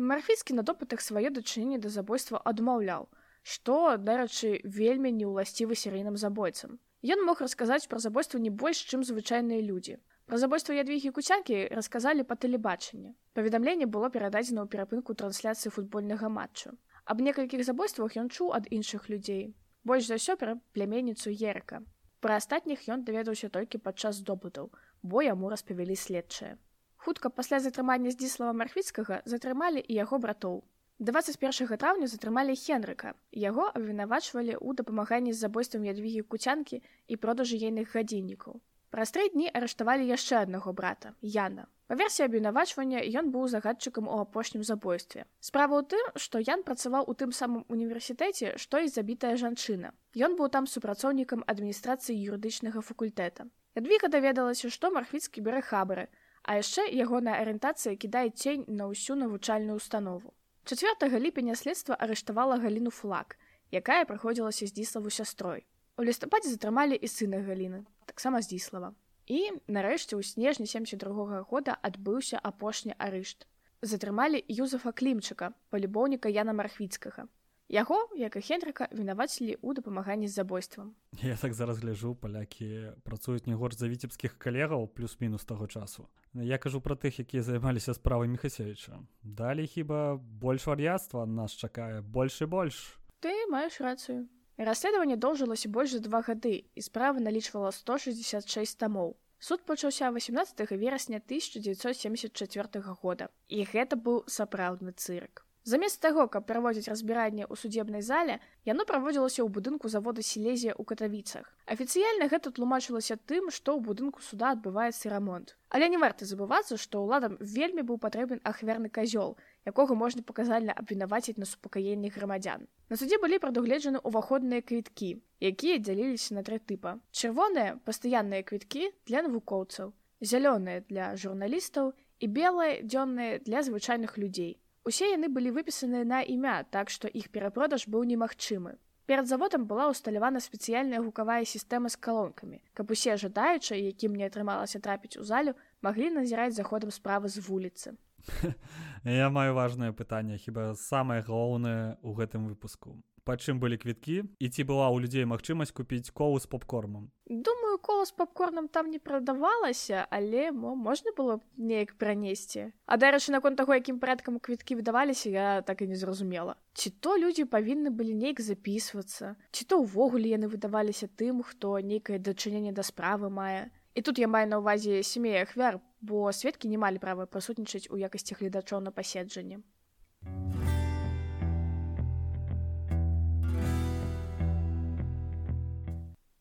марфіцкі 0.09 0.55
на 0.57 0.63
допытах 0.63 1.03
сваё 1.05 1.29
дачыненне 1.35 1.77
да 1.77 1.89
забойства 1.93 2.41
адмаўляў 2.51 3.07
што 3.41 3.97
дарэчы 3.97 4.59
вельмі 4.63 5.11
неўласцівы 5.21 5.75
серыйным 5.75 6.17
забойцам 6.17 6.79
ён 7.15 7.25
мог 7.25 7.41
расказаць 7.41 7.87
пра 7.87 7.99
забойства 7.99 8.39
не 8.45 8.49
больш 8.49 8.85
чым 8.91 9.03
звычайныя 9.03 9.61
людзі 9.63 9.99
Пра 10.29 10.37
забойства 10.37 10.75
ядвігі 10.77 11.09
куцянкі 11.09 11.55
расказалі 11.73 12.23
па 12.31 12.35
тэлебачанні. 12.37 13.15
Паведамленне 13.33 13.87
было 13.93 14.09
перададзена 14.13 14.61
ў 14.61 14.69
перапынку 14.69 15.15
трансляцыі 15.17 15.73
футбольнага 15.73 16.29
матчу. 16.29 16.73
Аб 17.09 17.23
некалькіх 17.25 17.63
забойствах 17.65 18.13
ён 18.21 18.29
чуў 18.29 18.53
ад 18.57 18.69
іншых 18.69 19.09
людзей. 19.09 19.41
Больш 19.81 20.05
за 20.05 20.21
ўсё 20.21 20.37
пра 20.37 20.53
пляменніцу 20.77 21.33
Ерка. 21.33 21.81
Пра 22.21 22.37
астатніх 22.37 22.85
ён 22.93 23.07
даведаўся 23.09 23.49
толькі 23.49 23.81
падчас 23.81 24.21
здобытаў, 24.21 24.69
бо 25.01 25.25
яму 25.25 25.49
распавялі 25.49 25.97
следчыя. 25.97 26.61
Хутка 27.01 27.33
пасля 27.33 27.57
затрымання 27.65 28.13
здзіслава 28.13 28.53
мархвіцкага 28.53 29.23
затрымалі 29.25 29.81
і 29.81 29.97
яго 29.97 30.21
братоў. 30.21 30.61
21 30.99 31.77
траўня 31.79 32.07
затрымалі 32.11 32.53
Хенрыка. 32.59 33.13
Яго 33.31 33.71
абвінавачвалі 33.71 34.59
ў 34.59 34.75
дапамаганні 34.75 35.31
з 35.31 35.39
забойствам 35.39 35.85
ядвігі 35.87 36.27
куцянкі 36.27 36.83
і 37.07 37.15
продажы 37.15 37.55
ейных 37.55 37.95
гадзіннікаў. 37.95 38.59
Праз 38.91 39.15
тры 39.15 39.29
дні 39.31 39.47
арыштавалі 39.47 40.03
яшчэ 40.03 40.43
аднаго 40.43 40.73
брата 40.75 41.13
Яна. 41.23 41.71
Па 41.87 41.95
версіі 41.95 42.25
абвінавачвання 42.27 42.99
ён 43.15 43.31
быў 43.31 43.47
загадчыкам 43.47 44.11
у 44.11 44.19
апошнім 44.19 44.65
забойстве. 44.67 45.23
Справа 45.39 45.79
ў 45.79 45.87
тым, 45.87 46.19
што 46.19 46.43
Ян 46.43 46.67
працаваў 46.67 47.07
у 47.07 47.15
тым 47.15 47.31
самым 47.31 47.63
універсітэце, 47.71 48.59
што 48.59 48.83
і 48.83 48.91
забітая 48.91 49.39
жанчына. 49.39 49.95
Ён 50.19 50.35
быў 50.35 50.51
там 50.51 50.67
супрацоўнікам 50.67 51.47
адміністрацыі 51.47 52.19
юрыдычнага 52.19 52.83
факультэта. 52.83 53.47
Ядвіка 53.79 54.11
даведалася, 54.11 54.67
што 54.67 54.91
мархвіцкі 54.91 55.47
бярэ 55.47 55.63
хабары, 55.63 56.09
а 56.43 56.59
яшчэ 56.59 56.91
ягоная 56.91 57.39
арыентацыя 57.39 57.95
кідае 57.95 58.35
цень 58.35 58.67
на 58.67 58.91
ўсю 58.91 59.15
навучальную 59.15 59.79
установу. 59.79 60.35
4 60.75 61.19
ліпеня 61.19 61.55
следства 61.55 61.95
арыштавала 61.95 62.57
галіну 62.61 62.91
флаг, 62.93 63.33
якая 63.73 64.05
прыходзілася 64.05 64.67
здзіславу 64.69 65.09
сястрой. 65.09 65.65
У 65.97 66.05
лістападзе 66.05 66.53
затрымалі 66.53 66.93
і 66.93 67.07
сына 67.09 67.41
галіны, 67.41 67.89
таксама 68.05 68.41
здзіслава. 68.45 68.93
І 69.25 69.49
нарэшце 69.65 70.13
ў 70.13 70.21
снежні 70.21 70.69
72 70.69 71.41
года 71.49 71.73
адбыўся 71.81 72.37
апошні 72.37 72.93
арышт. 73.01 73.49
Затрымалі 73.81 74.45
Юзафа 74.45 74.93
клімчыка, 74.93 75.57
палюбоўніка 75.73 76.29
Яна 76.29 76.53
мархвіцкага. 76.53 77.25
Яго, 77.69 78.09
як 78.17 78.33
і 78.35 78.41
Хендрыка 78.41 78.89
вінавацілі 78.89 79.53
ў 79.61 79.77
дапамаганні 79.77 80.25
з 80.25 80.41
забойствам. 80.41 80.97
Я 81.21 81.37
так 81.37 81.53
зараз 81.53 81.77
гляжу 81.77 82.15
палякі 82.17 82.97
працуюць 83.05 83.45
не 83.45 83.53
горш 83.53 83.77
за 83.77 83.85
віцебскіх 83.85 84.41
калегаў 84.41 84.89
плюс-мінус 84.89 85.45
таго 85.45 85.67
часу. 85.69 86.09
Я 86.33 86.57
кажу 86.57 86.81
пра 86.81 86.97
тых, 86.97 87.21
якія 87.21 87.43
займаліся 87.45 87.93
справай 87.93 88.27
Мехасевіча. 88.27 88.97
Далей 89.21 89.67
хіба 89.67 90.17
больш 90.17 90.65
вар'яцтва 90.65 91.29
нас 91.29 91.53
чакае 91.53 92.01
больш 92.01 92.41
і 92.41 92.45
больш. 92.49 92.97
Ты 93.21 93.45
маеш 93.53 93.77
рацыю. 93.77 94.25
Расследаванне 94.57 95.15
доўжылася 95.15 95.69
больш 95.69 95.93
за 95.93 96.01
два 96.01 96.25
гады 96.25 96.65
і 96.73 96.81
справа 96.81 97.21
налічвала 97.21 97.69
166 97.69 98.81
тамоў. 98.81 99.13
Суд 99.37 99.61
пачаўся 99.69 100.09
18 100.09 100.73
верасня 100.73 101.21
1974 101.21 102.81
года 102.97 103.29
і 103.47 103.61
гэта 103.61 103.93
быў 103.93 104.25
сапраўдны 104.25 104.91
цырк. 104.97 105.45
Замест 105.67 105.99
таго, 106.01 106.27
каб 106.31 106.45
праводзіць 106.47 106.87
разбіранне 106.87 107.43
ў 107.43 107.53
судебнай 107.59 108.01
зале, 108.01 108.39
яно 108.63 108.85
праводзілася 108.87 109.43
ў 109.43 109.51
будынку 109.51 109.91
завода 109.91 110.23
селезія 110.23 110.71
ў 110.71 110.87
катавіцах. 110.87 111.51
Афіцыяльна 111.67 112.31
гэта 112.31 112.49
тлумачылася 112.55 113.19
тым, 113.27 113.51
што 113.51 113.75
ў 113.75 113.83
будынку 113.83 114.23
суда 114.23 114.55
адбываецца 114.55 115.11
рамонт. 115.11 115.59
Але 115.67 115.91
не 115.91 115.99
варта 115.99 116.23
забывацца, 116.23 116.79
што 116.79 117.03
ўладам 117.03 117.35
вельмі 117.43 117.83
быў 117.83 117.99
патрэбен 117.99 118.39
ахверны 118.47 118.87
казёл, 118.87 119.35
якога 119.67 119.99
можна 119.99 120.23
паказальна 120.23 120.71
абвінаваціць 120.71 121.37
на 121.37 121.45
супакаенні 121.45 122.09
грамадзян. 122.15 122.63
На 122.87 122.95
судзе 122.95 123.19
былі 123.19 123.43
прадугледжаны 123.43 123.99
ўваходныя 123.99 124.63
квіткі, 124.63 125.19
якія 125.43 125.83
дзяліліся 125.83 126.39
на 126.39 126.41
тры 126.47 126.63
тыпа. 126.63 127.03
Чырвоныя 127.11 127.75
пастаянныя 127.83 128.47
квіткі 128.47 128.95
для 129.11 129.27
навукоўцаў, 129.27 129.91
зялёныя 130.23 130.87
для 130.87 131.13
журналістаў 131.19 131.93
і 132.23 132.25
белыя 132.31 132.79
дзённыя 132.81 133.43
для 133.43 133.59
звычайных 133.61 134.17
людзей. 134.17 134.55
Усе 134.89 135.11
яны 135.13 135.27
былі 135.29 135.51
выпісаны 135.53 136.01
на 136.01 136.23
імя, 136.25 136.63
так 136.73 136.89
што 136.89 137.05
іх 137.05 137.29
перапродаж 137.29 137.85
быў 137.85 138.09
немагчымы. 138.09 138.71
Перад 139.05 139.29
заводам 139.29 139.67
была 139.69 139.85
ўсталявана 139.89 140.41
спецыяльная 140.41 141.01
гукавая 141.05 141.45
сістэма 141.45 141.93
з 141.93 141.97
калонкамі, 142.01 142.57
каб 142.73 142.89
усе 142.89 143.13
жадаючыя, 143.21 143.77
якім 143.93 144.17
не 144.17 144.25
атрымалася 144.25 144.81
трапіць 144.81 145.21
у 145.21 145.25
залю, 145.29 145.53
маглі 145.85 146.09
назіраць 146.17 146.57
заходам 146.57 146.89
справы 146.89 147.29
з 147.29 147.37
вуліцы. 147.37 147.93
Я 149.05 149.29
маю 149.29 149.53
важнае 149.53 149.93
пытанне, 149.93 150.41
хіба 150.41 150.73
самае 150.73 151.21
галоўнае 151.21 152.01
ў 152.01 152.09
гэтым 152.17 152.49
выпуску 152.49 152.97
па 153.29 153.37
чым 153.37 153.59
былі 153.61 153.77
квіткі 153.77 154.13
і 154.41 154.47
ці 154.49 154.63
была 154.65 154.89
ў 154.89 155.05
людзей 155.05 155.25
магчымасць 155.29 155.69
купіць 155.77 156.09
колу 156.09 156.39
з 156.41 156.49
попкормам. 156.49 157.13
Думаю 157.29 157.77
кола 157.77 158.07
з 158.09 158.13
попкорнам 158.17 158.65
там 158.73 158.89
не 158.89 158.97
прадавалася 158.97 160.07
але 160.09 160.49
мо 160.49 160.73
можна 160.73 161.13
было 161.13 161.37
неяк 161.53 161.93
пранесці. 162.01 162.73
А 162.89 162.97
дарэчы 162.97 163.29
наконт 163.29 163.61
таго 163.61 163.77
якім 163.77 164.01
парадкам 164.01 164.41
квіткі 164.41 164.81
выдаваліся 164.81 165.29
я 165.29 165.61
так 165.61 165.85
і 165.85 165.89
не 165.93 165.99
зразумела. 166.01 166.57
Ці 166.73 166.89
то 166.89 167.13
людзі 167.21 167.45
павінны 167.45 167.93
былі 167.93 168.17
нейк 168.17 168.41
записывацца 168.41 169.37
ці 169.53 169.69
то 169.69 169.77
ўвогуле 169.85 170.33
яны 170.33 170.49
выдаваліся 170.49 171.05
тым 171.05 171.45
хто 171.45 171.77
нейкае 171.77 172.17
дачыненне 172.17 172.73
да 172.73 172.81
справы 172.81 173.29
мае. 173.29 173.69
І 173.93 174.01
тут 174.01 174.17
я 174.17 174.25
маю 174.25 174.49
на 174.49 174.57
ўвазе 174.57 175.05
семей 175.05 175.45
ахвяр 175.45 175.77
бо 176.01 176.33
сведкі 176.33 176.65
не 176.73 176.81
малі 176.81 176.97
права 176.97 177.29
прысутнічаць 177.29 177.93
у 177.93 178.01
якасці 178.01 178.41
гледачоў 178.41 178.81
на 178.81 178.89
паседжанні 178.89 179.61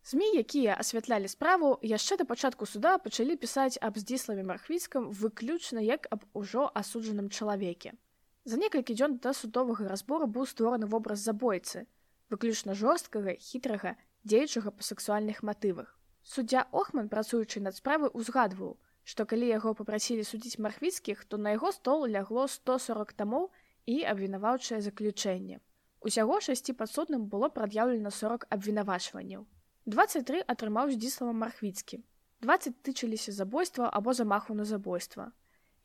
СМ, 0.08 0.24
якія 0.40 0.72
асвятлялі 0.72 1.28
справу 1.28 1.76
яшчэ 1.84 2.16
да 2.16 2.24
пачатку 2.24 2.64
суда 2.64 2.96
пачалі 2.96 3.34
пісаць 3.36 3.76
аб 3.76 3.98
здзіславе 4.00 4.40
мархвіцкам 4.50 5.08
выключна 5.12 5.82
як 5.84 6.06
аб 6.08 6.24
ужо 6.32 6.64
асуджаным 6.80 7.28
чалавеке. 7.28 7.92
За 8.48 8.56
некалькі 8.56 8.96
дзён 8.96 9.18
да 9.20 9.34
судовага 9.36 9.84
разбору 9.90 10.24
быў 10.24 10.48
створаны 10.48 10.88
вобраз 10.88 11.20
забойцы, 11.20 11.84
выключна 12.32 12.72
жорсткага, 12.72 13.34
хітрага, 13.36 13.92
дзеючага 14.24 14.72
па 14.78 14.86
сексуальных 14.88 15.42
матывах. 15.42 15.92
Суддзя 16.24 16.64
Охман, 16.72 17.12
працуючы 17.12 17.60
над 17.60 17.76
справы, 17.76 18.08
узгадваў, 18.08 18.80
што 19.04 19.28
калі 19.28 19.52
яго 19.52 19.74
папрасілі 19.76 20.24
судзіць 20.24 20.56
мархвіцкіх, 20.56 21.28
то 21.28 21.36
на 21.36 21.52
яго 21.52 21.68
стол 21.76 22.08
лягло 22.08 22.48
140 22.48 23.12
тамоў 23.12 23.52
і 23.84 24.00
абвінаваўчае 24.08 24.80
заключэнне. 24.80 25.60
Усяго 26.00 26.40
шасці 26.40 26.72
падсудным 26.72 27.28
было 27.28 27.52
прад'яўлена 27.52 28.08
40 28.08 28.48
абвінавачванняў. 28.48 29.44
23 29.88 30.42
атрымаў 30.52 30.90
здзіслава 30.92 31.32
мархвіцкі 31.32 31.98
20 32.44 32.74
тычыліся 32.84 33.32
забойства 33.32 33.86
або 33.98 34.12
замаху 34.12 34.52
на 34.56 34.66
забойства. 34.68 35.32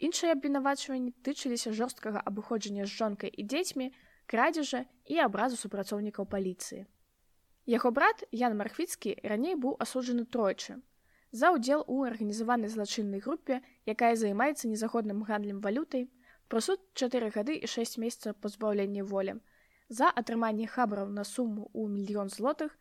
Іншыя 0.08 0.36
абвінавачванні 0.36 1.14
тычыліся 1.24 1.72
жорсткага 1.78 2.20
абыходжання 2.32 2.84
з 2.84 2.92
жонкай 2.92 3.32
і 3.32 3.46
дзецьмі 3.48 3.88
крадзежа 4.28 4.84
і 5.08 5.24
абразу 5.24 5.56
супрацоўнікаў 5.56 6.28
паліцыі. 6.36 6.84
Яго 7.76 7.96
брат 7.96 8.28
ян 8.44 8.60
мархвіцкі 8.60 9.16
раней 9.24 9.56
быў 9.56 9.80
асуджаны 9.88 10.28
тройчы. 10.28 10.84
За 11.32 11.56
ўдзел 11.56 11.88
у 11.88 12.04
арганізаванай 12.04 12.76
злачыннай 12.76 13.24
групе 13.24 13.64
якая 13.88 14.20
займаецца 14.20 14.68
незаходным 14.68 15.24
гандлем 15.24 15.64
валютай 15.64 16.10
прасуд 16.52 16.84
4 17.00 17.32
гады 17.32 17.56
і 17.56 17.72
6 17.72 18.04
месяцаў 18.04 18.36
пазбаўлення 18.36 19.08
волі. 19.08 19.40
За 19.88 20.12
атрыманне 20.12 20.68
хабраў 20.68 21.08
на 21.08 21.24
суму 21.24 21.72
ў 21.72 21.88
мільён 21.88 22.28
злотых 22.28 22.76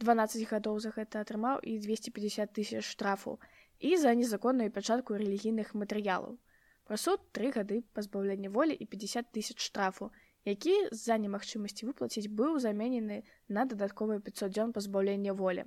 12 0.00 0.48
гадоў 0.50 0.80
за 0.80 0.90
гэта 0.96 1.20
атрымаў 1.24 1.60
і 1.62 1.78
250 1.78 2.52
тысяч 2.56 2.82
штрафу 2.82 3.38
і 3.78 3.96
за 3.96 4.14
незаконную 4.14 4.70
пячатку 4.70 5.14
рэлігійных 5.20 5.74
матэрыялаў. 5.74 6.38
Прасуд 6.84 7.20
тры 7.32 7.50
гады 7.54 7.82
пазбаўлення 7.96 8.50
волі 8.50 8.74
і 8.74 8.84
50 8.84 9.30
тысяч 9.32 9.58
штрафу, 9.60 10.10
які 10.44 10.74
з-за 10.90 11.16
немагчымасці 11.22 11.86
выплаціць 11.88 12.28
быў 12.28 12.58
заменены 12.60 13.22
на 13.48 13.64
дадатковыя 13.64 14.20
500 14.20 14.52
дзён 14.52 14.72
пазбаўлення 14.76 15.32
волі. 15.32 15.64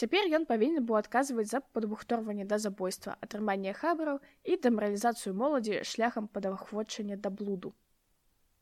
Цяпер 0.00 0.26
ён 0.36 0.46
павінен 0.48 0.86
быў 0.88 0.96
адказваць 0.98 1.50
за 1.50 1.60
падбухторванне 1.76 2.44
да 2.50 2.58
забойства, 2.58 3.16
атрымання 3.26 3.74
хабараў 3.76 4.18
і 4.44 4.56
дэмаралізацыю 4.66 5.34
моладзі 5.36 5.82
шляхам 5.84 6.26
падахвочання 6.26 7.16
да 7.16 7.30
блуду. 7.30 7.74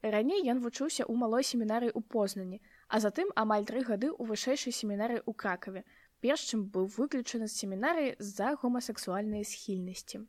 Раней 0.02 0.42
ён 0.50 0.60
вучыўся 0.64 1.06
ў 1.06 1.14
малой 1.20 1.46
семінарыі 1.46 1.94
ў 1.94 2.02
познані, 2.14 2.60
а 2.88 3.00
затым 3.04 3.28
амаль 3.36 3.68
тры 3.68 3.84
гады 3.84 4.08
ў 4.08 4.32
вышэйшай 4.32 4.72
семінары 4.72 5.20
ў 5.20 5.32
кракаве, 5.42 5.84
перш 6.24 6.48
чым 6.50 6.64
быў 6.74 6.88
выключаны 6.96 7.46
з 7.48 7.56
семінарыі 7.60 8.16
з-за 8.18 8.56
гомасексуальнай 8.62 9.44
схільнасці. 9.44 10.24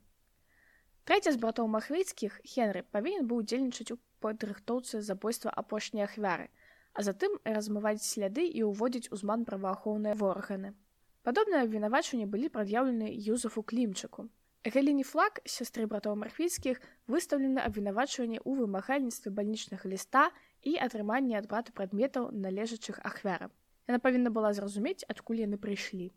Трэця 1.08 1.32
з 1.34 1.40
братоў 1.42 1.70
махвіцкіх 1.72 2.36
Хенры 2.44 2.84
павінен 2.94 3.26
быў 3.26 3.42
удзельнічаць 3.42 3.96
у 3.96 3.98
падрыхтоўцы 4.20 5.00
забойства 5.00 5.50
апошняй 5.62 6.04
ахвяры, 6.04 6.50
а 6.92 7.02
затым 7.06 7.38
размываць 7.44 8.04
сляды 8.04 8.44
і 8.44 8.68
ўводзіць 8.68 9.10
узман 9.16 9.48
праваахоўныя 9.48 10.14
ворганы. 10.20 10.76
Падобныя 11.24 11.64
абвінавачванні 11.64 12.28
былі 12.28 12.52
прад'яўлены 12.52 13.08
Юзафу 13.08 13.62
клімчыку. 13.62 14.28
Галіне 14.64 15.04
флаг 15.08 15.40
сястры 15.48 15.86
братоў 15.88 16.20
мархвіцкіх 16.20 16.80
выстаўлена 17.08 17.64
абвінавачванне 17.64 18.40
ў 18.44 18.60
вымагальніцтве 18.60 19.32
бальнічнага 19.32 19.88
ліста 19.88 20.28
і 20.62 20.76
атрыманне 20.76 21.38
ад 21.38 21.48
брата 21.48 21.72
прадметаў 21.72 22.30
належачых 22.32 23.00
ахвярам. 23.04 23.50
Яна 23.88 23.98
павінна 23.98 24.30
была 24.30 24.52
зразумець, 24.52 25.04
адкуль 25.08 25.42
яны 25.42 25.58
прыйшлі. 25.58 26.12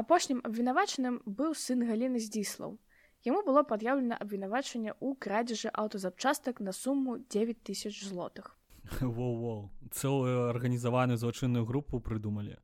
Апошнім 0.00 0.40
абвінавачаным 0.48 1.20
быў 1.26 1.52
сын 1.58 1.84
галіны 1.84 2.22
здзіслаў. 2.22 2.78
Яму 3.28 3.42
было 3.46 3.62
пад'яўлена 3.62 4.16
абвінавачанне 4.16 4.94
ў 4.96 5.14
крадзежы 5.18 5.68
аўтазапчастак 5.68 6.60
на 6.60 6.72
суму 6.72 7.18
9000 7.28 8.08
злотых. 8.08 8.56
Воу-воу, 9.00 9.70
цэлую 9.90 10.48
арганізаваную 10.50 11.18
злачынную 11.18 11.66
групу 11.66 12.00
прыдумалі. 12.00 12.56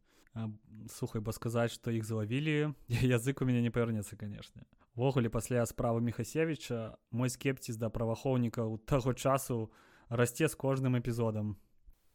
Сухай 0.88 1.20
ба 1.20 1.32
сказаць, 1.32 1.74
што 1.74 1.90
іх 1.90 2.06
злавілі, 2.06 2.74
язык 3.18 3.42
у 3.42 3.44
мяне 3.44 3.62
не 3.62 3.70
павернецца, 3.70 4.16
канешне. 4.16 4.64
Ввогуле 4.94 5.30
пасля 5.30 5.66
справы 5.66 6.00
Мехасевіча 6.00 6.98
мой 7.10 7.30
скепціс 7.30 7.76
да 7.76 7.90
праваахоўнікаў 7.90 8.80
таго 8.82 9.14
часу, 9.14 9.70
расце 10.08 10.48
з 10.48 10.54
кожным 10.56 10.98
эпізодам. 10.98 11.56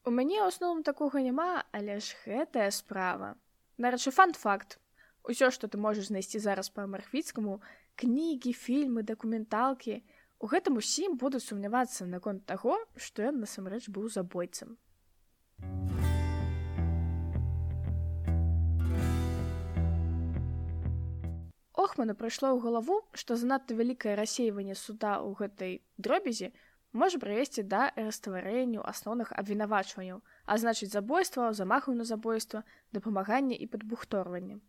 У 0.03 0.12
мяне 0.12 0.41
ў 0.43 0.51
асноўным 0.51 0.84
такога 0.84 1.23
няма, 1.23 1.63
але 1.71 1.99
ж 2.03 2.17
гэтая 2.25 2.69
справа. 2.75 3.36
Нарэчы 3.77 4.12
фан-факт. 4.12 4.79
Усё, 5.23 5.47
што 5.56 5.71
ты 5.71 5.79
можаш 5.79 6.12
знайсці 6.12 6.43
зараз 6.43 6.67
па 6.67 6.84
марфіцкаму, 6.84 7.62
кнігі, 7.95 8.51
фільмы, 8.51 9.08
дакументалкі, 9.08 10.03
у 10.43 10.45
гэтым 10.51 10.75
усім 10.75 11.15
буду 11.15 11.39
сумнявацца 11.39 12.03
наконт 12.06 12.43
таго, 12.45 12.75
што 12.99 13.23
ён 13.32 13.39
насамрэч 13.39 13.88
быў 13.88 14.12
забойцам. 14.12 14.75
Охману 21.73 22.13
прыйшло 22.19 22.51
ў 22.51 22.60
галаву, 22.60 22.99
што 23.15 23.39
занадта 23.39 23.71
вялікае 23.79 24.19
рассейванне 24.19 24.75
суда 24.75 25.23
ў 25.23 25.32
гэтай 25.39 25.73
дробязі 25.95 26.51
можа 26.93 27.19
прывесці 27.19 27.63
да 27.63 27.89
растварэнню 27.95 28.86
асноўных 28.86 29.34
абвінавачванняў, 29.34 30.21
а 30.45 30.58
значыць 30.58 30.93
забойства, 30.93 31.53
замаху 31.53 31.93
на 31.93 32.06
забойства, 32.06 32.63
дапамагання 32.91 33.56
і 33.56 33.67
падбухторвання. 33.67 34.60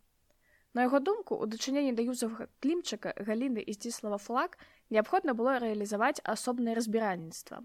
На 0.75 0.83
яго 0.83 0.99
думку, 0.99 1.37
у 1.37 1.47
дачыненні 1.47 1.93
да 1.95 2.03
юзавага 2.03 2.49
клімчака 2.59 3.15
галіны 3.15 3.63
і 3.63 3.73
здзіслава 3.77 4.19
флаг 4.19 4.57
неабходна 4.91 5.35
было 5.39 5.61
рэалізаваць 5.63 6.25
асобнае 6.25 6.75
разбіральніцтва. 6.75 7.63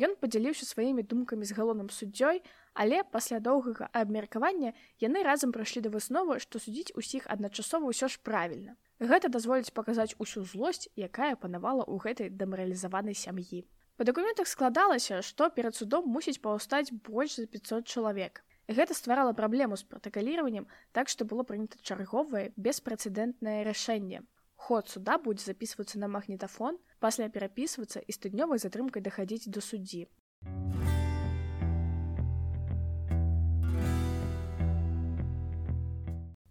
Ён 0.00 0.14
падзяліўся 0.16 0.64
сваімі 0.64 1.02
думкамі 1.04 1.44
з 1.44 1.52
галоўным 1.58 1.90
суддзёй, 1.92 2.40
але 2.72 3.02
пасля 3.04 3.40
доўгага 3.44 3.90
абмеркавання 3.92 4.72
яны 5.04 5.22
разам 5.26 5.52
прыйшлі 5.52 5.84
да 5.84 5.92
высновы, 5.92 6.38
што 6.40 6.62
судзіць 6.62 6.96
усіх 6.96 7.26
адначасова 7.28 7.92
ўсё 7.92 8.08
ж 8.08 8.16
правільна. 8.24 8.78
Гэта 9.00 9.28
дазволіць 9.28 9.74
паказаць 9.76 10.16
усю 10.16 10.46
злосць, 10.48 10.88
якая 10.96 11.36
панавала 11.36 11.84
ў 11.84 12.00
гэтай 12.00 12.32
дэмаралізаванай 12.32 13.12
сям'і. 13.12 13.66
Па 14.00 14.04
дакументах 14.08 14.48
складалася, 14.48 15.18
што 15.20 15.50
перад 15.52 15.76
судом 15.76 16.06
мусіць 16.08 16.40
паўстаць 16.40 16.88
больш 17.08 17.34
за 17.36 17.42
500 17.44 17.84
чалавек. 17.84 18.40
Гэта 18.64 18.96
стварала 18.96 19.34
праблему 19.36 19.76
з 19.76 19.84
пратакаліраваннем, 19.84 20.64
так 20.96 21.12
што 21.12 21.26
было 21.28 21.44
прынята 21.44 21.76
чарговае 21.84 22.46
беспрэцэдэнтнае 22.56 23.60
рашэнне. 23.68 24.22
Ход 24.56 24.88
суда 24.88 25.18
будзе 25.20 25.44
запісвацца 25.44 26.00
на 26.00 26.08
магнітафон, 26.08 26.80
пасля 26.98 27.28
перапісвацца 27.28 28.00
і 28.00 28.16
з 28.16 28.24
тыднёвай 28.24 28.64
затрымкай 28.64 29.04
дахадзіць 29.04 29.52
да 29.52 29.60
суддзі. 29.60 30.08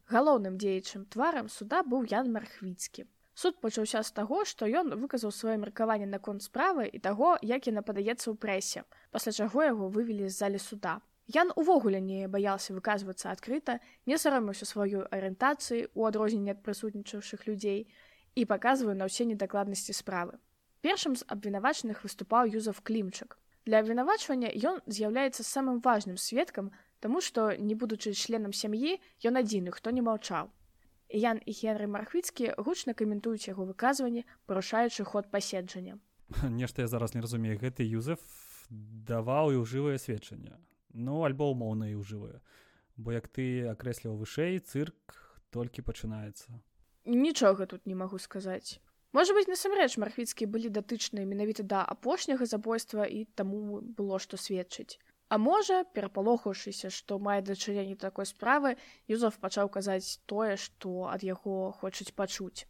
Галоўным 0.06 0.62
дзеячым 0.62 1.10
тварам 1.10 1.50
суда 1.50 1.82
быў 1.82 2.06
Ян 2.14 2.30
Мархвіцкі. 2.30 3.10
Суд 3.39 3.62
пачаўся 3.63 4.02
з 4.04 4.12
таго, 4.12 4.38
што 4.43 4.67
ён 4.67 4.89
выказаў 4.99 5.32
сваё 5.32 5.56
меркаванне 5.60 6.08
наконт 6.13 6.43
справы 6.43 6.88
і 6.91 6.99
таго, 6.99 7.38
як 7.49 7.69
яна 7.71 7.82
падаецца 7.89 8.25
ў 8.28 8.36
прэсе, 8.36 8.84
пасля 9.15 9.32
чаго 9.32 9.63
яго 9.63 9.88
вывелі 9.88 10.28
з 10.28 10.36
залі 10.36 10.60
суда. 10.60 10.99
Ян 11.36 11.54
увогуле 11.56 12.02
не 12.04 12.28
баяўся 12.28 12.75
выказвацца 12.75 13.32
адкрыта, 13.32 13.78
не 14.12 14.19
саромаўся 14.19 14.67
сваёй 14.67 15.08
арыентацыі 15.08 15.88
ў 15.88 16.02
адрозненне 16.12 16.52
ад 16.58 16.60
прысутнічаўшых 16.67 17.47
людзей 17.47 17.88
і 18.36 18.47
паказваю 18.52 18.99
на 18.99 19.08
ўсе 19.08 19.23
недакладнасці 19.32 19.95
справы. 19.95 20.36
Першым 20.84 21.15
з 21.15 21.23
абвінавачаных 21.23 22.04
выступаў 22.04 22.52
Юзаф 22.60 22.84
Клімчак. 22.84 23.39
Для 23.63 23.80
абвінавачвання 23.80 24.52
ён 24.52 24.84
з'яўляецца 24.84 25.47
самым 25.47 25.80
важным 25.80 26.19
сведкам, 26.19 26.75
таму 26.99 27.23
што, 27.23 27.56
не 27.56 27.80
будучы 27.80 28.12
членам 28.12 28.52
сям'і, 28.52 28.99
ён 29.23 29.39
адзіны, 29.39 29.71
хто 29.71 29.95
не 29.95 30.04
маўчаў. 30.04 30.52
Ян 31.10 31.41
і 31.45 31.52
Генры 31.52 31.89
Мархвіцкі 31.89 32.54
гучна 32.58 32.93
каментуюць 32.93 33.50
яго 33.50 33.65
выказванні, 33.65 34.26
парушаючы 34.45 35.04
ход 35.04 35.32
паседжання. 35.32 35.98
Нешта 36.43 36.82
я 36.82 36.88
зараз 36.88 37.15
не 37.15 37.22
разумею, 37.22 37.58
гэты 37.58 37.82
Юзеф 37.82 38.22
даваў 38.69 39.58
і 39.58 39.65
ўжывае 39.65 39.98
сведчанне. 39.98 40.54
Ну 40.93 41.26
альбо 41.26 41.50
умоўна 41.50 41.89
і 41.89 41.98
ўжывае. 41.98 42.41
Бо 42.93 43.17
як 43.17 43.26
ты 43.28 43.65
акрэсліў 43.74 44.22
вышэй 44.22 44.62
цырк 44.62 45.17
толькі 45.50 45.82
пачынаецца. 45.82 46.62
Нічога 47.10 47.65
тут 47.65 47.89
не 47.89 47.98
магу 47.98 48.22
сказаць. 48.22 48.78
Можа 49.10 49.34
быть 49.34 49.50
насамрэч 49.50 49.98
мархвіцкія 49.98 50.45
былі 50.45 50.69
датычныя 50.69 51.26
менавіта 51.26 51.65
да 51.65 51.82
апошняга 51.82 52.45
забойства 52.45 53.10
і 53.10 53.26
таму 53.34 53.82
было 53.82 54.22
што 54.22 54.38
сведчыць 54.38 55.02
а 55.30 55.38
можа 55.38 55.84
перапалохаўшыся 55.98 56.89
што 56.96 57.20
мае 57.28 57.39
дачыненне 57.50 57.96
такой 58.04 58.28
справы 58.32 58.74
юзов 59.15 59.38
пачаў 59.46 59.70
казаць 59.78 60.18
тое 60.34 60.58
што 60.65 60.96
ад 61.13 61.26
яго 61.28 61.56
хочуць 61.82 62.13
пачуць 62.22 62.65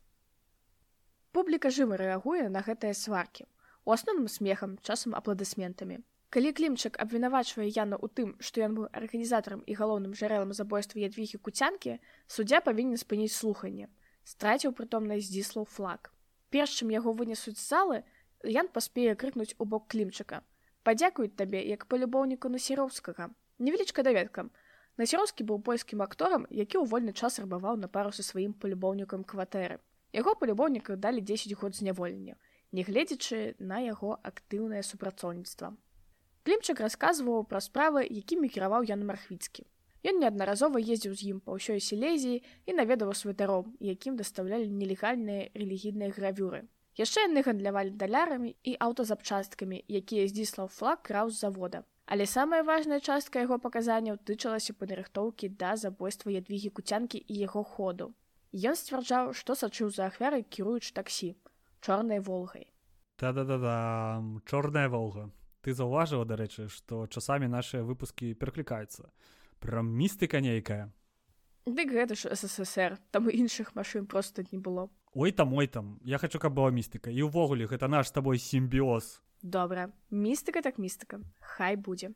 публіка 1.37 1.71
жыва 1.79 1.99
рэагуе 2.03 2.45
на 2.55 2.63
гэтыя 2.69 2.99
сваркі 3.01 3.49
у 3.85 3.95
асноўным 3.97 4.31
смехам 4.37 4.77
часам 4.83 5.17
апладысментамі 5.21 6.03
Калі 6.35 6.49
клімчык 6.57 6.97
абвінавачвае 7.01 7.65
яну 7.73 7.97
ў 7.97 8.07
тым, 8.17 8.33
што 8.37 8.61
ён 8.61 8.73
быў 8.77 8.89
арганізатарам 8.99 9.63
і 9.65 9.77
галоўным 9.79 10.11
жарэлам 10.19 10.51
забойства 10.53 11.01
ядвігі 11.01 11.39
куцянкі, 11.47 11.95
суддзя 12.29 12.59
павінен 12.67 13.01
спыніць 13.01 13.33
слуханне. 13.33 13.87
Страціў 14.29 14.75
прытомнасць 14.77 15.25
здзіслаў 15.25 15.65
флаг. 15.65 16.13
Перш 16.53 16.75
чым 16.77 16.93
яго 16.93 17.15
вынесуць 17.17 17.57
з 17.57 17.65
залы, 17.65 17.97
Ян 18.47 18.69
паспее 18.71 19.15
крыкнуць 19.19 19.55
у 19.59 19.65
бок 19.65 19.89
клімчыка. 19.91 20.45
Падзякуюць 20.89 21.37
табе 21.37 21.59
як 21.69 21.83
палюбоўніку 21.85 22.49
насіроўскага. 22.49 23.25
Невялічка 23.65 24.01
даведкам. 24.01 24.47
Насіроўскі 24.97 25.45
быў 25.49 25.59
польскім 25.67 26.01
акторам, 26.01 26.47
які 26.49 26.81
ў 26.81 26.89
вольны 26.89 27.13
час 27.13 27.37
рабаваў 27.43 27.77
на 27.81 27.89
пару 27.97 28.09
са 28.17 28.25
сваім 28.25 28.55
палюбоўнікам 28.63 29.21
кватэры. 29.33 29.77
Яго 30.17 30.33
палюбоўніка 30.39 30.97
далі 31.03 31.21
10 31.21 31.53
год 31.61 31.77
зняволення, 31.77 32.39
нягледзячы 32.73 33.53
на 33.59 33.83
яго 33.85 34.17
актыўнае 34.31 34.81
супрацоўніцтва. 34.87 35.69
Клімчык 36.49 36.81
расказваў 36.81 37.45
пра 37.53 37.61
справы, 37.61 38.01
якімі 38.09 38.49
кіраваў 38.49 38.89
Ян 38.89 39.05
Мархвіцкі. 39.05 39.69
Ён 40.09 40.25
неаднаразова 40.25 40.81
ездзіў 40.81 41.13
з 41.13 41.29
ім 41.35 41.45
па 41.45 41.53
ўсёй 41.61 41.85
селезіі 41.85 42.41
і 42.65 42.79
наведаваў 42.81 43.13
святаром, 43.13 43.77
якім 43.77 44.17
дастаўлялі 44.17 44.73
нелегальныя 44.73 45.53
рэлігійныя 45.53 46.17
гравюры. 46.17 46.65
Яшчэ 46.99 47.25
яны 47.27 47.43
гандлявалі 47.47 47.95
далярамі 47.95 48.51
і 48.63 48.75
аўтазапчасткамі, 48.85 49.79
якія 49.87 50.27
здзіслаў 50.27 50.67
флаг 50.67 50.99
краў 51.09 51.31
з 51.31 51.39
завода. 51.45 51.83
Але 52.05 52.25
самая 52.25 52.63
важная 52.67 52.99
частка 52.99 53.39
яго 53.45 53.59
паказанняў 53.63 54.19
тычылася 54.27 54.75
падрыхтоўкі 54.75 55.49
да 55.61 55.75
забойства 55.79 56.33
ядвігі 56.35 56.75
куцянкі 56.75 57.23
і 57.23 57.39
яго 57.45 57.63
ходу. 57.63 58.11
Ён 58.51 58.75
сцвярджаў, 58.75 59.31
што 59.31 59.55
сачыў 59.55 59.93
за 59.95 60.09
ахвярай 60.11 60.43
кіруючы 60.43 60.91
таксі 60.93 61.35
чорнай 61.79 62.19
волгай. 62.19 62.67
Та-да-да-да 63.15 64.23
чорная 64.45 64.89
волга 64.89 65.29
ты 65.61 65.73
заўважыла 65.75 66.25
дарэчы 66.25 66.67
што 66.71 67.05
часамі 67.07 67.49
нашыя 67.51 67.83
выпускі 67.83 68.31
пераклікаюцца 68.39 69.11
прям 69.59 69.91
містыка 69.99 70.39
нейкая 70.43 70.87
дык 71.67 71.91
гэта 71.91 72.15
ж 72.15 72.31
ссср 72.39 72.95
там 73.11 73.27
іншых 73.29 73.75
машын 73.75 74.07
просто 74.07 74.45
не 74.51 74.57
было 74.57 74.87
ой 75.19 75.31
там 75.31 75.53
ой 75.53 75.67
там 75.67 75.99
я 76.03 76.17
хочу 76.23 76.39
каб 76.39 76.55
была 76.59 76.71
містыка 76.71 77.11
і 77.11 77.27
ўвогуле 77.27 77.67
гэта 77.67 77.91
наш 77.91 78.09
з 78.09 78.15
табой 78.17 78.41
сімбіоз 78.45 79.11
добра 79.43 79.91
містыка 80.09 80.63
так 80.63 80.79
містыка 80.79 81.21
хай 81.53 81.75
будзе 81.75 82.11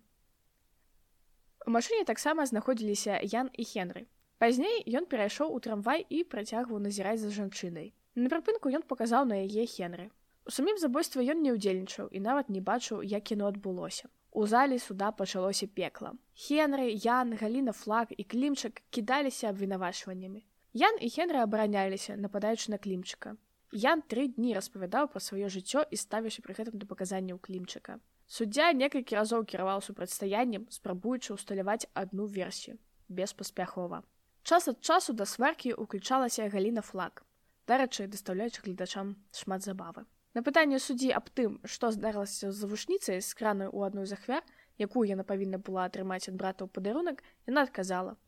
у 1.67 1.75
машыне 1.77 2.07
таксама 2.07 2.47
знаходзіліся 2.47 3.19
ян 3.35 3.51
і 3.53 3.67
хенры 3.67 4.07
пазней 4.39 4.83
ён 4.87 5.07
перайшоў 5.11 5.53
у 5.53 5.61
трамвай 5.67 6.07
і 6.09 6.23
працягваў 6.35 6.83
назіраць 6.87 7.21
за 7.21 7.31
жанчынай 7.37 7.93
на 8.15 8.33
прыпынку 8.33 8.71
ён 8.79 8.87
паказаў 8.87 9.27
на 9.29 9.43
яе 9.43 9.67
хенры 9.77 10.11
У 10.45 10.51
самім 10.51 10.77
забойстве 10.79 11.23
ён 11.31 11.39
не 11.43 11.51
ўдзельнічаў 11.55 12.09
і 12.11 12.19
нават 12.19 12.49
не 12.51 12.59
бачыў, 12.59 12.99
як 13.07 13.23
кіно 13.31 13.47
адбылося. 13.47 14.09
У 14.31 14.43
залі 14.53 14.79
суда 14.85 15.11
пачалося 15.15 15.67
пекла. 15.67 16.11
Хенры, 16.35 16.89
Ян, 17.05 17.31
Галіна 17.41 17.71
флаг 17.71 18.11
і 18.11 18.23
клімчак 18.23 18.81
кідаліся 18.89 19.47
абвінавачваннямі. 19.49 20.43
Ян 20.73 20.97
і 20.97 21.07
Хенры 21.09 21.37
абараняліся, 21.37 22.17
нападаючы 22.17 22.73
на 22.73 22.77
клімчыка. 22.81 23.37
Ян 23.69 24.01
тры 24.09 24.25
дні 24.33 24.53
распавядаў 24.57 25.05
пра 25.13 25.21
сваё 25.21 25.45
жыццё 25.45 25.85
і 25.85 25.97
ставіўся 26.01 26.41
пры 26.41 26.57
гэтым 26.57 26.81
да 26.81 26.89
паказанняў 26.89 27.37
клімчыка. 27.37 28.01
Суддзя 28.25 28.73
некалькі 28.73 29.13
разоў 29.13 29.45
кіраваў 29.45 29.85
супрацьстаяннем, 29.85 30.65
спрабуючы 30.73 31.37
ўсталяваць 31.37 31.85
адну 31.93 32.25
версію 32.25 32.81
беспаспяхова. 33.05 34.01
Час 34.41 34.67
ад 34.67 34.81
часу 34.81 35.13
да 35.13 35.29
сваркі 35.29 35.77
ўключалася 35.77 36.49
Галіна 36.49 36.81
флаг. 36.81 37.21
Дарэчы, 37.69 38.07
дастаўляючы 38.09 38.65
гледачам 38.65 39.15
шмат 39.31 39.61
забавы. 39.61 40.09
На 40.33 40.41
пытанне 40.41 40.79
суддзі 40.81 41.13
аб 41.13 41.29
тым, 41.29 41.61
што 41.63 41.93
здарылася 41.93 42.49
з 42.49 42.57
завушніцай 42.57 43.21
з 43.21 43.33
кранай 43.37 43.69
у 43.69 43.85
адной 43.85 44.09
з 44.09 44.17
ахвяр, 44.17 44.41
якую 44.81 45.05
яна 45.05 45.23
павінна 45.23 45.61
была 45.61 45.85
атрымаць 45.85 46.27
ад 46.27 46.35
брата 46.35 46.65
ў 46.65 46.69
падарунак, 46.73 47.21
яна 47.45 47.61
адказала:« 47.69 48.17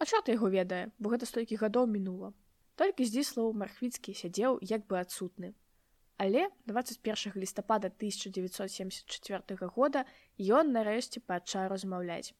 А 0.00 0.06
чорт 0.08 0.30
яго 0.32 0.48
ведае, 0.48 0.88
бо 0.96 1.10
гэта 1.12 1.26
столькі 1.28 1.60
гадоў 1.60 1.84
мінула. 1.94 2.32
Толькі 2.80 3.04
здзіслаў 3.04 3.50
мархвіцкі 3.62 4.14
сядзеў 4.16 4.56
як 4.64 4.86
бы 4.88 4.96
адсутны. 4.96 5.52
Але 6.16 6.48
21 6.70 7.36
лістапада 7.36 7.92
1974 7.92 9.68
года 9.76 10.06
ён 10.40 10.72
нарэшце 10.72 11.20
пачаў 11.20 11.68
размаўляць. 11.68 12.32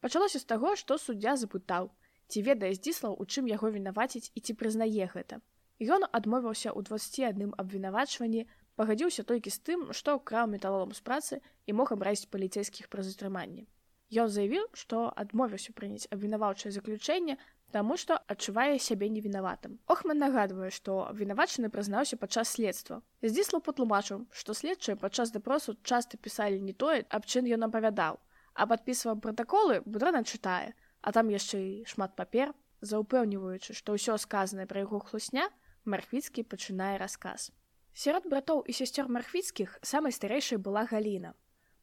Пачалося 0.00 0.40
з 0.40 0.48
таго, 0.48 0.72
што 0.80 0.96
суддзя 0.96 1.36
запытаў, 1.36 1.92
ці 2.32 2.42
ведае 2.48 2.72
здзіслаў, 2.80 3.20
у 3.20 3.28
чым 3.28 3.52
яго 3.52 3.68
вінаваціць 3.76 4.32
і 4.32 4.40
ці 4.40 4.56
прызнае 4.56 5.12
гэта. 5.12 5.44
Ён 5.84 6.08
адмовіўся 6.16 6.72
ў 6.72 6.80
21 6.88 7.52
абвінавачванні, 7.60 8.48
пагадзіўся 8.80 9.28
толькі 9.28 9.52
з 9.52 9.60
тым, 9.68 9.88
што 9.92 10.16
краў 10.16 10.48
металолом 10.48 10.96
з 10.96 11.04
працы 11.04 11.44
і 11.68 11.76
мог 11.76 11.92
абразіць 11.92 12.32
паліцейскіх 12.32 12.88
праз 12.88 13.12
утрыманне. 13.12 13.68
Ён 14.14 14.28
заявіў, 14.30 14.68
што 14.72 15.10
адмовіўся 15.16 15.72
прыняць 15.74 16.06
абвінаваўчае 16.14 16.70
заключэнне, 16.72 17.36
таму 17.74 17.96
што 17.98 18.18
адчувае 18.30 18.78
сябе 18.78 19.08
невінаватым. 19.10 19.78
Охман 19.90 20.22
нагадвае, 20.22 20.70
што 20.70 21.02
абвінавачаны 21.10 21.70
прызнаўся 21.74 22.16
падчас 22.16 22.54
следства. 22.54 23.02
Здзіслаў 23.22 23.64
патлумачыў, 23.66 24.26
што 24.30 24.54
следчыя 24.54 24.96
падчас 24.96 25.34
дапросу 25.34 25.74
часта 25.82 26.16
пісалі 26.16 26.62
не 26.62 26.72
тое, 26.72 27.02
аб 27.10 27.26
чым 27.26 27.50
ён 27.50 27.66
апавядаў, 27.66 28.22
а 28.54 28.66
падпісваў 28.70 29.18
пратаколы 29.18 29.82
будрана 29.84 30.22
чытае, 30.22 30.78
а 31.02 31.12
там 31.12 31.28
яшчэ 31.34 31.58
і 31.58 31.84
шмат 31.90 32.14
папер, 32.14 32.54
заўпэўніваючы, 32.80 33.74
што 33.74 33.98
ўсё 33.98 34.14
сказанае 34.22 34.70
пра 34.70 34.86
яго 34.86 35.02
хлусня, 35.02 35.50
Мархвіцкі 35.86 36.42
пачынае 36.42 36.98
расказ. 36.98 37.52
Сярод 37.94 38.26
братоў 38.26 38.62
і 38.66 38.74
сясцёр 38.74 39.06
мархвіцкіх 39.08 39.78
самай 39.86 40.12
старэйшай 40.12 40.58
была 40.58 40.82
галіна. 40.90 41.30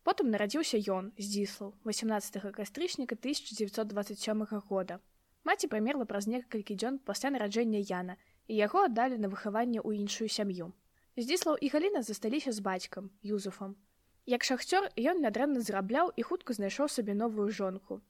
Потым 0.04 0.32
нарадзіўся 0.36 0.78
ён 0.92 1.12
здзіслаў 1.16 1.72
18 1.88 2.52
кастрычніка 2.56 3.16
1927 3.16 4.44
года. 4.68 5.00
Маці 5.48 5.68
памерла 5.72 6.04
праз 6.06 6.28
некалькі 6.28 6.76
дзён 6.76 7.00
пасля 7.00 7.32
нараджэння 7.32 7.80
Яна 7.80 8.18
і 8.52 8.60
яго 8.60 8.84
аддалі 8.88 9.20
на 9.24 9.32
выхаванне 9.32 9.80
ў 9.80 10.04
іншую 10.04 10.28
сям'ю. 10.28 10.76
Здзіслаў 11.16 11.56
і 11.56 11.72
галіна 11.72 12.04
засталіся 12.04 12.52
з 12.52 12.60
бацькам 12.60 13.10
юзуфам. 13.24 13.80
Як 14.28 14.44
шахцёр 14.44 14.92
ён 15.00 15.24
нядрэнна 15.24 15.64
зарабляў 15.64 16.12
і 16.20 16.28
хутка 16.28 16.56
знайшоў 16.60 16.92
сабе 16.92 17.16
новую 17.16 17.48
жонку. 17.52 18.02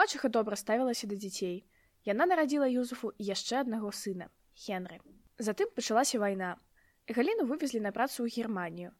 Мачыха 0.00 0.28
добра 0.28 0.56
ставілася 0.56 1.06
да 1.12 1.16
дзяцей. 1.16 1.64
Яна 2.08 2.24
нарадзіла 2.24 2.68
юзуфу 2.72 3.12
яшчэ 3.20 3.60
аднаго 3.64 3.92
сына 3.92 4.32
Хенры. 4.56 5.00
Затым 5.36 5.68
пачалася 5.76 6.20
вайна. 6.20 6.56
Галіну 7.08 7.44
вывезлі 7.44 7.84
на 7.84 7.92
працу 7.92 8.24
ў 8.24 8.32
Германію. 8.32 8.96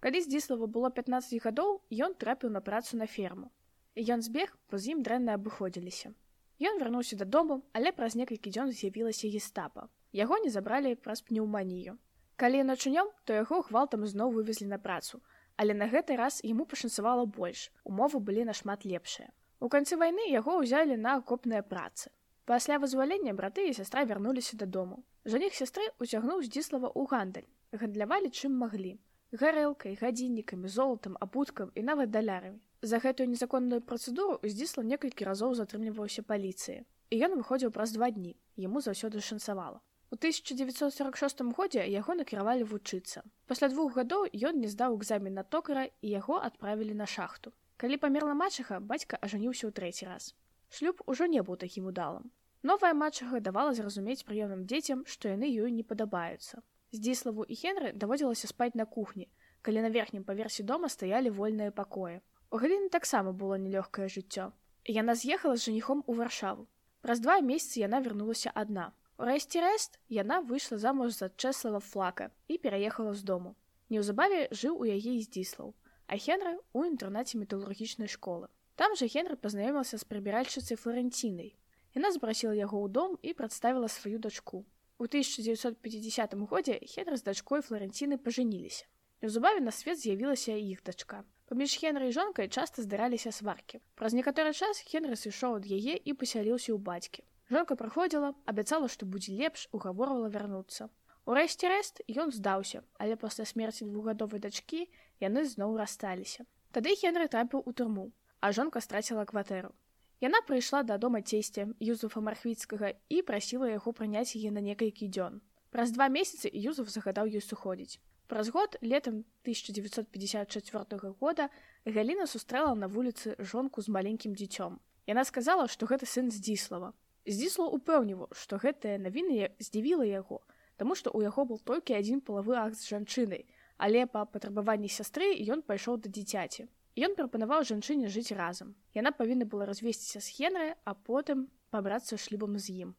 Калі 0.00 0.20
здзіслава 0.20 0.66
было 0.68 0.90
15 0.92 1.40
гадоў, 1.40 1.80
ён 1.88 2.14
трапіў 2.20 2.50
на 2.52 2.60
працу 2.60 2.96
на 3.00 3.06
ферму. 3.08 3.48
Ён 3.96 4.20
збег, 4.20 4.52
бо 4.68 4.76
з 4.76 4.92
ім 4.92 5.00
дрэнна 5.02 5.36
абыходзіліся. 5.40 6.12
Ён 6.60 6.76
вярнуўся 6.80 7.16
дадому, 7.16 7.62
але 7.72 7.92
праз 7.96 8.16
некалькі 8.20 8.52
дзён 8.52 8.72
з'явілася 8.72 9.28
гестапа. 9.32 9.88
Яго 10.12 10.36
не 10.44 10.50
забралі 10.52 10.94
праз 11.00 11.24
пнеўманію. 11.24 11.96
Калі 12.36 12.60
ён 12.64 12.76
ачунём, 12.76 13.08
то 13.24 13.32
яго 13.32 13.62
гвалтам 13.64 14.04
зноў 14.04 14.36
вывезлі 14.36 14.68
на 14.68 14.78
працу, 14.78 15.22
але 15.56 15.72
на 15.72 15.88
гэты 15.88 16.20
раз 16.20 16.44
яму 16.44 16.68
пашанцавала 16.68 17.24
больш. 17.24 17.72
Умовы 17.84 18.20
былі 18.20 18.44
нашмат 18.44 18.84
лепшыя. 18.84 19.32
У 19.60 19.72
канцы 19.72 19.96
вайны 19.96 20.28
яго 20.28 20.60
ўзялі 20.60 21.00
на 21.00 21.16
акопныя 21.16 21.64
працы. 21.64 22.12
Пасля 22.44 22.76
вызвалення 22.78 23.32
браты 23.32 23.68
і 23.72 23.72
сястра 23.72 24.04
вярнуліся 24.04 24.60
дадому. 24.60 25.00
Жаніх 25.24 25.56
сястры 25.56 25.88
уцягнуў 25.98 26.44
здзіслава 26.44 26.92
ў 26.92 27.08
гандаль, 27.08 27.48
гандлявалі 27.72 28.28
чым 28.28 28.60
маглі 28.60 29.00
гарэлкай, 29.40 29.96
гадзіннікамі, 30.00 30.68
золатам, 30.68 31.16
абуткам 31.20 31.72
і 31.74 31.82
нават 31.82 32.10
далярамі. 32.10 32.60
За 32.82 32.98
гэтую 33.02 33.26
незаконную 33.32 33.80
працэдуру 33.80 34.40
здзісла 34.42 34.84
некалькі 34.84 35.28
разоў 35.28 35.54
затрымліваўся 35.58 36.22
паліцыі. 36.22 36.84
І 37.10 37.16
ён 37.26 37.36
выходзіў 37.40 37.70
праз 37.76 37.92
два 37.96 38.10
дні, 38.10 38.36
яму 38.56 38.80
заўсёды 38.80 39.20
шанцавала. 39.20 39.80
У 40.10 40.14
1946 40.14 41.42
годзе 41.58 41.82
яго 41.90 42.14
накіравалі 42.14 42.66
вучыцца. 42.70 43.22
Пасля 43.46 43.68
двух 43.68 43.96
гадоў 43.98 44.28
ён 44.50 44.60
не 44.62 44.68
здаў 44.70 44.96
экзамен 44.98 45.34
на 45.34 45.42
токара 45.42 45.86
і 46.00 46.08
яго 46.10 46.38
адправілі 46.48 46.94
на 46.94 47.06
шахту. 47.06 47.52
Калі 47.76 47.96
памерла 47.96 48.34
мачаха, 48.34 48.78
бацька 48.80 49.18
ажаніўся 49.20 49.66
ў 49.66 49.72
трэці 49.74 50.06
раз. 50.06 50.34
Шлюб 50.70 51.02
ужо 51.06 51.26
не 51.26 51.42
быў 51.42 51.58
такім 51.58 51.90
удалым. 51.90 52.30
Новая 52.62 52.94
матчага 52.94 53.40
давала 53.40 53.74
зразумець 53.74 54.24
прыёмным 54.28 54.62
дзецям, 54.70 55.04
што 55.06 55.28
яны 55.34 55.50
ёй 55.50 55.74
не 55.74 55.82
падабаюцца. 55.82 56.62
Здзіславу 56.92 57.44
і 57.44 57.54
Хенры 57.58 57.92
даводзілася 57.92 58.48
спаць 58.50 58.74
на 58.78 58.86
кухні, 58.86 59.26
калі 59.62 59.82
на 59.86 59.90
верхнім 59.90 60.24
паверсе 60.24 60.62
дома 60.62 60.88
стаялі 60.88 61.30
вольныя 61.30 61.70
пакоі. 61.70 62.20
У 62.50 62.60
галіны 62.62 62.88
таксама 62.94 63.32
было 63.32 63.58
нелёгкае 63.58 64.06
жыццё. 64.06 64.52
Яна 64.86 65.14
з'ехала 65.14 65.56
з 65.56 65.66
жаніхом 65.66 66.04
у 66.06 66.14
варшаву. 66.14 66.66
Праз 67.02 67.20
два 67.20 67.40
месяцы 67.40 67.82
яна 67.82 68.00
вярнулася 68.00 68.54
адна. 68.54 68.92
У 69.18 69.26
рэсці 69.26 69.60
рэст 69.64 69.98
яна 70.08 70.40
выйшла 70.40 70.78
замуж 70.78 71.18
за 71.18 71.28
чэслава 71.34 71.80
флака 71.80 72.30
і 72.48 72.58
пераехала 72.58 73.14
з 73.14 73.22
дому. 73.22 73.56
Неўзабаве 73.90 74.46
жыў 74.50 74.78
у 74.78 74.84
яе 74.86 75.18
здзіслаў, 75.26 75.74
а 76.06 76.14
Хенры 76.18 76.54
ў 76.70 76.94
інтэрнаце 76.94 77.38
металургічнай 77.38 78.06
школы. 78.06 78.46
Там 78.76 78.94
жа 78.94 79.10
Хенры 79.10 79.34
пазнаёміўся 79.34 79.98
з 79.98 80.04
прыбіральшыцай 80.04 80.78
флорэнцінай, 80.78 81.54
Яна 81.96 82.12
запрасіла 82.12 82.52
яго 82.52 82.76
ў 82.84 82.92
дом 82.92 83.12
і 83.24 83.32
прадставіла 83.32 83.88
сваю 83.88 84.18
дачку. 84.20 84.66
У 84.98 85.04
1950 85.04 86.34
годзе 86.48 86.80
Хенры 86.80 87.16
з 87.20 87.24
дачкой 87.28 87.60
флорэнціны 87.60 88.16
пажаніліся. 88.16 88.86
Неўзабаве 89.20 89.60
на 89.60 89.72
свет 89.78 90.00
з'явілася 90.00 90.56
іх 90.56 90.80
дачка. 90.88 91.20
Паміж 91.52 91.76
Хенры 91.76 92.08
і 92.08 92.14
жонкай 92.16 92.48
часта 92.48 92.80
здараліся 92.80 93.32
сваркі. 93.32 93.80
Праз 93.94 94.16
некаторы 94.16 94.56
час 94.56 94.80
Хенры 94.88 95.20
сышоў 95.20 95.60
ад 95.60 95.68
яе 95.68 96.00
і 96.00 96.16
пасяліўся 96.16 96.72
ў 96.72 96.80
бацькі. 96.80 97.28
Жонка 97.52 97.76
праходзіла, 97.76 98.32
абяцала, 98.48 98.88
што 98.88 99.04
будзе 99.04 99.36
лепш, 99.36 99.68
угаворвала 99.76 100.32
вярнуцца. 100.32 100.88
Урэшце 101.28 101.68
рэст 101.68 102.00
ён 102.08 102.32
здаўся, 102.32 102.80
але 102.96 103.20
пасля 103.20 103.44
смерці 103.44 103.84
двухгадовай 103.84 104.40
дачкі 104.40 104.88
яны 105.20 105.44
зноў 105.44 105.76
рассталіся. 105.76 106.48
Тады 106.72 106.96
Хенры 106.96 107.28
трапіў 107.28 107.60
у 107.60 107.72
турму, 107.76 108.12
а 108.40 108.50
жонка 108.52 108.80
страціла 108.80 109.28
кватэру. 109.28 109.76
Яна 110.24 110.40
прыйшла 110.48 110.80
да 110.82 110.96
дома 110.96 111.20
цесця 111.20 111.68
Юзуфа 111.76 112.20
мархвіцкага 112.24 112.92
і 113.12 113.20
прасіла 113.20 113.68
яго 113.68 113.92
прыняць 113.92 114.32
яе 114.32 114.48
на 114.50 114.64
некалькі 114.64 115.08
дзён. 115.12 115.42
Праз 115.68 115.92
два 115.92 116.08
месяцы 116.08 116.48
Юзуф 116.48 116.88
загадаў 116.88 117.28
ёй 117.28 117.44
сыходзіць. 117.44 118.00
Праз 118.26 118.48
год 118.48 118.78
летам 118.80 119.28
1954 119.44 121.12
года 121.20 121.50
Галіна 121.84 122.26
сустрэла 122.26 122.72
на 122.74 122.88
вуліцы 122.88 123.36
жонку 123.38 123.84
з 123.84 123.92
маленькім 123.92 124.32
дзіцём. 124.32 124.80
Яна 125.06 125.24
сказала, 125.24 125.68
што 125.68 125.84
гэта 125.86 126.08
сын 126.08 126.32
здзіслава. 126.32 126.94
Здзіслаў 127.28 127.76
упэўніваў, 127.76 128.32
што 128.32 128.56
гэтая 128.56 128.96
навіна 128.96 129.52
здзівіла 129.60 130.08
яго, 130.08 130.40
таму 130.80 130.96
што 130.96 131.12
ў 131.12 131.28
яго 131.28 131.44
был 131.44 131.60
толькі 131.60 131.92
адзін 131.92 132.24
палавы 132.24 132.56
акт 132.56 132.80
з 132.80 132.88
жанчынай, 132.88 133.44
але 133.76 134.06
па 134.08 134.24
патрабаванні 134.24 134.88
сястры 134.88 135.36
ён 135.44 135.60
пайшоў 135.60 136.00
да 136.00 136.08
дзіцяці. 136.08 136.66
Ён 136.96 137.12
прапанаваў 137.16 137.64
жанчыне 137.68 138.08
жыць 138.08 138.32
разам. 138.32 138.72
Яна 138.96 139.10
павінна 139.12 139.44
была 139.44 139.66
развесціся 139.68 140.20
з 140.24 140.32
Хенры, 140.32 140.68
а 140.84 140.94
потым 140.94 141.48
пабрацца 141.68 142.16
шлюбам 142.16 142.56
з 142.56 142.72
ім. 142.84 142.94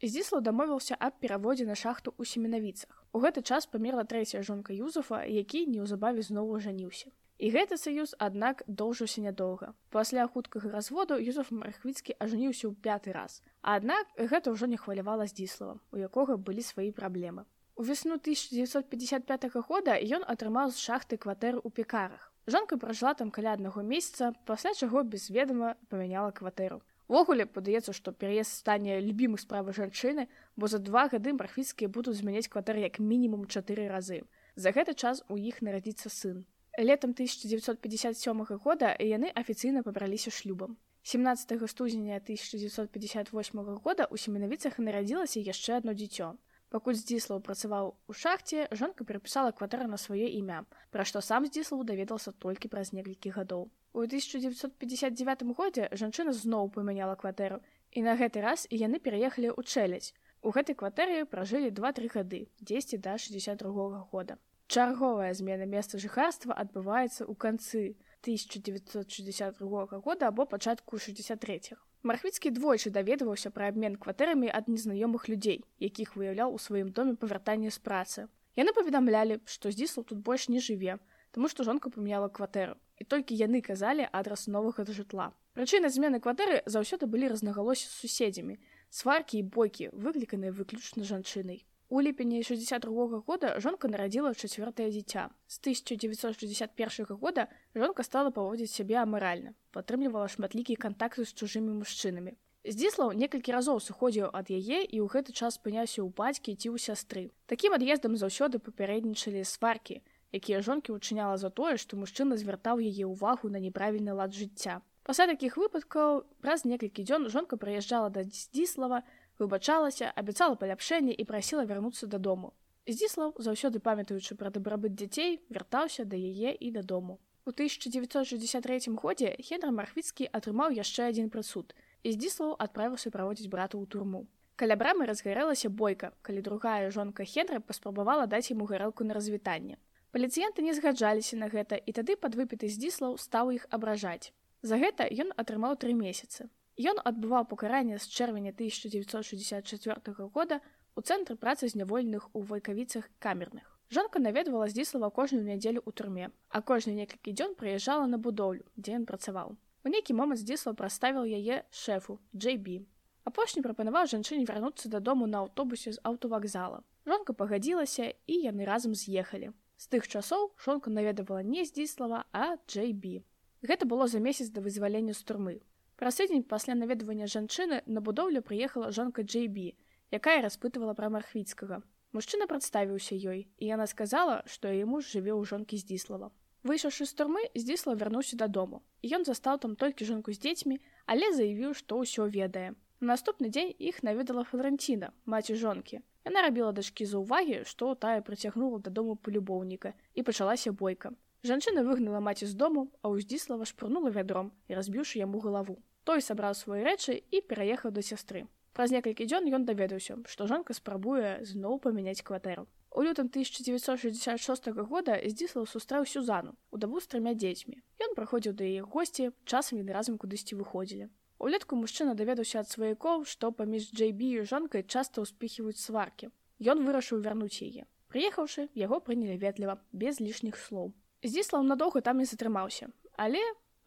Здзіслаў 0.00 0.44
дамовіўся 0.46 0.94
аб 0.94 1.18
пераводзе 1.18 1.66
на 1.66 1.74
шахту 1.74 2.14
ў 2.14 2.30
семенавіцах. 2.30 2.94
У 3.12 3.18
гэты 3.18 3.42
час 3.42 3.66
памерла 3.66 4.06
трэцяя 4.06 4.46
жонка 4.46 4.72
Юзафа, 4.72 5.26
які 5.26 5.66
неўзабаве 5.66 6.22
зноў 6.22 6.54
ажаніўся. 6.60 7.10
І 7.42 7.50
гэты 7.50 7.76
саюз, 7.80 8.14
аднак 8.22 8.62
доўжыўся 8.68 9.20
нядоўга. 9.26 9.74
Пасля 9.90 10.30
хуткага 10.30 10.70
разводу 10.70 11.18
Юзаф 11.18 11.50
Мархвіцкі 11.50 12.14
ажаніўся 12.22 12.70
ў 12.70 12.78
пяты 12.78 13.12
раз. 13.18 13.42
Аднак 13.66 14.06
гэта 14.14 14.54
ўжо 14.54 14.70
не 14.70 14.78
хвалявала 14.78 15.26
здзіслава, 15.26 15.80
у 15.90 15.98
якога 15.98 16.38
былі 16.38 16.62
свае 16.62 16.92
праблемы. 16.94 17.50
У 17.74 17.82
весну 17.82 18.14
1955 18.14 19.50
года 19.66 19.98
ён 19.98 20.22
атрымаў 20.22 20.70
з 20.70 20.78
шахты 20.78 21.18
кватэры 21.18 21.58
ў 21.58 21.68
пекарах. 21.72 22.29
Жонка 22.50 22.76
пражыла 22.76 23.14
там 23.14 23.30
каля 23.30 23.52
аднаго 23.52 23.82
месяца, 23.82 24.34
пасля 24.44 24.74
чаго 24.74 25.02
без 25.04 25.30
ведама 25.30 25.76
памяняла 25.88 26.32
кватэру. 26.32 26.82
Ввогуле 27.06 27.46
падаецца, 27.46 27.92
што 27.94 28.10
пераезд 28.10 28.50
стане 28.50 28.98
любімых 28.98 29.40
справы 29.42 29.74
жанчыны, 29.76 30.26
бо 30.56 30.66
за 30.66 30.78
два 30.78 31.06
гады 31.12 31.34
мархвіцкія 31.34 31.88
будуць 31.88 32.16
змяняць 32.18 32.50
кватэры 32.50 32.82
як 32.82 32.98
мінімум 32.98 33.46
чатыры 33.46 33.86
разы. 33.86 34.22
За 34.56 34.74
гэты 34.74 34.94
час 34.94 35.22
у 35.28 35.38
іх 35.38 35.62
нарадзіцца 35.62 36.10
сын. 36.10 36.44
Летом 36.78 37.14
1957 37.14 38.44
года 38.58 38.94
яны 38.98 39.30
афіцыйна 39.30 39.82
пабраліся 39.86 40.30
шлюбам. 40.30 40.78
17 41.02 41.70
студзеня 41.70 42.16
1958 42.16 43.78
года 43.78 44.06
у 44.10 44.16
семенавіцах 44.16 44.78
нарадзілася 44.78 45.38
яшчэ 45.38 45.78
одно 45.78 45.94
дзіцё. 45.94 46.34
Пакуль 46.70 46.94
здзіслаў 46.94 47.40
працаваў 47.46 47.88
у 48.06 48.14
шахце, 48.14 48.68
жонка 48.80 49.04
перапісала 49.06 49.50
кватэру 49.60 49.88
на 49.90 49.98
сваё 49.98 50.28
імя, 50.40 50.58
пра 50.94 51.06
што 51.10 51.22
сам 51.28 51.48
здзіслаў 51.50 51.82
даведался 51.88 52.30
толькі 52.44 52.70
праз 52.74 52.92
некалькі 52.94 53.32
гадоў. 53.34 53.64
У 53.92 54.04
1959 54.06 55.42
годзе 55.58 55.88
жанчына 56.02 56.30
зноў 56.42 56.70
памяняла 56.76 57.16
кватэру, 57.18 57.58
і 57.90 58.06
на 58.06 58.14
гэты 58.14 58.46
раз 58.46 58.68
яны 58.70 59.02
пераехалі 59.02 59.50
ў 59.50 59.66
чэляць. 59.66 60.14
У 60.46 60.54
гэтай 60.54 60.78
кватэры 60.78 61.26
пражылі 61.26 61.74
два-тры 61.74 62.06
гады, 62.14 62.46
10 62.62 63.02
да 63.02 63.18
62 63.18 64.06
года. 64.14 64.38
Чарговая 64.70 65.34
змена 65.34 65.66
месца 65.66 65.98
жыхарства 65.98 66.54
адбываецца 66.54 67.26
ў 67.26 67.34
канцы 67.34 67.98
1962 68.22 70.00
года 70.06 70.30
або 70.30 70.46
пачатку 70.46 71.02
63. 71.02 71.74
-х. 71.74 71.89
Мархвіцкі 72.02 72.50
двойчы 72.56 72.88
даведваўся 72.88 73.50
пра 73.52 73.66
абмен 73.68 73.96
кватэрамі 74.00 74.48
ад 74.48 74.72
незнаёмых 74.72 75.28
людзей, 75.28 75.60
якіх 75.84 76.16
выяўляў 76.16 76.54
у 76.56 76.58
сваім 76.58 76.88
доме 76.96 77.12
павяртанне 77.12 77.68
з 77.68 77.76
працы. 77.76 78.24
Яны 78.56 78.72
паведамлялі, 78.72 79.40
што 79.44 79.68
здзіслаў 79.68 80.06
тут 80.08 80.24
больш 80.24 80.48
не 80.48 80.64
жыве, 80.64 80.96
таму 81.36 81.52
што 81.52 81.64
жонка 81.68 81.92
памяняла 81.92 82.32
кватэру. 82.32 82.80
І 82.96 83.04
толькі 83.04 83.36
яны 83.36 83.60
казалі 83.60 84.08
адрас 84.16 84.48
новага 84.48 84.88
жытла. 84.88 85.36
Прычыны 85.52 85.92
змены 85.92 86.24
кватэры 86.24 86.62
заўсёды 86.64 87.04
былі 87.04 87.28
рознагалося 87.28 87.84
з 87.84 87.92
суседзямі. 88.00 88.56
Сваркі 88.88 89.38
і 89.38 89.44
бойкі 89.44 89.92
выкліканыя 89.92 90.56
выключна 90.56 91.04
жанчынай. 91.04 91.64
У 91.92 92.02
ліпені 92.02 92.42
62 92.42 93.22
года 93.26 93.58
жонка 93.58 93.88
нарадзіла 93.90 94.30
чацвёртае 94.30 94.90
дзіця. 94.94 95.26
З 95.50 95.58
1961 95.58 97.18
года 97.18 97.48
жонка 97.74 98.06
стала 98.06 98.30
паводзіць 98.30 98.70
сябе 98.70 98.94
амаральна, 99.02 99.58
падтрымлівала 99.74 100.30
шматлікія 100.30 100.78
кантакты 100.78 101.26
з 101.26 101.34
чужымі 101.34 101.74
мужчынамі. 101.82 102.38
Здзіслаў 102.62 103.10
некалькі 103.18 103.50
разоў 103.50 103.82
сыходзіў 103.82 104.30
ад 104.30 104.54
яе 104.54 104.86
і 104.86 105.02
ў 105.02 105.06
гэты 105.10 105.34
час 105.34 105.58
спыняўся 105.58 106.06
ў 106.06 106.14
бацькі 106.14 106.54
ці 106.54 106.70
ў 106.70 106.78
сястры. 106.78 107.34
Такім 107.50 107.74
ад'ездам 107.74 108.14
заўсёды 108.14 108.62
папярэднічалі 108.62 109.42
сваркі, 109.42 109.98
якія 110.30 110.62
жонкі 110.62 110.94
ўчыняла 110.94 111.42
за 111.42 111.50
тое, 111.50 111.74
што 111.74 111.98
мужчына 111.98 112.38
звяртаў 112.38 112.78
яе 112.78 113.10
ўвагу 113.10 113.50
на 113.50 113.58
неправільны 113.58 114.14
лад 114.14 114.30
жыцця. 114.30 114.78
Пасля 115.02 115.26
такіх 115.26 115.58
выпадкаў 115.58 116.22
праз 116.38 116.62
некалькі 116.62 117.02
дзён 117.02 117.26
жонка 117.34 117.58
прыязджала 117.58 118.14
да 118.14 118.22
здзіслава, 118.22 119.02
выбачалася, 119.40 120.12
абяцала 120.14 120.54
паляпшэнне 120.60 121.16
і 121.16 121.24
прасіла 121.24 121.64
вярнуцца 121.64 122.06
дадому. 122.06 122.52
Здзіслаў, 122.86 123.34
заўсёды 123.38 123.80
памятаючы 123.80 124.36
пра 124.36 124.50
дабрабыт 124.50 124.94
дзяцей, 124.94 125.40
вяртаўся 125.48 126.04
да 126.04 126.16
яе 126.16 126.52
і 126.54 126.70
дадому. 126.70 127.18
У 127.44 127.50
1963 127.50 128.94
годзе 128.94 129.36
Хенра 129.40 129.70
Мархвіцкі 129.70 130.28
атрымаў 130.38 130.76
яшчэ 130.76 131.08
адзін 131.10 131.30
прысуд. 131.34 131.74
І 132.02 132.12
здзіслаў 132.16 132.56
адправіўся 132.58 133.10
праводзіць 133.10 133.48
брата 133.48 133.80
ў 133.80 133.88
турму. 133.88 134.26
Каля 134.60 134.76
брамы 134.76 135.06
разгарэлася 135.08 135.70
бойка, 135.72 136.12
калі 136.22 136.44
другая 136.44 136.90
жонка 136.90 137.24
Хенры 137.24 137.60
паспрабавала 137.60 138.26
даць 138.26 138.50
яму 138.52 138.68
гарэлку 138.68 139.04
на 139.08 139.16
развітанне. 139.16 139.80
Паліцыянты 140.12 140.60
не 140.66 140.74
згаджаліся 140.76 141.40
на 141.40 141.48
гэта 141.48 141.80
і 141.80 141.96
тады 141.96 142.16
падвыпіты 142.20 142.68
здзіслаў 142.68 143.16
стаў 143.16 143.56
іх 143.56 143.66
абражаць. 143.70 144.32
За 144.62 144.76
гэта 144.76 145.08
ён 145.08 145.32
атрымаў 145.40 145.80
тры 145.80 145.96
месяцы. 145.96 146.50
Ён 146.80 146.96
адбываў 147.04 147.44
пакаранне 147.44 147.98
з 148.00 148.08
чэрвеня 148.08 148.56
1964 148.56 150.28
года 150.32 150.60
у 150.96 151.02
цэнтры 151.04 151.36
працы 151.36 151.68
зняволеных 151.68 152.30
у 152.32 152.40
вайкавіцах 152.40 153.10
камерных. 153.18 153.66
Жонка 153.90 154.18
наведвала 154.18 154.68
здзіслава 154.70 155.10
кожную 155.10 155.44
нядзелю 155.44 155.84
ў 155.84 155.92
турме, 155.92 156.30
а 156.48 156.62
кожны 156.64 156.94
некалькі 156.96 157.34
дзён 157.36 157.52
прыязджала 157.60 158.06
на 158.08 158.16
будоўлю, 158.16 158.64
дзе 158.80 158.96
ён 158.96 159.04
працаваў. 159.04 159.58
У 159.84 159.92
нейкі 159.92 160.16
момант 160.16 160.40
здзіслав 160.40 160.78
праставіў 160.80 161.28
яе 161.28 161.68
шэфу 161.68 162.16
JB. 162.32 162.86
Апошні 163.28 163.60
прапанаваў 163.60 164.08
жанчыне 164.08 164.48
вярнуцца 164.48 164.88
дадому 164.88 165.28
на 165.28 165.44
аўтобусе 165.44 165.92
з 165.92 166.00
аўтавакзала. 166.00 166.80
Жонка 167.04 167.36
пагадзілася 167.36 168.14
і 168.24 168.40
яны 168.40 168.64
разам 168.64 168.96
з'ехалі. 168.96 169.52
З 169.76 169.84
тых 169.92 170.08
часоў 170.08 170.52
жонка 170.56 170.88
наведавала 170.88 171.44
не 171.44 171.68
здзіслава, 171.68 172.24
а 172.32 172.56
JB. 172.72 173.20
Гэта 173.68 173.84
было 173.84 174.08
за 174.08 174.20
месяц 174.20 174.48
да 174.48 174.64
вызвалення 174.64 175.12
з 175.12 175.28
турмы. 175.28 175.60
Праз 176.00 176.16
тыдзень 176.16 176.44
пасля 176.48 176.74
наведвання 176.80 177.26
жанчыны 177.28 177.82
на 177.84 178.00
будоўлю 178.00 178.40
прыехала 178.40 178.88
жонка 178.88 179.20
JB, 179.20 179.74
якая 180.16 180.40
распытывала 180.40 180.94
пра 180.96 181.10
мархвіцкага. 181.12 181.82
Мужчына 182.16 182.46
прадставіўся 182.48 183.18
ёй, 183.20 183.42
і 183.60 183.68
яна 183.68 183.84
сказала, 183.84 184.40
што 184.48 184.72
яе 184.72 184.88
муж 184.88 185.10
жыве 185.12 185.36
ў 185.36 185.44
жонкі 185.44 185.76
здзіслава. 185.76 186.32
Выйшаўшы 186.64 187.04
з 187.04 187.12
турмы, 187.20 187.44
здзісла 187.52 187.92
вярнуўся 188.00 188.40
дадому. 188.40 188.80
Ён 189.04 189.28
застаў 189.28 189.60
там 189.60 189.76
толькі 189.76 190.08
жонку 190.08 190.32
з 190.32 190.40
дзецьмі, 190.40 190.80
але 191.04 191.28
заявіў, 191.36 191.76
што 191.76 192.00
ўсё 192.00 192.32
ведае. 192.32 192.72
На 193.04 193.12
наступны 193.12 193.52
дзень 193.52 193.76
іх 193.76 194.00
наведала 194.00 194.48
Флоренціна, 194.48 195.12
маці 195.28 195.52
жонкі. 195.52 196.00
Яна 196.24 196.48
рабіла 196.48 196.72
дачкі 196.72 197.04
за 197.04 197.20
ўвагі, 197.20 197.68
што 197.68 197.92
тая 197.92 198.24
прыцягнула 198.24 198.80
дадому 198.80 199.20
палюбоўніка 199.20 199.92
і 200.16 200.24
пачалася 200.24 200.72
бойка. 200.72 201.12
Жанчына 201.44 201.84
выгнала 201.84 202.24
маці 202.24 202.48
з 202.48 202.56
дому, 202.56 202.88
а 203.04 203.12
ўздзіслава 203.12 203.68
шпурнула 203.68 204.08
вядром 204.08 204.52
і 204.68 204.80
разбіўшы 204.80 205.20
яму 205.20 205.44
галаву. 205.44 205.76
Той 206.04 206.24
сабраў 206.24 206.54
свае 206.54 206.82
рэчы 206.84 207.20
і 207.30 207.40
пераехаў 207.44 207.92
да 207.92 208.02
сястры. 208.02 208.46
Праз 208.72 208.92
некалькі 208.94 209.26
дзён 209.26 209.48
ён 209.52 209.64
даведаўся, 209.68 210.16
што 210.24 210.46
жонка 210.46 210.74
спрабуе 210.76 211.40
зноў 211.44 211.80
памяняць 211.84 212.22
кватэру. 212.22 212.66
У 212.90 213.02
лютым 213.06 213.28
1966 213.30 214.68
года 214.90 215.14
здзіслаў 215.22 215.66
сустрэў 215.66 216.06
сюзану 216.06 216.56
у 216.70 216.78
дабу 216.78 217.00
з 217.00 217.06
трымя 217.06 217.34
дзецьмі. 217.34 217.78
Ён 218.02 218.16
праходзіў 218.18 218.54
да 218.58 218.64
яе 218.66 218.82
госці, 218.82 219.30
часам 219.44 219.78
яны 219.78 219.94
разам 219.94 220.18
кудысьці 220.18 220.58
выходзілі. 220.58 221.06
Улетку 221.38 221.78
мужчына 221.78 222.14
даведаўся 222.18 222.60
ад 222.60 222.68
сваякоў, 222.68 223.24
што 223.24 223.52
паміж 223.52 223.92
Джейбі 223.94 224.28
і 224.40 224.42
жонкай 224.44 224.82
часта 224.82 225.22
ўспіхваюць 225.22 225.78
сваркі. 225.78 226.34
Ён 226.58 226.82
вырашыў 226.84 227.22
вярнуць 227.22 227.62
яе. 227.62 227.86
Прыехаўшы, 228.10 228.66
яго 228.74 228.98
прынялі 229.00 229.38
ветліва, 229.38 229.78
без 229.92 230.18
лішніх 230.20 230.58
слоў. 230.58 230.90
Здзіслаў 231.22 231.62
надоўга 231.62 232.02
там 232.02 232.18
не 232.18 232.26
затрымаўся, 232.26 232.90
але 233.16 233.40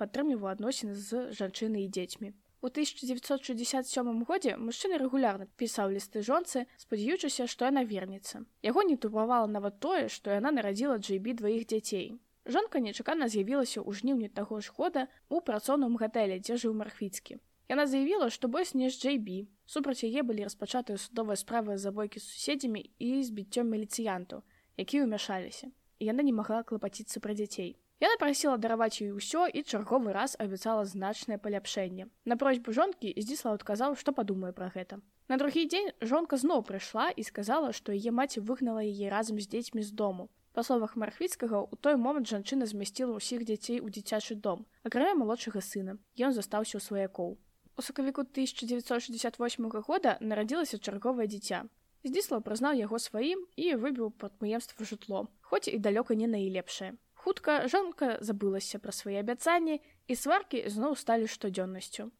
падтрымліваў 0.03 0.53
адносіны 0.53 0.93
з 0.93 1.27
жанчынай 1.39 1.87
і 1.87 1.93
дзецьмі. 1.97 2.35
У 2.63 2.67
1967 2.71 4.23
годзе 4.23 4.55
мужчына 4.55 4.97
рэгулярна 4.99 5.47
пісаў 5.59 5.89
лісты 5.95 6.21
жонцы, 6.23 6.63
спадзяючыся, 6.83 7.47
што 7.53 7.67
яна 7.67 7.83
вернецца. 7.83 8.45
Яго 8.63 8.83
не 8.87 8.95
турбавала 8.95 9.49
нават 9.51 9.81
тое, 9.83 10.07
што 10.07 10.31
яна 10.31 10.53
нарадзіла 10.55 10.95
джейбі 10.99 11.35
дваіх 11.43 11.67
дзяцей. 11.67 12.13
Жонка 12.47 12.79
нечакана 12.79 13.27
з'явілася 13.27 13.83
ў 13.83 13.99
жніўні 13.99 14.29
таго 14.39 14.61
ж 14.63 14.71
года 14.77 15.03
ў 15.27 15.43
працоўным 15.43 15.99
гатэлі, 15.99 16.39
дзе 16.39 16.55
жыў 16.63 16.79
мархвіцкі. 16.79 17.39
Яна 17.67 17.85
заявіла, 17.87 18.31
што 18.31 18.47
больш 18.47 18.73
не 18.79 18.87
з 18.87 18.95
джейбі. 18.95 19.37
Супраць 19.67 20.07
яе 20.07 20.23
былі 20.23 20.47
распачатыя 20.47 20.95
судовыя 20.99 21.39
справы 21.39 21.75
забойкі 21.75 22.23
з 22.23 22.27
суседзямі 22.31 22.87
і 22.99 23.23
збіццём 23.27 23.71
міліцыянту, 23.75 24.43
якія 24.79 25.03
ўмяшаліся. 25.03 25.71
Яна 25.99 26.23
не 26.23 26.31
магла 26.31 26.63
клапаціцца 26.63 27.19
пра 27.19 27.35
дзяцей. 27.35 27.75
Яна 28.03 28.17
прасіла 28.19 28.57
дараваць 28.59 28.99
ёй 28.99 29.13
усё 29.15 29.45
і 29.47 29.61
чарговы 29.63 30.11
раз 30.11 30.35
абяцала 30.45 30.83
значнае 30.83 31.37
паляпшэнне. 31.43 32.07
На 32.27 32.35
просьбу 32.35 32.73
жонкі 32.75 33.13
здзіслав 33.15 33.55
адказаў, 33.55 33.95
што 33.95 34.11
падумае 34.17 34.51
пра 34.57 34.67
гэта. 34.73 34.97
На 35.31 35.37
другі 35.39 35.63
дзень 35.71 35.87
жонка 36.03 36.35
зноў 36.41 36.65
прыйшла 36.67 37.05
і 37.15 37.23
сказала, 37.23 37.71
што 37.71 37.95
яе 37.95 38.11
маці 38.11 38.43
выгнала 38.43 38.83
яе 38.83 39.07
разам 39.13 39.39
з 39.39 39.47
дзецьмі 39.53 39.87
з 39.87 39.95
дому. 39.95 40.27
Па 40.51 40.65
словах 40.67 40.97
мархвіцкага 40.99 41.61
у 41.63 41.79
той 41.79 41.95
момант 41.95 42.27
жанчына 42.27 42.67
змясціла 42.67 43.15
ўсіх 43.21 43.47
дзяцей 43.47 43.79
у 43.79 43.87
дзіцячы 43.87 44.35
дом, 44.35 44.67
акрамя 44.83 45.15
малодшага 45.15 45.63
сына. 45.63 45.95
Ён 46.19 46.35
застаўся 46.35 46.75
ў 46.75 46.83
сваякоў. 46.83 47.39
У 47.79 47.81
сакавіку 47.87 48.27
1968 48.27 49.71
года 49.87 50.17
нарадзілася 50.19 50.75
чарговае 50.77 51.31
дзіця. 51.31 51.63
Здзіслав 52.03 52.43
прызнаў 52.43 52.75
яго 52.75 52.99
сваім 52.99 53.47
і 53.55 53.79
выбіў 53.79 54.11
прадпрыемства 54.11 54.83
жытло, 54.83 55.31
хоць 55.39 55.71
і 55.71 55.79
далёка 55.79 56.19
не 56.19 56.27
наілепшае. 56.27 56.99
Хутка 57.23 57.69
жонка 57.71 58.17
забылася 58.19 58.83
пра 58.83 58.91
свае 58.91 59.21
абяцанні 59.23 59.79
і 59.79 60.13
сваркі 60.19 60.59
зноў 60.67 60.99
сталі 60.99 61.31
штодзённасцю. 61.31 62.11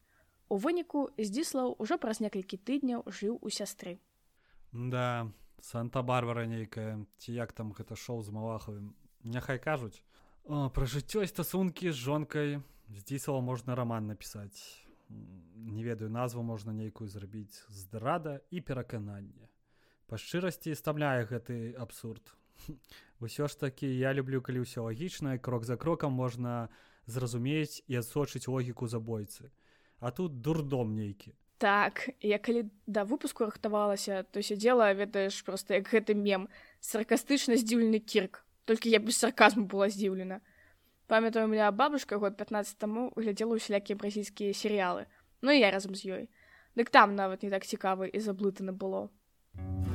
У 0.48 0.56
выніку 0.56 1.12
здзіслаў 1.20 1.76
ужо 1.76 1.98
праз 2.00 2.24
некалькі 2.24 2.56
тыдняў 2.56 3.04
жыў 3.04 3.36
у 3.36 3.52
сястры. 3.52 4.00
Да, 4.72 5.28
Санта-барбара 5.60 6.46
нейкая, 6.48 7.04
ці 7.20 7.36
як 7.36 7.52
там 7.52 7.76
гэта 7.76 8.00
шоу 8.00 8.24
з 8.24 8.32
малахавым. 8.32 8.96
Няхай 9.28 9.60
кажуць. 9.60 10.00
О, 10.48 10.72
пра 10.72 10.88
жыццё 10.88 11.20
і 11.20 11.28
стасункі 11.28 11.92
з 11.92 12.00
жонкай 12.00 12.62
здзісала 12.88 13.44
можна 13.44 13.76
раман 13.76 14.08
напісаць. 14.08 14.80
Не 15.12 15.84
ведаю 15.84 16.08
назву 16.08 16.40
можна 16.40 16.72
нейкую 16.72 17.12
зрабіць 17.12 17.60
здрада 17.68 18.40
і 18.48 18.64
перакананне. 18.64 19.52
Па 20.08 20.16
шчырасці 20.16 20.72
стамляе 20.72 21.28
гэты 21.28 21.76
абсурд 21.76 22.32
ўсё 23.24 23.48
ж 23.48 23.56
такі 23.56 23.88
я 23.88 24.12
люблю 24.12 24.44
калі 24.44 24.62
ўсё 24.68 24.84
лагічна 24.84 25.40
крок 25.40 25.64
за 25.64 25.76
крокам 25.80 26.12
можна 26.12 26.68
зразумець 27.06 27.82
і 27.88 28.00
адсочыць 28.00 28.48
логіку 28.48 28.86
забойцы. 28.86 29.50
А 30.00 30.10
тут 30.10 30.40
дурдом 30.40 30.94
нейкі. 30.94 31.32
Так 31.58 32.10
я 32.20 32.38
калі 32.38 32.68
да 32.86 33.04
выпуску 33.08 33.48
рыхтавалася 33.48 34.24
то 34.28 34.42
сядзела 34.42 34.92
ведаеш 34.92 35.40
просто 35.42 35.80
як 35.80 35.88
гэты 35.88 36.12
мем 36.14 36.48
саркастычна 36.80 37.56
здзіўлены 37.56 38.00
кірк. 38.04 38.44
Толькі 38.64 38.92
я 38.92 38.98
без 39.00 39.16
сарказму 39.16 39.64
была 39.64 39.88
здзіўлена. 39.88 40.40
Памятаю 41.06 41.48
меня 41.48 41.72
бабушка 41.72 42.18
год 42.18 42.36
15 42.36 42.78
таму 42.78 43.12
глядзела 43.16 43.56
усялякія 43.56 43.96
бразільскія 43.96 44.52
серыялы. 44.52 45.06
Ну 45.40 45.52
я 45.52 45.70
разам 45.70 45.94
з 45.94 46.04
ёй. 46.04 46.24
Дык 46.76 46.90
там 46.90 47.14
нават 47.16 47.42
не 47.42 47.50
так 47.50 47.64
цікавы 47.64 48.08
і 48.08 48.18
заблытаны 48.20 48.72
было. 48.72 49.08
а 49.56 49.93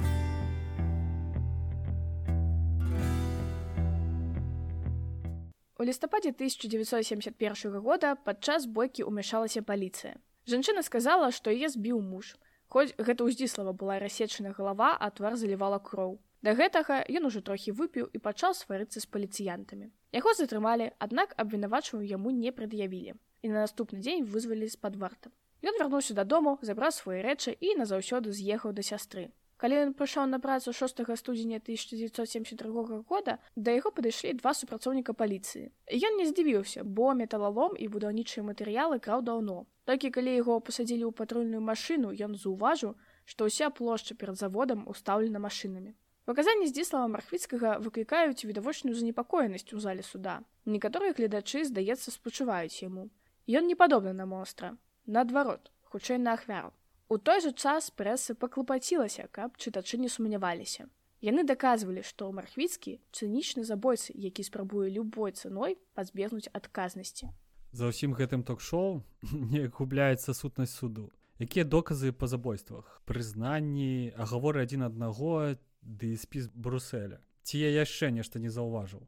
У 5.79 5.85
лістападзе 5.87 6.29
1971 6.35 7.79
года 7.79 8.15
падчас 8.15 8.65
бойкі 8.67 9.05
ўмяшалася 9.07 9.61
паліцыя. 9.63 10.19
Жанчына 10.43 10.83
сказала, 10.83 11.31
што 11.31 11.55
яе 11.55 11.69
збіў 11.71 12.01
муж. 12.03 12.35
Хоць 12.67 12.91
гэта 12.99 13.23
ўздзіслава 13.23 13.71
была 13.71 13.95
рассечана 14.03 14.51
галава, 14.51 14.89
а 14.99 15.07
твар 15.07 15.39
залівала 15.39 15.79
кроў. 15.79 16.19
Да 16.43 16.51
гэтага 16.59 16.99
ён 17.07 17.31
ужо 17.31 17.39
трохі 17.39 17.71
выпіў 17.79 18.11
і 18.11 18.19
пачаў 18.19 18.59
сварыцца 18.59 18.99
з 18.99 19.07
паліцыянтамі. 19.07 19.87
Яго 20.11 20.35
затрымалі, 20.35 20.91
аднак 20.99 21.31
абвінавачваю 21.39 22.03
яму 22.03 22.35
не 22.35 22.51
прад'явілі. 22.51 23.15
І 23.15 23.47
на 23.47 23.63
наступны 23.63 24.03
дзень 24.03 24.27
вызвалі 24.27 24.67
з-пад 24.67 24.99
варта. 24.99 25.31
Ён 25.63 25.79
вярнуўся 25.79 26.11
дадому, 26.11 26.59
забраў 26.59 26.91
свае 26.91 27.23
рэчы 27.23 27.55
і 27.55 27.79
назаўсёды 27.79 28.35
з'ехаў 28.35 28.75
да 28.75 28.83
сястры. 28.83 29.31
Калі 29.59 29.75
ён 29.75 29.89
прыйшоў 29.99 30.27
на 30.31 30.39
працу 30.39 30.71
6 30.71 31.01
студзеня 31.19 31.57
1972 31.59 33.03
года 33.09 33.33
да 33.55 33.75
яго 33.75 33.91
падышлі 33.91 34.31
два 34.39 34.53
супрацоўніка 34.55 35.11
паліцыі. 35.11 35.67
Ён 36.07 36.15
не 36.15 36.27
здзівіўся, 36.29 36.87
бо 36.87 37.11
металалом 37.11 37.75
і 37.75 37.91
будаўнічыя 37.91 38.47
матэрыялы 38.47 39.03
краў 39.03 39.27
даўно. 39.27 39.67
Толькі 39.83 40.15
калі 40.15 40.37
яго 40.37 40.59
пасадзілі 40.63 41.03
ў 41.03 41.11
патрульную 41.11 41.59
машыну, 41.59 42.15
ён 42.15 42.39
заўважыў, 42.39 42.95
што 43.27 43.51
ўся 43.51 43.67
плошча 43.67 44.15
перад 44.15 44.39
заводам 44.39 44.87
устаўлена 44.87 45.43
машынамі. 45.43 45.91
Паказанні 46.23 46.71
здзіслава 46.71 47.11
мархвіцкага 47.11 47.83
выклікаюць 47.83 48.47
відавочную 48.47 48.95
занепакоенасць 48.95 49.73
у 49.75 49.83
зале 49.83 50.07
суда. 50.07 50.39
Некаторыя 50.63 51.11
гледачы, 51.11 51.67
здаецца, 51.67 52.15
спачуваюць 52.15 52.79
яму. 52.79 53.09
Ён 53.49 53.67
не 53.67 53.75
падобны 53.75 54.15
на 54.15 54.23
монстра. 54.23 54.77
Наадварот, 55.03 55.73
хутчэй 55.91 56.21
на 56.23 56.39
ахвяру. 56.39 56.71
У 57.09 57.17
той 57.17 57.41
жа 57.41 57.51
час 57.51 57.89
прэса 57.89 58.37
паклапацілася, 58.37 59.27
каб 59.31 59.57
чытачы 59.57 59.97
не 59.97 60.09
сумняваліся. 60.09 60.87
Яны 61.25 61.43
даказвалі, 61.43 62.05
што 62.05 62.31
мархвіцкі 62.31 62.99
цынічны 63.11 63.65
забойцы, 63.65 64.13
які 64.15 64.45
спрабуе 64.45 64.89
любой 64.89 65.33
цаной 65.33 65.75
пазбегнуць 65.97 66.53
адказнасці. 66.53 67.33
За 67.73 67.89
ўсім 67.89 68.13
гэтым 68.13 68.45
ток-шоу 68.45 69.01
не 69.53 69.67
губляецца 69.67 70.37
сутнасць 70.37 70.77
суду. 70.77 71.09
Якія 71.39 71.65
доказы 71.65 72.13
па 72.13 72.27
забойствах, 72.27 73.01
прызнанні, 73.05 74.13
агаворы 74.15 74.63
адзін 74.63 74.87
аднаго 74.87 75.57
ды 75.81 76.15
спіс 76.17 76.47
бруселя 76.53 77.19
ці 77.43 77.59
я 77.59 77.69
яшчэ 77.73 78.11
нешта 78.15 78.39
не 78.43 78.51
заўважыў 78.55 79.01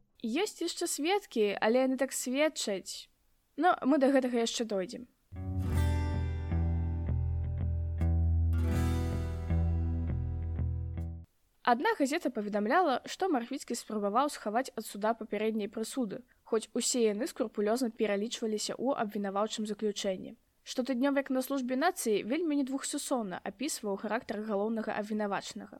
ёсць 0.44 0.64
яшчэ 0.64 0.88
сведкі 0.94 1.44
але 1.60 1.84
яны 1.86 1.98
так 2.00 2.16
сведчаць 2.16 3.08
но 3.56 3.76
мы 3.84 4.00
да 4.02 4.12
гэтага 4.16 4.44
яшчэ 4.46 4.64
дойдзем 4.72 5.06
Адна 11.62 11.94
газета 11.94 12.30
паведамляла, 12.34 12.94
што 13.06 13.28
марфіцкі 13.30 13.76
спрабаваў 13.78 14.30
схаваць 14.34 14.72
ад 14.74 14.82
суда 14.82 15.12
папярэдняй 15.14 15.68
прысуды, 15.70 16.18
хоць 16.42 16.66
усе 16.74 17.02
яны 17.04 17.28
скрупулёзна 17.30 17.90
пералічваліся 18.00 18.74
ў 18.74 18.98
абвінаваўчым 18.98 19.68
заключэнні. 19.70 20.34
Штотыднёвік 20.66 21.30
на 21.30 21.42
службе 21.46 21.78
нацыі 21.78 22.26
вельмі 22.26 22.58
не 22.58 22.66
двухсусонна 22.66 23.38
апісваў 23.46 23.94
характар 24.02 24.42
галоўнага 24.50 24.98
абвінавачнага. 24.98 25.78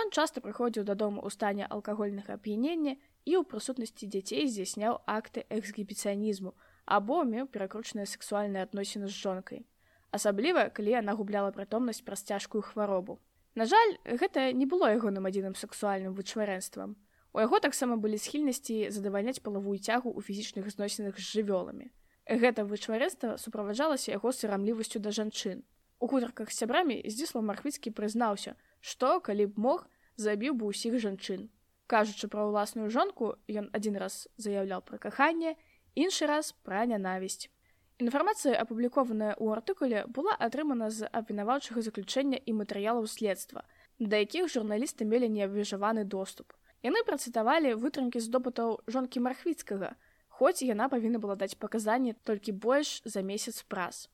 Ён 0.00 0.16
часта 0.16 0.40
прыходзіў 0.40 0.88
дадому 0.88 1.20
ў 1.20 1.28
стане 1.36 1.68
алкагольнага 1.68 2.40
ап'янення 2.40 2.96
і 3.28 3.36
ў 3.36 3.44
прысутнасці 3.52 4.08
дзяцей 4.08 4.48
здзяйсняў 4.48 5.04
акты 5.04 5.44
эксгібіцыянізму 5.52 6.56
або 6.98 7.20
меў 7.28 7.52
перакручаныя 7.52 8.08
сексуальныя 8.08 8.64
адносіны 8.64 9.12
з 9.12 9.20
жонкай. 9.20 9.64
Асабліва, 10.08 10.70
калі 10.72 10.96
яна 11.04 11.12
губляла 11.12 11.52
прытомнасць 11.52 12.00
праз 12.00 12.24
цяжкую 12.24 12.64
хваробу. 12.64 13.20
На 13.58 13.66
жаль, 13.66 13.98
гэта 14.06 14.52
не 14.54 14.66
было 14.70 14.86
ягоным 14.94 15.26
адзіным 15.26 15.58
сексуальным 15.58 16.14
вычварэнствам. 16.14 16.94
У 17.34 17.42
яго 17.42 17.58
таксама 17.58 17.96
былі 17.98 18.14
схільнасці 18.14 18.94
задавальняць 18.94 19.42
палавую 19.42 19.82
цягу 19.82 20.14
ў 20.14 20.22
фізічных 20.22 20.70
зносінах 20.70 21.18
з 21.18 21.26
жывёламі. 21.26 21.90
Гэта 22.30 22.62
вычварэнства 22.62 23.34
суправаджалася 23.34 24.14
яго 24.14 24.30
сырамлівасцю 24.30 25.02
да 25.02 25.10
жанчын. 25.10 25.66
У 25.98 26.06
хутарках 26.06 26.54
з 26.54 26.58
сябрамі 26.62 27.02
здзісла 27.02 27.42
мархвіцкі 27.42 27.90
прызнаўся, 27.98 28.54
што 28.78 29.18
калі 29.18 29.50
б 29.50 29.58
мог 29.58 29.90
забіў 30.14 30.54
бы 30.54 30.70
ўсіх 30.70 30.94
жанчын. 31.02 31.50
Кажучы 31.90 32.30
пра 32.30 32.46
ўласную 32.46 32.94
жонку, 32.94 33.42
ён 33.50 33.74
адзін 33.74 33.98
раз 33.98 34.30
заяўляў 34.38 34.86
пра 34.86 35.02
каханне, 35.02 35.58
іншы 35.98 36.30
раз 36.30 36.54
пра 36.62 36.86
нянавісць. 36.86 37.50
Інфармацыя, 37.98 38.54
апублікованая 38.62 39.34
ў 39.34 39.58
артыкуле, 39.58 40.06
была 40.06 40.34
атрымана 40.38 40.86
з 40.94 41.08
абвінаваўчага 41.10 41.82
заключэння 41.82 42.38
і 42.38 42.54
матэрыялаў 42.54 43.08
следства, 43.10 43.64
да 43.98 44.20
якіх 44.22 44.46
журналісты 44.46 45.02
мелі 45.02 45.26
неабвежаваны 45.26 46.04
доступ. 46.06 46.54
Яны 46.86 47.02
працытавалі 47.02 47.74
вытрымкі 47.74 48.22
з 48.22 48.30
допытаў 48.30 48.78
жонкі 48.86 49.18
мархвіцкага, 49.26 49.96
хоць 50.30 50.62
яна 50.62 50.86
павінна 50.86 51.18
была 51.18 51.34
даць 51.34 51.58
паказанні 51.58 52.14
толькі 52.22 52.54
больш 52.54 53.02
за 53.02 53.26
месяц 53.26 53.66
праз. 53.66 54.06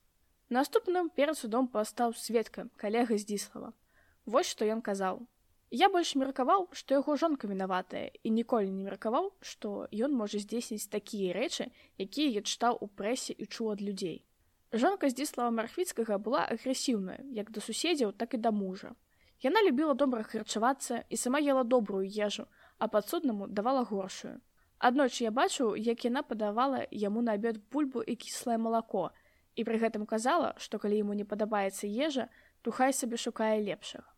Наступным 0.49 1.13
перад 1.13 1.37
судом 1.37 1.69
пастаў 1.69 2.17
сведка 2.17 2.65
калега 2.81 3.21
здзіслава. 3.21 3.73
Вось 4.25 4.49
што 4.49 4.65
ён 4.65 4.81
казаў: 4.81 5.21
Я 5.75 5.89
больш 5.91 6.13
меркаваў, 6.15 6.69
што 6.71 6.95
яго 6.95 7.17
жонка 7.19 7.49
вінаватая 7.51 8.05
і 8.23 8.29
ніколі 8.31 8.69
не 8.71 8.83
меркаваў, 8.85 9.25
што 9.43 9.89
ён 9.91 10.13
можа 10.15 10.39
здзейсніць 10.39 10.87
такія 10.87 11.33
рэчы, 11.35 11.67
якія 11.99 12.29
я 12.35 12.43
чытаў 12.47 12.77
у 12.79 12.87
прэсе 12.87 13.35
і 13.35 13.43
чуў 13.43 13.73
ад 13.73 13.83
людзей. 13.83 14.23
Жонка 14.71 15.09
здзіслава 15.11 15.51
мархвіцкага 15.57 16.15
была 16.15 16.45
агрэсіўная, 16.55 17.19
як 17.27 17.51
да 17.51 17.59
суседзяў, 17.59 18.15
так 18.15 18.37
і 18.37 18.39
да 18.45 18.55
мужа. 18.55 18.93
Яна 19.43 19.65
любіла 19.67 19.99
добра 19.99 20.23
харчавацца 20.23 21.03
і 21.09 21.19
сама 21.19 21.43
ела 21.43 21.67
добрую 21.67 22.07
ежу, 22.07 22.47
а 22.79 22.87
падсуднаму 22.87 23.51
давала 23.51 23.83
горшую. 23.83 24.39
Аднойчы 24.79 25.27
я 25.27 25.35
бачыў, 25.35 25.75
як 25.75 26.07
яна 26.07 26.23
падавала 26.23 26.85
яму 27.03 27.19
на 27.19 27.35
абед 27.35 27.59
бульбу 27.67 27.99
і 27.99 28.15
кіслае 28.15 28.55
малако, 28.55 29.09
і 29.59 29.67
пры 29.67 29.83
гэтым 29.83 30.07
казала, 30.07 30.55
што 30.55 30.79
калі 30.79 31.03
яму 31.03 31.19
не 31.19 31.27
падабаецца 31.27 31.83
ежа, 31.83 32.31
то 32.61 32.71
хай 32.71 32.95
сабе 32.95 33.19
шукае 33.19 33.59
лепшых. 33.59 34.15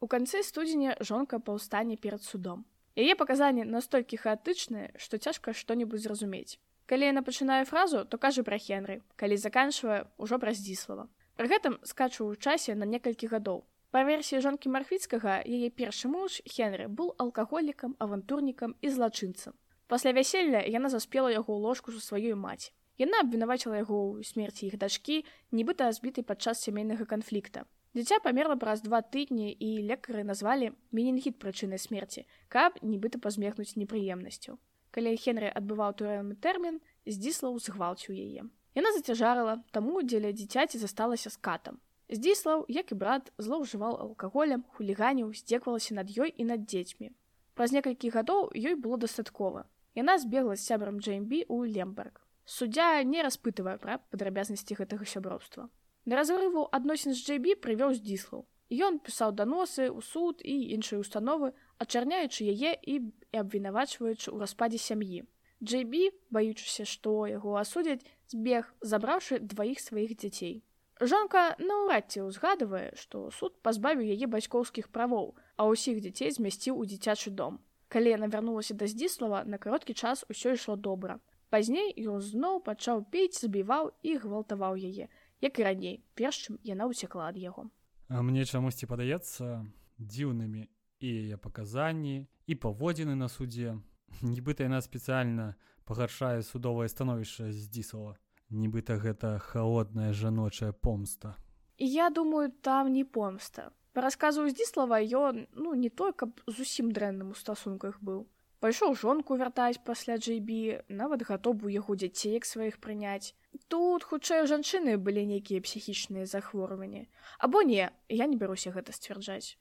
У 0.00 0.06
канцы 0.08 0.42
студзеня 0.42 0.96
жонка 1.00 1.38
паўстане 1.38 1.96
перад 1.96 2.22
судом. 2.24 2.64
Яе 2.96 3.14
паказанні 3.20 3.66
настолькі 3.68 4.16
хаатычныя, 4.16 4.96
што 4.96 5.18
цяжка 5.20 5.52
што-небудзь 5.52 6.08
зразумець. 6.08 6.56
Калі 6.88 7.04
яна 7.12 7.20
пачынае 7.22 7.64
фразу, 7.68 8.06
то 8.08 8.16
кажа 8.16 8.40
пра 8.42 8.56
Хенры, 8.56 9.02
калі 9.20 9.36
заканчвае 9.36 10.08
ўжо 10.16 10.38
пра 10.40 10.56
здзіслава. 10.56 11.04
Пры 11.36 11.52
гэтым 11.52 11.76
скачу 11.84 12.24
ў 12.24 12.40
часе 12.40 12.74
на 12.74 12.88
некалькі 12.88 13.28
гадоў. 13.28 13.60
Па 13.92 14.00
версіі 14.08 14.40
жонкі 14.40 14.72
мархвіцкага 14.72 15.44
яе 15.44 15.68
першы 15.68 16.08
муж 16.08 16.40
Хенры 16.48 16.88
быў 16.88 17.12
алкаголікам, 17.20 17.92
авантурнікам 18.00 18.74
і 18.80 18.88
злачынцам. 18.88 19.52
Пасля 19.86 20.16
вяселля 20.16 20.64
яна 20.64 20.88
заспела 20.88 21.28
яго 21.28 21.52
ў 21.52 21.60
ложку 21.60 21.92
за 21.92 22.00
сваёй 22.00 22.32
маці. 22.32 22.72
Яна 22.96 23.20
абвінаваціла 23.20 23.84
яго 23.84 24.16
ў 24.16 24.24
смерці 24.24 24.72
іх 24.72 24.80
дачкі, 24.80 25.24
нібыта 25.52 25.92
збітай 25.92 26.24
падчас 26.24 26.64
сямейнага 26.64 27.04
канфлікта. 27.04 27.68
Дзіця 27.90 28.20
памерла 28.22 28.54
праз 28.54 28.84
два 28.86 29.00
тыдні 29.02 29.50
і 29.50 29.68
лекары 29.82 30.22
назвалі 30.22 30.70
менінгіт 30.94 31.40
прычынай 31.42 31.80
смерці, 31.82 32.22
каб 32.46 32.78
нібыта 32.86 33.18
пазмехнуць 33.18 33.74
непрыемнасцю. 33.74 34.58
Калі 34.94 35.14
Хенры 35.18 35.50
адбываў 35.50 35.96
турэмны 35.98 36.38
тэрмін, 36.38 36.78
здзіслаў 37.06 37.58
згвалціў 37.58 38.14
яе. 38.14 38.46
Яна 38.78 38.94
зацяжарыла, 38.94 39.58
таму 39.74 40.02
дзеля 40.06 40.30
дзіцяці 40.30 40.78
засталася 40.78 41.34
з 41.34 41.42
катам. 41.42 41.82
Здзіслаў, 42.10 42.62
як 42.70 42.94
і 42.94 42.98
брат, 43.02 43.32
злоўжываў 43.38 43.98
алкаголем, 44.06 44.62
хуліганіў, 44.78 45.34
здзеквалася 45.34 45.98
над 45.98 46.14
ёй 46.14 46.30
і 46.30 46.46
над 46.46 46.70
дзецьмі. 46.70 47.10
Праз 47.58 47.74
некалькі 47.74 48.14
гадоў 48.14 48.54
ёй 48.54 48.78
было 48.78 49.02
дастаткова. 49.02 49.66
Яна 49.98 50.18
збегла 50.22 50.54
з 50.54 50.62
сябрам 50.62 51.02
Джеймбі 51.02 51.42
ў 51.50 51.74
Лемберг. 51.74 52.22
Суддзя 52.46 53.02
не 53.02 53.22
распытывае 53.26 53.78
пра 53.82 53.98
падрабязнасці 54.14 54.78
гэтага 54.78 55.06
сяброўства. 55.06 55.66
На 56.04 56.16
разрыву 56.16 56.68
адносін 56.72 57.14
з 57.14 57.20
Джейбі 57.24 57.56
прывёў 57.64 57.94
здзіслаў. 57.98 58.46
Ён 58.70 59.02
пісаў 59.02 59.34
даносы 59.34 59.90
ў 59.90 60.00
суд 60.00 60.40
і 60.46 60.54
іншыя 60.78 61.02
установы, 61.02 61.52
ачарняючы 61.82 62.46
яе 62.46 62.78
і 62.78 62.94
і 63.30 63.36
абвінавачваючы 63.42 64.30
ў 64.30 64.36
распадзе 64.42 64.78
сям'і. 64.78 65.26
Джейбі, 65.62 66.10
баючыся, 66.30 66.86
што 66.88 67.26
яго 67.26 67.54
асудзяць, 67.60 68.06
збег, 68.32 68.70
забраўшы 68.80 69.38
дваіх 69.38 69.80
сваіх 69.80 70.16
дзяцей. 70.16 70.62
Жонка 71.00 71.56
наўрад 71.58 72.08
ці 72.12 72.24
ўзгадывае, 72.28 72.96
што 72.96 73.28
суд 73.32 73.56
пазбавіў 73.64 74.08
яе 74.14 74.26
бацькоўскіх 74.28 74.88
правоў, 74.88 75.34
а 75.56 75.68
ўсіх 75.68 76.00
дзяцей 76.04 76.32
змясціў 76.36 76.80
у 76.80 76.84
дзіцячы 76.88 77.30
дом. 77.30 77.60
Калі 77.88 78.14
яна 78.16 78.28
вярнулася 78.32 78.74
да 78.74 78.86
здзіслава, 78.86 79.44
на 79.44 79.58
кароткі 79.58 79.94
час 79.94 80.24
усё 80.32 80.56
ішло 80.56 80.76
добра. 80.76 81.20
Пазней 81.50 81.92
ён 81.98 82.20
зноў 82.20 82.60
пачаў 82.62 83.04
пець, 83.10 83.40
забіваў 83.40 83.90
і 84.06 84.16
гвалтаваў 84.22 84.76
яе, 84.78 85.08
як 85.40 85.58
і 85.58 85.66
раней 85.68 85.96
перш 86.14 86.46
чым 86.46 86.58
яна 86.62 86.88
ўцякла 86.90 87.30
ад 87.32 87.36
яго 87.40 87.68
а 88.08 88.22
мне 88.22 88.44
чамусьці 88.44 88.90
падаецца 88.90 89.66
дзіўнымі 89.98 90.66
і 91.00 91.08
яе 91.08 91.36
паказанні 91.36 92.26
і 92.46 92.54
паводзіны 92.54 93.14
на 93.14 93.28
суде 93.28 93.76
нібыта 94.22 94.66
яна 94.68 94.80
спецыяльна 94.84 95.54
пагаршае 95.84 96.42
судовае 96.42 96.88
становішча 96.88 97.52
здзісала 97.52 98.18
нібыта 98.50 98.98
гэта 98.98 99.38
халодная 99.38 100.12
жаночая 100.12 100.72
помста. 100.72 101.36
Я 101.78 102.10
думаю 102.10 102.50
там 102.50 102.92
не 102.92 103.04
помста. 103.04 103.72
Па 103.92 104.02
расказу 104.02 104.46
здзіслава 104.46 105.00
ён 105.02 105.46
ну 105.54 105.74
не 105.74 105.88
той 105.88 106.12
каб 106.12 106.38
зусім 106.46 106.92
дрэнным 106.92 107.30
у 107.30 107.38
стасунках 107.38 107.98
быў 108.02 108.26
пайшоў 108.60 108.94
жонку 109.02 109.36
вяртаць 109.40 109.80
пасля 109.88 110.16
джейбі 110.20 110.84
нават 111.02 111.24
гатову 111.28 111.72
яго 111.72 111.96
дзяцей 112.02 112.36
як 112.36 112.48
сваіх 112.48 112.76
прыняць 112.84 113.32
тут 113.72 114.04
хутчэй 114.10 114.44
жанчыны 114.52 114.96
былі 115.08 115.24
нейкія 115.32 115.64
псіхічныя 115.64 116.28
захворванні 116.32 117.08
або 117.38 117.62
не 117.72 117.88
я 118.20 118.30
не 118.30 118.36
бяруся 118.36 118.74
гэта 118.76 118.92
сцвярджаць 118.96 119.56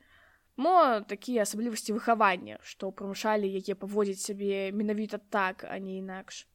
мо 0.68 0.76
такія 1.16 1.47
асаблівасці 1.47 1.95
выхавання 1.95 2.60
што 2.74 2.91
прымушалі 2.91 3.56
яе 3.64 3.80
паводзіць 3.86 4.22
сябе 4.28 4.70
менавіта 4.84 5.24
так 5.39 5.68
а 5.70 5.80
не 5.80 6.00
інакш 6.04 6.45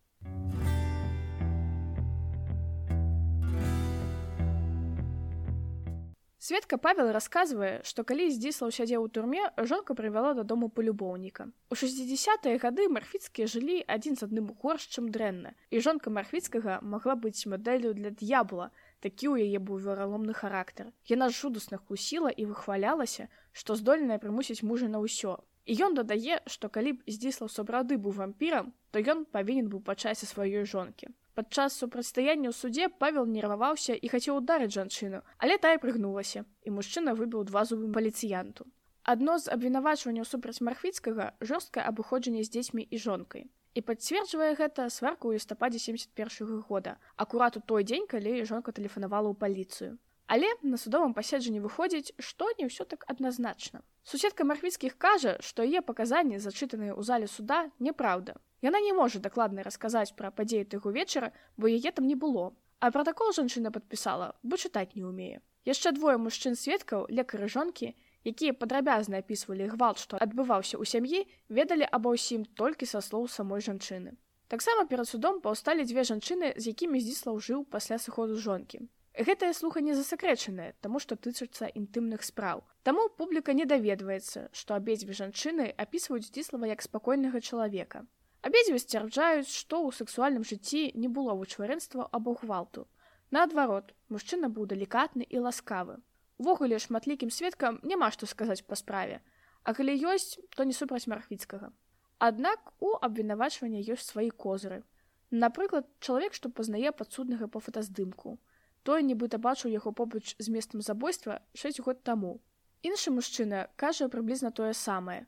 Светка 6.44 6.76
Павел 6.76 7.08
расказвае, 7.16 7.80
што 7.88 8.02
калі 8.04 8.24
здзіслаў 8.28 8.72
сядзеў 8.76 9.04
у 9.06 9.08
турме, 9.08 9.44
жонка 9.70 9.94
прывяла 9.96 10.34
дадому 10.36 10.66
палюбоўніка. 10.68 11.46
У 11.72 11.78
60-тыя 11.82 12.58
гады 12.64 12.84
марфіцкія 12.96 13.46
жылі 13.48 13.76
адзін 13.94 14.20
з 14.20 14.28
адным 14.28 14.50
горш, 14.60 14.84
чым 14.92 15.08
дрэнна. 15.14 15.54
І 15.72 15.80
жонка 15.80 16.12
марфіцкага 16.12 16.76
магла 16.82 17.16
быць 17.16 17.48
мадэллю 17.48 17.94
для 17.96 18.12
д'ябла, 18.12 18.68
такі 19.00 19.32
ў 19.32 19.48
яе 19.48 19.64
быў 19.70 19.80
вераломны 19.88 20.36
характар. 20.36 20.92
Яна 21.08 21.32
жудасна 21.32 21.80
хлусіла 21.80 22.28
і 22.28 22.44
выхвалялася, 22.52 23.32
што 23.56 23.80
здольная 23.80 24.20
прымусіць 24.20 24.60
мужа 24.68 24.92
на 24.92 25.00
ўсё. 25.00 25.40
І 25.64 25.80
ён 25.80 25.96
дадае, 25.96 26.44
што 26.44 26.68
калі 26.68 27.00
б 27.00 27.08
здзіслаў 27.08 27.48
сапраўды 27.48 27.96
быў 27.96 28.20
вампірам, 28.20 28.74
то 28.92 29.00
ён 29.00 29.24
павінен 29.24 29.72
быў 29.72 29.80
пачаць 29.80 30.20
сваёй 30.20 30.68
жонкі. 30.68 31.08
Падчас 31.34 31.74
супрацьстаяння 31.82 32.50
ў 32.50 32.54
судзе 32.54 32.86
павел 33.02 33.26
нерваваўся 33.26 33.94
і 33.98 34.06
хацеў 34.12 34.38
ударыць 34.38 34.70
жанчыну, 34.74 35.20
але 35.42 35.58
тая 35.58 35.82
прыгнулася, 35.82 36.44
і 36.62 36.74
мужчына 36.76 37.14
выбіў 37.18 37.42
два 37.50 37.64
зубы 37.66 37.90
паліцыянту. 37.96 38.70
Адно 39.02 39.34
з 39.42 39.50
абвінавачванняў 39.56 40.28
супраць 40.30 40.62
мархвіцкага 40.62 41.26
жорсткае 41.42 41.84
абыходжанне 41.90 42.46
з 42.46 42.54
дзецьмі 42.54 42.86
і 42.86 43.02
жонкай. 43.06 43.50
І 43.74 43.82
пацверджвае 43.82 44.54
гэта 44.54 44.86
сварку 44.94 45.34
ў 45.34 45.42
лістападзе 45.42 45.82
71 45.82 46.62
года, 46.70 46.96
акурат 47.18 47.58
у 47.58 47.60
той 47.60 47.82
дзень, 47.82 48.06
калі 48.06 48.46
жонка 48.46 48.70
тэлефанавала 48.70 49.34
ў 49.34 49.36
паліцыю. 49.42 49.98
Але 50.30 50.48
на 50.62 50.78
судовым 50.78 51.12
паседжанні 51.18 51.60
выходзіць, 51.60 52.14
што 52.22 52.48
не 52.62 52.70
ўсё 52.70 52.86
так 52.88 53.04
адназначна. 53.10 53.82
Суседка 54.06 54.46
мархвіцкіх 54.46 54.96
кажа, 54.96 55.36
што 55.42 55.66
яе 55.66 55.82
паказанні, 55.82 56.38
зачытаныя 56.38 56.94
ў 56.94 57.02
зале 57.02 57.26
суда, 57.26 57.68
няпраўда. 57.82 58.38
Яна 58.64 58.80
не 58.80 58.92
можа 58.96 59.20
дакладна 59.20 59.62
расказаць 59.64 60.16
пра 60.16 60.30
падзеі 60.32 60.64
тыгу 60.72 60.92
вечара, 60.96 61.32
бо 61.60 61.68
яе 61.68 61.90
там 61.92 62.06
не 62.08 62.16
было. 62.16 62.44
А 62.80 62.88
пратакол 62.94 63.32
жанчына 63.36 63.70
падпісала, 63.74 64.32
бо 64.42 64.56
чытаць 64.56 64.96
не 64.96 65.04
ўмее. 65.04 65.44
Яшчэ 65.68 65.92
двое 65.92 66.16
мужчын 66.16 66.56
сведкаў, 66.56 67.04
лекары 67.12 67.48
жонкі, 67.48 67.92
якія 68.24 68.56
падрабязна 68.56 69.20
апісвалі 69.20 69.68
гвалт, 69.76 70.00
што 70.00 70.16
адбываўся 70.16 70.80
ў 70.80 70.88
сям'і, 70.88 71.20
ведалі 71.52 71.84
аба 71.98 72.16
ўсім 72.16 72.48
толькі 72.56 72.88
са 72.88 73.04
слоў 73.04 73.28
самой 73.28 73.60
жанчыны. 73.60 74.16
Таксама 74.48 74.88
перад 74.88 75.08
судом 75.12 75.44
паўсталі 75.44 75.84
дзве 75.84 76.08
жанчыны, 76.08 76.56
з 76.56 76.72
якімі 76.72 77.04
здзіслаў 77.04 77.44
жыў 77.44 77.68
пасля 77.68 78.00
сыходу 78.00 78.40
жонкі. 78.40 78.80
Гэтае 79.28 79.52
слуханне 79.52 79.92
засакрэчанае, 79.92 80.72
таму 80.80 81.04
што 81.04 81.20
тычацца 81.20 81.68
інтымных 81.68 82.24
спраў. 82.24 82.64
Таму 82.82 83.08
публіка 83.12 83.52
не 83.52 83.68
даведваецца, 83.68 84.48
што 84.56 84.74
абедзве 84.74 85.12
жанчыны 85.12 85.70
апісваюць 85.76 86.32
дзіслава 86.32 86.72
як 86.72 86.80
спакойнага 86.80 87.44
чалавека. 87.44 88.08
Абедзве 88.44 88.78
сцвярджаюць, 88.78 89.48
што 89.48 89.80
ў 89.80 89.96
сексуальным 89.96 90.44
жыцці 90.44 90.92
не 91.00 91.08
было 91.08 91.32
вычварэнства 91.32 92.08
або 92.12 92.34
гвалту. 92.40 92.84
Наадварот, 93.32 93.94
мужчына 94.12 94.52
быў 94.52 94.68
далікатны 94.68 95.24
і 95.24 95.40
ласкавы. 95.46 95.96
Увогуле 96.36 96.78
шматлікім 96.78 97.32
сведкам 97.32 97.80
няма 97.82 98.10
што 98.12 98.28
сказаць 98.28 98.66
па 98.68 98.76
справе, 98.76 99.22
А 99.64 99.72
калі 99.72 99.96
ёсць, 99.96 100.36
то 100.56 100.64
не 100.68 100.76
супраць 100.76 101.08
мархвіцкага. 101.08 101.72
Аднак 102.18 102.72
у 102.84 102.92
абвінавачвання 103.06 103.80
ёсць 103.80 104.12
свае 104.12 104.28
козыры. 104.28 104.84
Напрыклад, 105.30 105.88
чалавек, 106.00 106.36
што 106.36 106.50
пазнае 106.52 106.92
падсуднага 106.92 107.48
па 107.48 107.64
фотаздымку. 107.64 108.36
Той 108.84 109.02
нібыта 109.08 109.40
бачыў 109.40 109.72
яго 109.72 109.92
побач 109.92 110.36
з 110.38 110.52
месцам 110.52 110.84
забойства 110.84 111.40
6 111.54 111.80
год 111.80 112.04
таму. 112.04 112.40
Іншы 112.84 113.10
мужчына 113.10 113.68
кажа 113.80 114.12
прыблізна 114.12 114.52
тое 114.52 114.76
самае. 114.76 115.24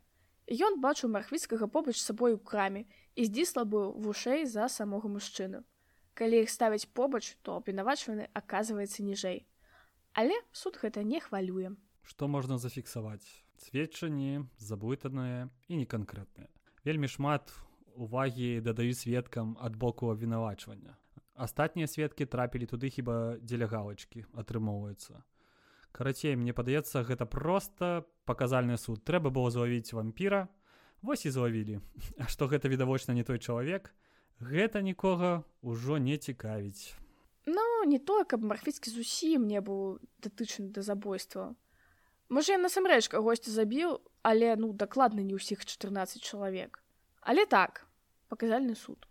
Ён 0.68 0.76
бачыў 0.84 1.10
мархвіцкага 1.16 1.66
побач 1.66 1.96
сабой 1.96 2.36
у 2.36 2.38
краме 2.38 2.84
і 3.16 3.24
здзісла 3.24 3.64
быў 3.64 3.96
вушэй 3.96 4.44
за 4.44 4.68
самога 4.68 5.08
мужчыну. 5.08 5.64
Калі 6.14 6.44
іх 6.44 6.52
ставяць 6.52 6.88
побач, 6.88 7.36
то 7.42 7.56
абвінавачваны 7.56 8.28
аказваецца 8.32 9.02
ніжэй. 9.02 9.44
Але 10.12 10.36
суд 10.52 10.78
гэта 10.80 11.04
не 11.04 11.20
хвалюе. 11.20 11.76
Что 12.04 12.28
можна 12.28 12.56
зафіксаваць? 12.60 13.26
Сведчанні 13.56 14.44
заблытанае 14.60 15.48
і 15.68 15.80
неканкрэтнае 15.80 16.48
вельмі 16.86 17.08
шмат 17.10 17.50
увагі 17.98 18.60
дадаюць 18.62 19.02
сведкам 19.02 19.56
ад 19.60 19.76
боку 19.76 20.12
абвінавачвання. 20.12 20.94
Астатнія 21.34 21.90
сведкі 21.90 22.26
трапілі 22.30 22.70
туды 22.70 22.88
хіба 22.94 23.36
дзеля 23.42 23.66
галочки 23.66 24.22
атрымоўваецца. 24.32 25.24
Карацей 25.90 26.36
мне 26.36 26.54
падаецца 26.54 27.02
гэта 27.02 27.26
просто 27.26 28.06
паказальны 28.24 28.78
суд. 28.78 29.02
Трэба 29.02 29.34
было 29.34 29.50
злавіць 29.50 29.92
вампіра 29.92 30.46
вось 31.06 31.24
і 31.24 31.30
злавілі 31.30 31.80
А 32.18 32.26
што 32.26 32.50
гэта 32.50 32.66
відавочна 32.66 33.14
не 33.14 33.22
той 33.22 33.38
чалавек 33.38 33.94
гэта 34.42 34.82
нікога 34.82 35.46
ўжо 35.62 36.02
не 36.02 36.18
цікавіць 36.18 36.98
Ну 37.46 37.62
не 37.86 37.98
тое, 38.02 38.24
каб 38.26 38.42
марфіцкі 38.42 38.90
зусім 38.90 39.46
не 39.46 39.62
быў 39.62 40.02
датычаны 40.18 40.74
да 40.74 40.82
забойства. 40.82 41.54
Можа 42.28 42.56
я 42.56 42.58
насамрэч 42.58 43.06
кагосьці 43.06 43.54
забіў, 43.54 44.02
але 44.26 44.56
ну 44.58 44.72
дакладна 44.74 45.22
не 45.22 45.38
ўсіх 45.38 45.62
14 45.62 46.18
чалавек. 46.18 46.82
Але 47.22 47.46
так, 47.46 47.86
паказальны 48.26 48.74
суд. 48.74 49.06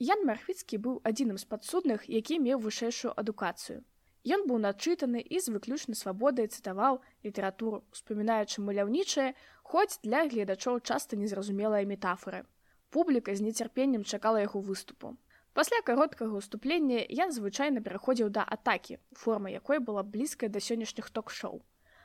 Ян 0.00 0.24
Мархвіцкі 0.28 0.76
быў 0.84 1.00
адзіным 1.04 1.40
з 1.40 1.48
падсудных, 1.48 2.04
які 2.08 2.36
меў 2.44 2.60
вышэйшую 2.60 3.16
адукацыю. 3.16 3.80
Ён 4.28 4.44
быў 4.44 4.58
начытаны 4.60 5.20
і 5.24 5.40
з 5.40 5.48
выключнай 5.48 5.96
свабодай 5.96 6.46
цытаваў 6.52 7.00
літаратуру, 7.24 7.80
успамінаючы 7.96 8.60
маляўнічае, 8.60 9.32
хоць 9.64 9.96
для 10.04 10.28
гледачоў 10.28 10.80
часта 10.84 11.16
незразумелыя 11.16 11.88
метафоры. 11.88 12.44
Публіка 12.90 13.34
з 13.34 13.40
нецярпеннем 13.40 14.04
чакала 14.04 14.44
яго 14.44 14.60
выступу. 14.60 15.16
Пасля 15.56 15.80
кароткага 15.86 16.36
ўступлення 16.36 17.00
я 17.08 17.30
звычайна 17.32 17.80
пераходзіў 17.80 18.28
да 18.28 18.44
атакі, 18.44 19.00
форма 19.16 19.50
якой 19.50 19.80
была 19.80 20.04
блізкая 20.04 20.52
да 20.52 20.60
сённяшніх 20.60 21.08
ток-шоу. 21.10 21.64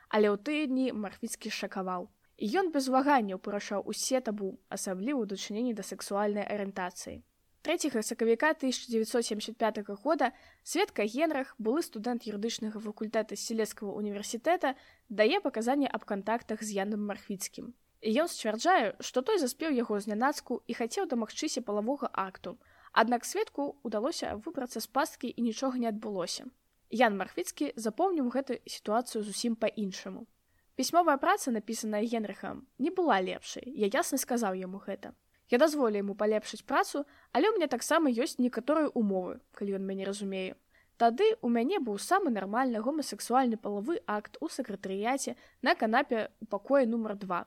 Але 0.09 0.32
ў 0.32 0.39
тыя 0.39 0.72
дні 0.72 0.95
марфіцкі 0.95 1.51
шакаваў. 1.51 2.07
І 2.39 2.47
ён 2.63 2.72
без 2.72 2.88
ваганняў 2.88 3.43
парашаў 3.43 3.84
усе 3.91 4.24
табу, 4.24 4.55
асабліва 4.70 5.20
ў 5.20 5.26
дачыненні 5.36 5.74
да 5.76 5.84
сексуальнай 5.84 6.47
арыентацыі. 6.47 7.22
3 7.66 8.03
сакавіка 8.03 8.49
1975 8.49 9.80
года 10.03 10.34
Светка 10.61 11.01
Генрах, 11.03 11.55
былы 11.57 11.82
студэнт 11.82 12.30
юрыдычнага 12.30 12.78
факультэта 12.78 13.34
селецкага 13.34 13.89
універсітэта, 13.89 14.76
дае 15.09 15.41
паказанні 15.41 15.89
аб 15.89 16.05
кантактах 16.05 16.61
з 16.61 16.78
Яным 16.78 17.09
Мархвіцкім. 17.09 17.74
І 18.05 18.09
ён 18.22 18.30
сцвярджае, 18.30 18.93
што 19.01 19.26
той 19.26 19.41
заспеў 19.41 19.74
яго 19.74 19.97
знянацку 19.97 20.61
і 20.70 20.78
хацеў 20.78 21.09
дамагчыся 21.09 21.66
палавога 21.66 22.05
акту. 22.13 22.61
Аднак 22.93 23.26
светку 23.26 23.82
ўдалося 23.82 24.38
выбрацца 24.45 24.78
з 24.78 24.86
пасткі 24.86 25.34
і 25.34 25.41
нічога 25.41 25.82
не 25.82 25.89
адбылося. 25.89 26.45
Ян 26.93 27.18
Мархвіцкі 27.18 27.74
запомніў 27.82 28.30
гэту 28.30 28.61
сітуацыю 28.70 29.26
зусім 29.26 29.57
па-іншаму. 29.57 30.30
Пісьмовая 30.78 31.18
праца, 31.18 31.49
напісаная 31.49 32.05
Генрыхам, 32.05 32.68
не 32.78 32.93
была 32.93 33.18
лепшай. 33.26 33.66
Я 33.66 33.89
ясна 33.89 34.22
сказаў 34.22 34.53
яму 34.53 34.78
гэта. 34.86 35.18
Я 35.53 35.57
дазволю 35.61 36.01
яму 36.01 36.15
палепшыць 36.17 36.65
працу, 36.65 37.05
але 37.31 37.49
ў 37.49 37.57
мяне 37.57 37.67
таксама 37.69 38.09
ёсць 38.09 38.39
некаторыя 38.41 38.89
умовы, 38.89 39.41
калі 39.53 39.77
ён 39.77 39.83
мяне 39.85 40.05
разумее. 40.09 40.55
Тады 40.97 41.27
у 41.45 41.49
мяне 41.53 41.77
быў 41.79 41.99
самы 42.01 42.31
нармальны 42.33 42.81
гомасексуальны 42.81 43.59
палавы 43.61 43.99
акт 44.07 44.39
у 44.41 44.49
сакратарыяце 44.49 45.35
на 45.61 45.75
канапе 45.75 46.31
у 46.41 46.47
пакоі 46.49 46.89
нумар 46.89 47.13
два. 47.19 47.45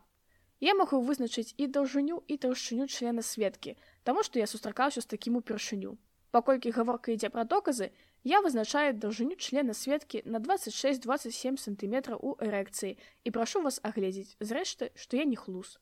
Я 0.60 0.74
магу 0.74 1.00
вызначыць 1.00 1.54
і 1.56 1.66
даўжыню 1.74 2.22
і 2.28 2.36
таўшчыню 2.44 2.86
члена 2.86 3.22
сведкі, 3.22 3.74
таму 4.04 4.22
што 4.22 4.38
я 4.38 4.46
сустракаўся 4.46 5.00
з 5.00 5.10
такім 5.10 5.40
упершыню. 5.40 5.96
Паколькі 6.30 6.70
гаворка 6.76 7.14
ідзе 7.16 7.32
пра 7.34 7.44
доказы, 7.48 7.90
я 8.22 8.42
вызначаю 8.46 8.94
даўжыню 8.94 9.40
члена 9.40 9.74
сведкі 9.74 10.22
на 10.24 10.38
26-27 10.44 11.56
сантиметраў 11.56 12.22
у 12.22 12.36
эрэкцыі 12.36 12.98
і 13.24 13.34
прашу 13.34 13.62
вас 13.66 13.80
агледзець 13.82 14.36
зрэшты, 14.38 14.92
што 14.94 15.16
я 15.16 15.24
не 15.24 15.40
хлус 15.40 15.78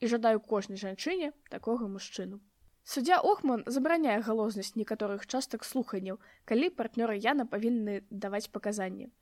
і 0.00 0.06
жадаю 0.06 0.40
кожнай 0.40 0.80
жанчыне 0.80 1.32
такога 1.50 1.88
мужчыну. 1.88 2.40
Суддзя 2.82 3.20
Охман 3.20 3.62
забараняе 3.66 4.20
галознасць 4.26 4.74
некаторых 4.74 5.26
частак 5.26 5.64
слуханняў, 5.64 6.18
калі 6.44 6.70
партнёры 6.74 7.16
Яна 7.20 7.44
павінны 7.46 8.02
даваць 8.10 8.48
паказанні. 8.48 9.12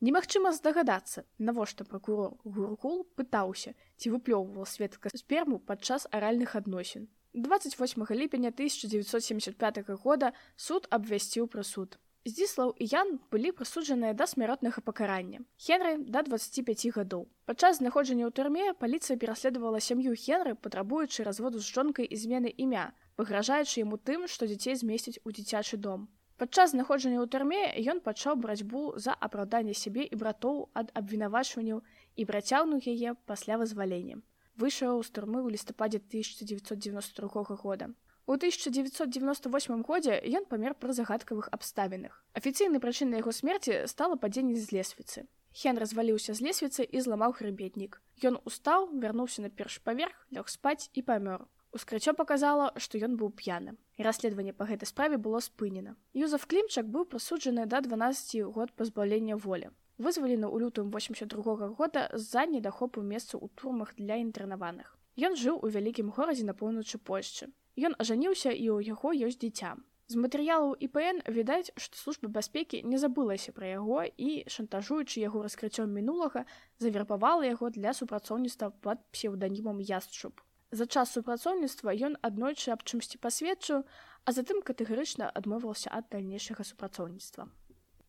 Немагчыма 0.00 0.52
здагадацца, 0.56 1.24
навошта 1.36 1.84
пракурор 1.84 2.38
Гуркул 2.44 3.02
пытаўся, 3.20 3.74
ці 3.96 4.12
выплёўваў 4.14 4.64
светка 4.64 5.10
сперму 5.12 5.58
падчас 5.58 6.06
аральных 6.10 6.56
адносін. 6.56 7.10
28 7.34 8.06
ліпеня 8.16 8.48
1975 8.48 9.90
года 10.00 10.32
суд 10.56 10.86
абвясціў 10.90 11.46
пра 11.48 11.62
суд. 11.62 11.98
Здзіслаў 12.28 12.74
і 12.76 12.86
Ян 12.92 13.10
былі 13.32 13.50
прысуджаныя 13.58 14.12
да 14.12 14.26
смяротнага 14.28 14.82
пакарання. 14.84 15.38
Хенры 15.66 15.92
да 16.16 16.20
25 16.26 16.92
гадоў. 16.96 17.22
Падчас 17.48 17.78
знаходжання 17.80 18.28
ў 18.28 18.32
турме 18.36 18.74
паліцыя 18.76 19.16
пераследавала 19.22 19.80
сям'ю 19.80 20.12
Хенры, 20.12 20.52
патрабуючы 20.52 21.24
разводу 21.24 21.64
з 21.64 21.72
жонкай 21.72 22.04
і 22.04 22.18
змены 22.20 22.52
імя, 22.64 22.92
пагражаючы 23.16 23.80
яму 23.80 23.96
тым, 23.96 24.28
што 24.28 24.44
дзяцей 24.50 24.76
змесціць 24.76 25.16
у 25.24 25.32
дзіцячы 25.32 25.80
дом. 25.80 26.04
Падчас 26.36 26.76
знаходжання 26.76 27.24
ў 27.24 27.32
турме 27.32 27.62
ён 27.88 28.04
пачаў 28.04 28.36
барацьбу 28.44 28.84
за 29.00 29.16
апраўданне 29.16 29.72
сябе 29.72 30.04
і 30.04 30.20
братоў 30.20 30.60
ад 30.76 30.92
абвінавачванняў 30.92 31.80
і 32.20 32.28
працягнуў 32.28 32.84
яе 32.84 33.16
пасля 33.32 33.56
вызвалення. 33.56 34.20
Выйшаў 34.60 35.00
з 35.00 35.08
турмы 35.08 35.40
ў 35.40 35.56
лістападзе 35.56 36.04
1992 36.04 37.60
года. 37.64 37.88
У 38.30 38.34
1998 38.34 39.82
годзе 39.82 40.14
ён 40.38 40.44
памер 40.46 40.76
пры 40.78 40.94
загадкавых 40.94 41.48
абставінах. 41.50 42.12
Афіцыйнай 42.38 42.78
прычынай 42.78 43.18
яго 43.18 43.32
смерці 43.34 43.90
стала 43.90 44.14
падзенне 44.14 44.54
з 44.54 44.70
лесвіцы. 44.70 45.24
Хен 45.50 45.80
разваліўся 45.82 46.38
з 46.38 46.46
лесвіцы 46.46 46.86
і 46.86 47.02
зламаў 47.02 47.34
хрыбетнік. 47.34 47.98
Ён 48.22 48.38
устаў, 48.46 48.86
вярнуўся 48.94 49.42
на 49.42 49.50
першы 49.50 49.82
паверх, 49.82 50.14
лёг 50.30 50.46
спаць 50.46 50.94
і 50.94 51.02
памёр. 51.02 51.42
Ускрыццё 51.74 52.14
показала, 52.14 52.70
што 52.78 53.02
ён 53.02 53.18
быў 53.18 53.34
п'яным. 53.34 53.82
Расследаванне 53.98 54.54
па 54.54 54.70
гэтай 54.70 54.86
справе 54.86 55.18
было 55.18 55.42
спынена. 55.42 55.98
Юзаф 56.14 56.46
Клімчак 56.46 56.86
быў 56.86 57.10
прысуджаны 57.10 57.66
да 57.66 57.82
12 57.82 58.46
год 58.54 58.70
пазбаўлення 58.78 59.42
волі. 59.42 59.74
Вызвалены 59.98 60.46
ў 60.46 60.70
лютым 60.70 60.94
82 60.94 61.74
года 61.74 62.06
з-за 62.14 62.46
недахопу 62.46 63.02
месцу 63.02 63.42
ў 63.42 63.50
турмах 63.58 63.98
для 63.98 64.22
інтэрнаваных. 64.22 64.94
Ён 65.18 65.34
жыў 65.34 65.58
у 65.58 65.66
вялікім 65.66 66.14
горадзе 66.14 66.46
на 66.46 66.54
поўначы 66.54 67.02
Польшчы. 67.02 67.50
Ён 67.88 67.94
ажаніўся 68.02 68.50
і 68.52 68.66
ў 68.76 68.92
яго 68.92 69.14
ёсць 69.26 69.40
дзіця. 69.40 69.76
З 70.10 70.18
матэрыялаў 70.20 70.72
ІПН 70.84 71.22
відаць, 71.30 71.70
што 71.78 71.96
служба 71.96 72.28
бяспекі 72.36 72.82
не 72.82 72.98
забылася 72.98 73.54
пра 73.56 73.70
яго 73.70 74.02
і, 74.04 74.30
шантажуючы 74.54 75.22
яго 75.22 75.42
раскрыццём 75.46 75.94
мінулага, 75.98 76.42
завербавала 76.82 77.46
яго 77.46 77.70
для 77.70 77.94
супрацоўніцтва 77.94 78.70
пад 78.86 79.06
псеўданімам 79.14 79.80
ясчуб. 79.92 80.42
За 80.72 80.86
час 80.86 81.14
супрацоўніцтва 81.14 81.94
ён 82.10 82.18
аднойчы 82.26 82.74
аб 82.74 82.82
чымсьці 82.82 83.22
пасведчыў, 83.22 83.86
а 84.26 84.28
затым 84.34 84.60
катэгарычна 84.66 85.30
адмовіўся 85.40 85.94
ад 85.94 86.10
дальнейшага 86.10 86.66
супрацоўніцтва. 86.66 87.48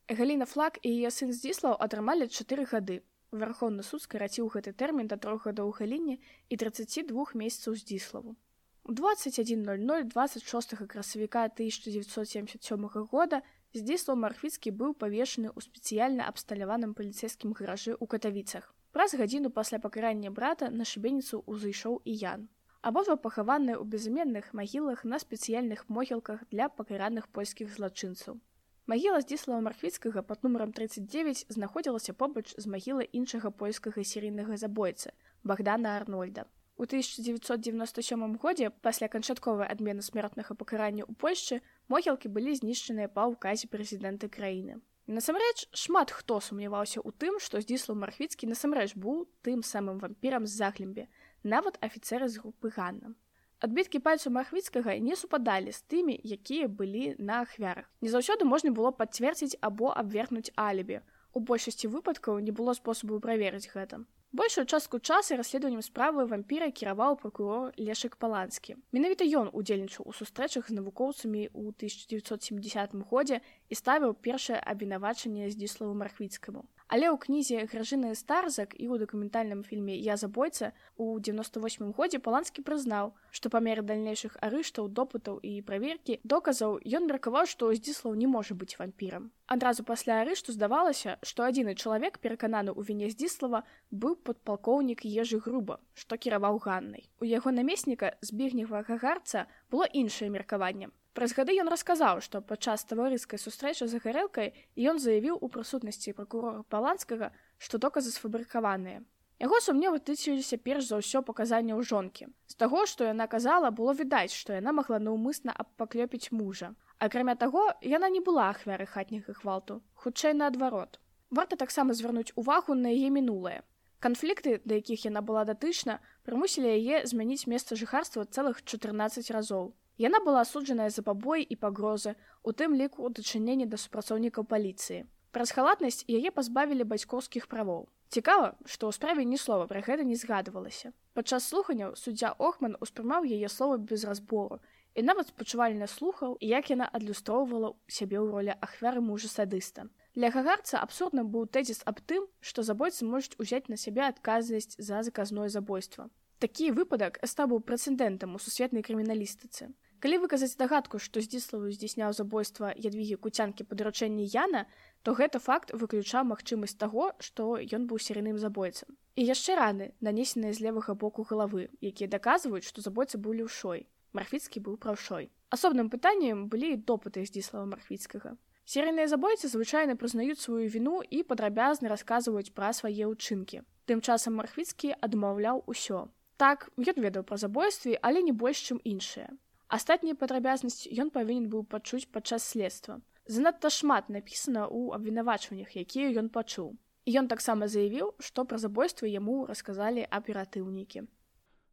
Галіна 0.09 0.45
флаг 0.49 0.77
і 0.81 0.91
яе 0.91 1.15
сын 1.15 1.31
здзіслаў 1.31 1.77
атрымалі 1.85 2.27
чатыры 2.27 2.65
гады. 2.75 3.01
Вярхоўны 3.31 3.85
суд 3.87 4.03
скараціў 4.03 4.51
гэты 4.53 4.73
тэрмін 4.73 5.07
да 5.07 5.21
трох 5.21 5.45
гадоў 5.47 5.71
галіне 5.77 6.17
і 6.49 6.57
32 6.57 7.37
месяцаў 7.37 7.77
здзіславу. 7.77 8.35
У 8.83 8.93
21.00 8.93 10.03
26 10.03 10.75
красавіка 10.87 11.43
1977 11.45 12.85
года 13.11 13.41
здзіслаў 13.77 14.17
марфіцкі 14.17 14.71
быў 14.73 14.95
павешаны 14.97 15.53
ў 15.53 15.61
спецыяльна 15.61 16.25
абсталяваным 16.25 16.95
паліцейскім 16.97 17.53
гаражы 17.53 17.93
ў 17.93 18.05
катавіцах. 18.09 18.73
Праз 18.91 19.13
гадзіну 19.13 19.51
пасля 19.53 19.77
пакарання 19.79 20.31
брата 20.33 20.69
на 20.73 20.83
шыбеніцу 20.83 21.43
ўзышоў 21.45 22.01
і 22.03 22.15
ян. 22.23 22.49
Абодва 22.81 23.15
пахаваныя 23.21 23.77
ў 23.77 23.85
безыменных 23.85 24.49
магілах 24.57 25.05
на 25.05 25.21
спецыяльных 25.21 25.85
могілках 25.87 26.41
для 26.49 26.67
пакараных 26.67 27.29
польскіх 27.29 27.69
злачынцаў. 27.69 28.41
Магіла 28.89 29.21
здзіслава 29.21 29.61
мархвіцкага 29.61 30.25
пад 30.25 30.41
нумаром 30.41 30.73
39 30.73 31.45
знаходзілася 31.53 32.17
побач 32.17 32.57
з 32.57 32.65
магілай 32.65 33.07
іншага 33.13 33.53
польскага 33.53 34.01
серійнага 34.01 34.57
забойцы 34.57 35.13
Богдана 35.43 35.95
Арнольда. 36.01 36.49
У 36.77 36.83
1997 36.83 38.37
годзе 38.37 38.69
пасля 38.69 39.07
канчатковай 39.07 39.67
адмены 39.67 40.01
смяротнага 40.01 40.55
пакарання 40.55 41.03
ў 41.05 41.13
Польшчы 41.13 41.61
могілкі 41.87 42.31
былі 42.31 42.55
знішчаныя 42.57 43.07
па 43.07 43.27
ўказе 43.29 43.67
прэзідэнта 43.67 44.29
краіны. 44.29 44.81
Насамрэч 45.07 45.67
шмат 45.75 46.11
хто 46.15 46.39
сумняваўся 46.39 47.01
ў 47.01 47.11
тым, 47.17 47.37
што 47.43 47.59
здзіслаў 47.59 47.97
мархвіцкі 48.01 48.47
насамрэч 48.47 48.95
быў 48.95 49.27
тым 49.43 49.65
самым 49.65 49.99
вампірам 49.99 50.47
з 50.47 50.55
заглембе, 50.61 51.09
нават 51.43 51.77
афіцеры 51.81 52.29
з 52.29 52.39
групы 52.39 52.71
Ганна. 52.71 53.13
Адбіткі 53.61 53.99
пальцу 53.99 54.31
махвіцкага 54.33 54.95
не 54.97 55.15
супадалі 55.15 55.69
з 55.69 55.83
тымі, 55.85 56.15
якія 56.23 56.67
былі 56.67 57.13
на 57.19 57.41
ахвярах. 57.45 57.85
Не 58.01 58.09
заўсёды 58.09 58.47
можна 58.47 58.71
было 58.73 58.89
пацвердзіць 58.89 59.59
або 59.61 59.91
абвергнуць 59.93 60.49
алібі. 60.55 61.01
У 61.33 61.45
большасці 61.45 61.91
выпадкаў 61.93 62.39
не 62.39 62.55
было 62.55 62.73
спосабу 62.73 63.19
праверыць 63.19 63.69
гэта. 63.69 64.01
Большую 64.33 64.65
частку 64.65 64.99
часу 64.99 65.35
расследаваннем 65.35 65.81
справы 65.83 66.23
вампіра 66.23 66.69
кіраваў 66.71 67.17
прокурор 67.19 67.73
лешак 67.75 68.13
паланскі. 68.15 68.77
Менавіта 68.95 69.27
ён 69.27 69.51
удзельнічаў 69.51 70.07
у 70.07 70.15
сустрэчах 70.15 70.71
з 70.71 70.75
навукоўцамі 70.77 71.51
ў 71.51 71.75
1970 71.75 72.95
годзе 73.11 73.41
і 73.67 73.75
ставіў 73.75 74.15
першае 74.15 74.63
абвінавачанне 74.63 75.51
здзіславу 75.51 75.99
мархвіцкаму. 75.99 76.63
Але 76.91 77.07
ў 77.07 77.15
кнізе 77.23 77.59
гражыны 77.71 78.09
старзак 78.19 78.73
і 78.75 78.91
ў 78.91 78.99
дакументальным 78.99 79.63
фільме 79.63 79.95
я 79.95 80.17
забойца 80.19 80.75
у 80.99 81.05
98 81.23 81.93
годзе 81.95 82.19
паланскі 82.25 82.65
прызнаў 82.67 83.13
што 83.31 83.51
па 83.53 83.61
меры 83.67 83.85
дальнейшых 83.87 84.35
арыштаў 84.47 84.91
допытаў 84.99 85.39
і 85.39 85.53
праверкі 85.71 86.19
доказаў 86.35 86.75
ён 86.99 87.07
меркаваў 87.07 87.47
што 87.53 87.71
здзіслаў 87.79 88.19
не 88.19 88.27
можа 88.27 88.59
быць 88.59 88.75
вампірам. 88.75 89.31
Адразу 89.47 89.87
пасля 89.87 90.19
арышту 90.27 90.51
здавалася 90.51 91.15
што 91.23 91.47
адзіны 91.47 91.79
чалавек 91.79 92.19
перакананы 92.19 92.75
ў 92.75 92.83
віне 92.91 93.07
здзіслава 93.15 93.63
быў 93.87 94.19
падпалкоўнік 94.27 95.07
ежы 95.07 95.39
груба 95.47 95.79
што 95.95 96.19
кіраваў 96.19 96.59
ганнай. 96.59 97.07
У 97.23 97.31
яго 97.31 97.55
намесніка 97.55 98.17
збегнева 98.19 98.83
гагарца 98.83 99.47
было 99.71 99.87
іншае 99.87 100.27
меркаванне 100.27 100.91
Праз 101.13 101.33
гады 101.35 101.53
ён 101.59 101.67
расказаў, 101.67 102.21
што 102.23 102.39
падчас 102.39 102.85
таварыскай 102.87 103.39
сустрэчы 103.39 103.87
за 103.91 103.99
гарэлкай 104.03 104.53
ён 104.91 104.99
заявіў 104.99 105.39
у 105.43 105.49
прысутнасці 105.51 106.13
пракурора 106.15 106.63
паланскага, 106.71 107.31
што 107.57 107.77
доказы 107.77 108.13
сфабрыкаваныя. 108.15 109.03
Яго 109.41 109.57
сумневы 109.65 109.99
тычыліся 109.99 110.57
перш 110.61 110.87
за 110.87 111.01
ўсё 111.01 111.19
паказанняў 111.27 111.81
жонкі. 111.81 112.29
З 112.47 112.55
таго, 112.61 112.85
што 112.85 113.09
яна 113.09 113.25
казала, 113.27 113.73
было 113.75 113.91
відаць, 113.97 114.31
што 114.37 114.53
яна 114.53 114.71
магла 114.71 115.01
наўмысна 115.01 115.51
абпаклёпіць 115.63 116.31
мужа. 116.31 116.71
Акрамя 117.01 117.35
таго, 117.35 117.65
яна 117.81 118.07
не 118.13 118.21
была 118.21 118.47
ахвяры 118.53 118.85
хатняга 118.85 119.33
гвалту, 119.33 119.81
хутчэй 119.95 120.37
наадварот. 120.37 121.01
Варта 121.31 121.57
таксама 121.57 121.97
звярнуць 121.97 122.31
увагу 122.35 122.77
на 122.77 122.93
яе 122.93 123.09
мінулае. 123.09 123.65
Канфлікты, 123.99 124.61
да 124.63 124.77
якіх 124.77 125.09
яна 125.09 125.25
была 125.25 125.43
датычна, 125.49 125.99
прымусілі 126.23 126.71
яе 126.71 127.03
змяніць 127.09 127.49
месца 127.49 127.75
жыхарства 127.75 128.23
цэлых 128.29 128.61
14 128.63 129.33
разоў. 129.33 129.73
Яна 130.01 130.19
была 130.25 130.41
асуджаная 130.41 130.89
за 130.89 131.03
пабой 131.05 131.43
і 131.43 131.55
пагрозы, 131.63 132.15
у 132.41 132.51
тым 132.57 132.73
ліку 132.73 133.05
ў 133.05 133.13
дачыненні 133.17 133.65
да 133.69 133.77
супрацоўнікаў 133.77 134.47
паліцыі. 134.49 135.03
Праз 135.29 135.53
халатнасць 135.53 136.01
яе 136.09 136.31
пазбавілі 136.37 136.87
бацькоўскіх 136.89 137.45
правоў. 137.51 137.83
Цікава, 138.09 138.47
што 138.65 138.89
ў 138.89 138.97
справе 138.97 139.25
ні 139.29 139.37
слова 139.37 139.67
пра 139.69 139.83
гэта 139.85 140.07
не 140.07 140.17
згадывалася. 140.17 140.89
Падчас 141.13 141.45
слуханняў 141.51 141.93
суддзя 142.01 142.31
Охман 142.47 142.73
успрымаў 142.81 143.29
яе 143.29 143.51
словы 143.57 143.77
без 143.91 144.07
разбору 144.09 144.57
і 144.95 145.05
нават 145.05 145.29
спачувальна 145.29 145.87
слухаў, 145.87 146.33
як 146.41 146.73
яна 146.73 146.89
адлюстроўвала 146.89 147.71
сябе 147.85 148.17
ў 148.17 148.33
ролі 148.33 148.57
ахвяры 148.57 149.05
мужа 149.05 149.29
садыста. 149.29 149.85
Для 150.17 150.33
гагарца 150.33 150.81
абсурдным 150.81 151.29
быў 151.29 151.45
тэзіс 151.45 151.85
аб 151.85 152.01
тым, 152.09 152.25
што 152.41 152.65
забойцы 152.65 153.05
можуць 153.05 153.37
узяць 153.37 153.69
на 153.69 153.77
сябе 153.77 154.09
адказнасць 154.09 154.75
за 154.81 155.05
заказное 155.05 155.47
забойства. 155.47 156.09
Такі 156.41 156.73
выпадак 156.73 157.21
стаў 157.21 157.53
быў 157.53 157.63
прэцэдэнтам 157.69 158.33
у 158.33 158.41
сусветнай 158.41 158.81
крыміналістыцы. 158.81 159.69
Калі 160.01 160.17
выказаць 160.17 160.57
дагадку, 160.57 160.97
што 160.97 161.21
здзіславу 161.21 161.69
здзяйсняў 161.69 162.13
забойства 162.17 162.73
ядвігі 162.73 163.21
куцянкі 163.21 163.65
па 163.69 163.77
даручэнні 163.77 164.25
Яна, 164.33 164.65
то 165.05 165.13
гэта 165.13 165.37
факт 165.37 165.73
выключаў 165.77 166.25
магчымасць 166.25 166.73
таго, 166.83 167.11
што 167.21 167.61
ён 167.61 167.85
быў 167.85 168.01
серыйным 168.01 168.39
забойцам. 168.41 168.97
І 169.13 169.29
яшчэ 169.29 169.57
раны, 169.61 169.91
нанесеныя 170.01 170.57
з 170.57 170.65
левага 170.65 170.95
боку 170.97 171.21
галавы, 171.21 171.69
якія 171.85 172.09
даказваюць, 172.09 172.65
што 172.65 172.81
забойцы 172.81 173.21
былі 173.21 173.45
ўшой. 173.45 173.85
Марфіцкі 174.17 174.63
быў 174.65 174.81
праўшой. 174.81 175.29
Асобным 175.53 175.93
пытаннем 175.93 176.49
былі 176.49 176.81
допыты 176.81 177.21
здзіслава 177.29 177.69
марфіцкага. 177.69 178.33
Серыйныя 178.65 179.05
забойцы 179.05 179.53
звычайна 179.53 179.93
прызнаюць 180.01 180.41
сваю 180.41 180.65
віну 180.65 181.05
і 181.05 181.21
падрабязна 181.29 181.93
расказваюць 181.93 182.55
пра 182.57 182.73
свае 182.73 183.05
ўчынкі. 183.13 183.61
Тым 183.85 184.01
часам 184.01 184.41
марфіцкі 184.41 184.97
адмаўляў 184.97 185.61
усё. 185.69 186.09
Так, 186.41 186.73
ён 186.81 186.97
ведаў 187.05 187.21
пра 187.21 187.37
забойстве, 187.37 187.99
але 188.01 188.25
не 188.25 188.33
больш, 188.33 188.65
чым 188.65 188.81
іншыя. 188.81 189.29
Астатнія 189.71 190.19
падрабязнасці 190.19 190.91
ён 190.99 191.09
павінен 191.15 191.47
быў 191.47 191.63
пачуць 191.63 192.03
падчас 192.11 192.43
следства. 192.43 192.99
Занадта 193.23 193.69
шмат 193.71 194.09
напісана 194.11 194.67
ў 194.67 194.91
абвінавачваннях, 194.97 195.71
якія 195.79 196.11
ён 196.19 196.27
пачуў. 196.27 196.75
Ён 197.07 197.31
таксама 197.31 197.71
заявіў, 197.71 198.11
што 198.19 198.43
пра 198.43 198.59
забойства 198.59 199.07
яму 199.07 199.47
расказалі 199.47 200.03
аператыўнікі. 200.11 201.07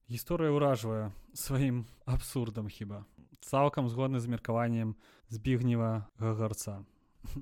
Гісторыя 0.07 0.55
ўражвае 0.55 1.11
сваім 1.35 1.91
абсурдам 2.07 2.71
хіба. 2.71 3.03
Цалкам 3.43 3.91
згодны 3.91 4.23
з 4.23 4.31
меркаваннем 4.31 4.95
збігнева 5.27 6.07
гагарца. 6.23 6.87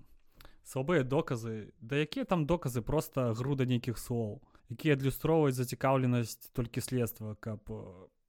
Слабыя 0.73 1.05
доказы, 1.05 1.77
да 1.85 2.01
якія 2.01 2.25
там 2.25 2.49
доказы 2.49 2.81
проста 2.81 3.37
груда 3.37 3.69
нейкіх 3.69 4.01
слоў, 4.01 4.41
якія 4.73 4.97
адлюстроўваюць 4.97 5.61
зацікаўленасць 5.61 6.49
толькі 6.57 6.81
следства, 6.81 7.37
каб 7.45 7.61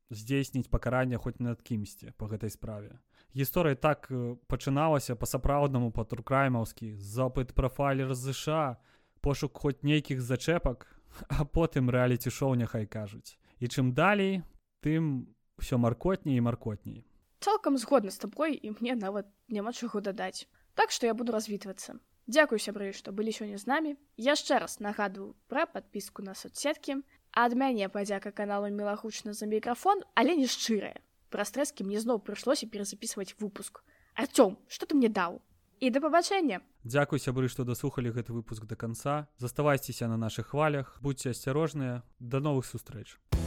здзейсніць 0.09 0.69
пакаранне 0.69 1.17
хоць 1.17 1.39
над 1.39 1.61
кімсьці 1.61 2.13
по 2.17 2.27
гэтай 2.27 2.49
справе. 2.49 2.99
Гісторыя 3.35 3.75
так 3.75 4.07
пачыналася 4.47 5.15
па-сапраўднаму 5.15 5.91
па-туркраймаўскі 5.91 6.95
запыт 6.97 7.53
прафайлер 7.53 8.13
ЗША 8.15 8.77
пошук 9.21 9.57
хоць 9.57 9.83
нейкіх 9.83 10.21
зачэпак 10.21 10.87
а 11.27 11.45
потым 11.45 11.89
рэаліці 11.89 12.31
шоу 12.31 12.55
няхай 12.55 12.85
кажуць. 12.85 13.37
І 13.59 13.67
чым 13.67 13.93
далей 13.93 14.43
тым 14.85 15.33
все 15.57 15.77
маркотней 15.77 16.37
і 16.37 16.45
маркотней. 16.45 17.05
Цалкам 17.39 17.77
згодна 17.77 18.11
з 18.11 18.17
табой 18.17 18.53
і 18.55 18.71
мне 18.79 18.95
нават 18.95 19.27
няма 19.47 19.73
чаго 19.73 20.01
дадаць. 20.01 20.47
Так 20.73 20.91
што 20.91 21.07
я 21.07 21.13
буду 21.13 21.31
развітвацца. 21.33 21.97
Дякую 22.27 22.59
сябры 22.59 22.91
што 22.93 23.11
былі 23.11 23.31
сёння 23.31 23.57
з 23.57 23.65
намі. 23.67 23.95
Яшчэ 24.17 24.59
раз 24.59 24.79
нагадваю 24.79 25.35
пра 25.47 25.65
падпіску 25.65 26.21
на 26.21 26.35
соцсеткі 26.35 27.01
ад 27.31 27.55
мяне 27.55 27.89
падзяка 27.89 28.31
каналу 28.31 28.69
мелагучна 28.69 29.33
за 29.33 29.45
мікрафон 29.45 30.03
але 30.15 30.35
не 30.35 30.47
шчырая. 30.47 30.99
Праз 31.29 31.51
трэскі 31.51 31.83
мне 31.83 31.99
зноў 31.99 32.19
прыйшлося 32.19 32.67
перазапісваць 32.67 33.35
выпуск. 33.39 33.83
Артём 34.15 34.57
что 34.67 34.85
ты 34.85 34.95
мне 34.95 35.09
даў? 35.09 35.41
І 35.79 35.89
да 35.89 36.01
пабачэння! 36.01 36.61
Дякуй 36.83 37.19
сябры 37.19 37.49
што 37.49 37.63
даслухалі 37.63 38.13
гэты 38.15 38.33
выпуск 38.33 38.65
до 38.65 38.75
конца 38.75 39.27
заставайцеся 39.37 40.07
на 40.07 40.17
наших 40.17 40.53
хвалях 40.55 40.97
будьце 41.01 41.29
асцярожныя. 41.31 42.03
Да 42.19 42.39
новых 42.39 42.65
сустрэч! 42.65 43.17
у 43.31 43.46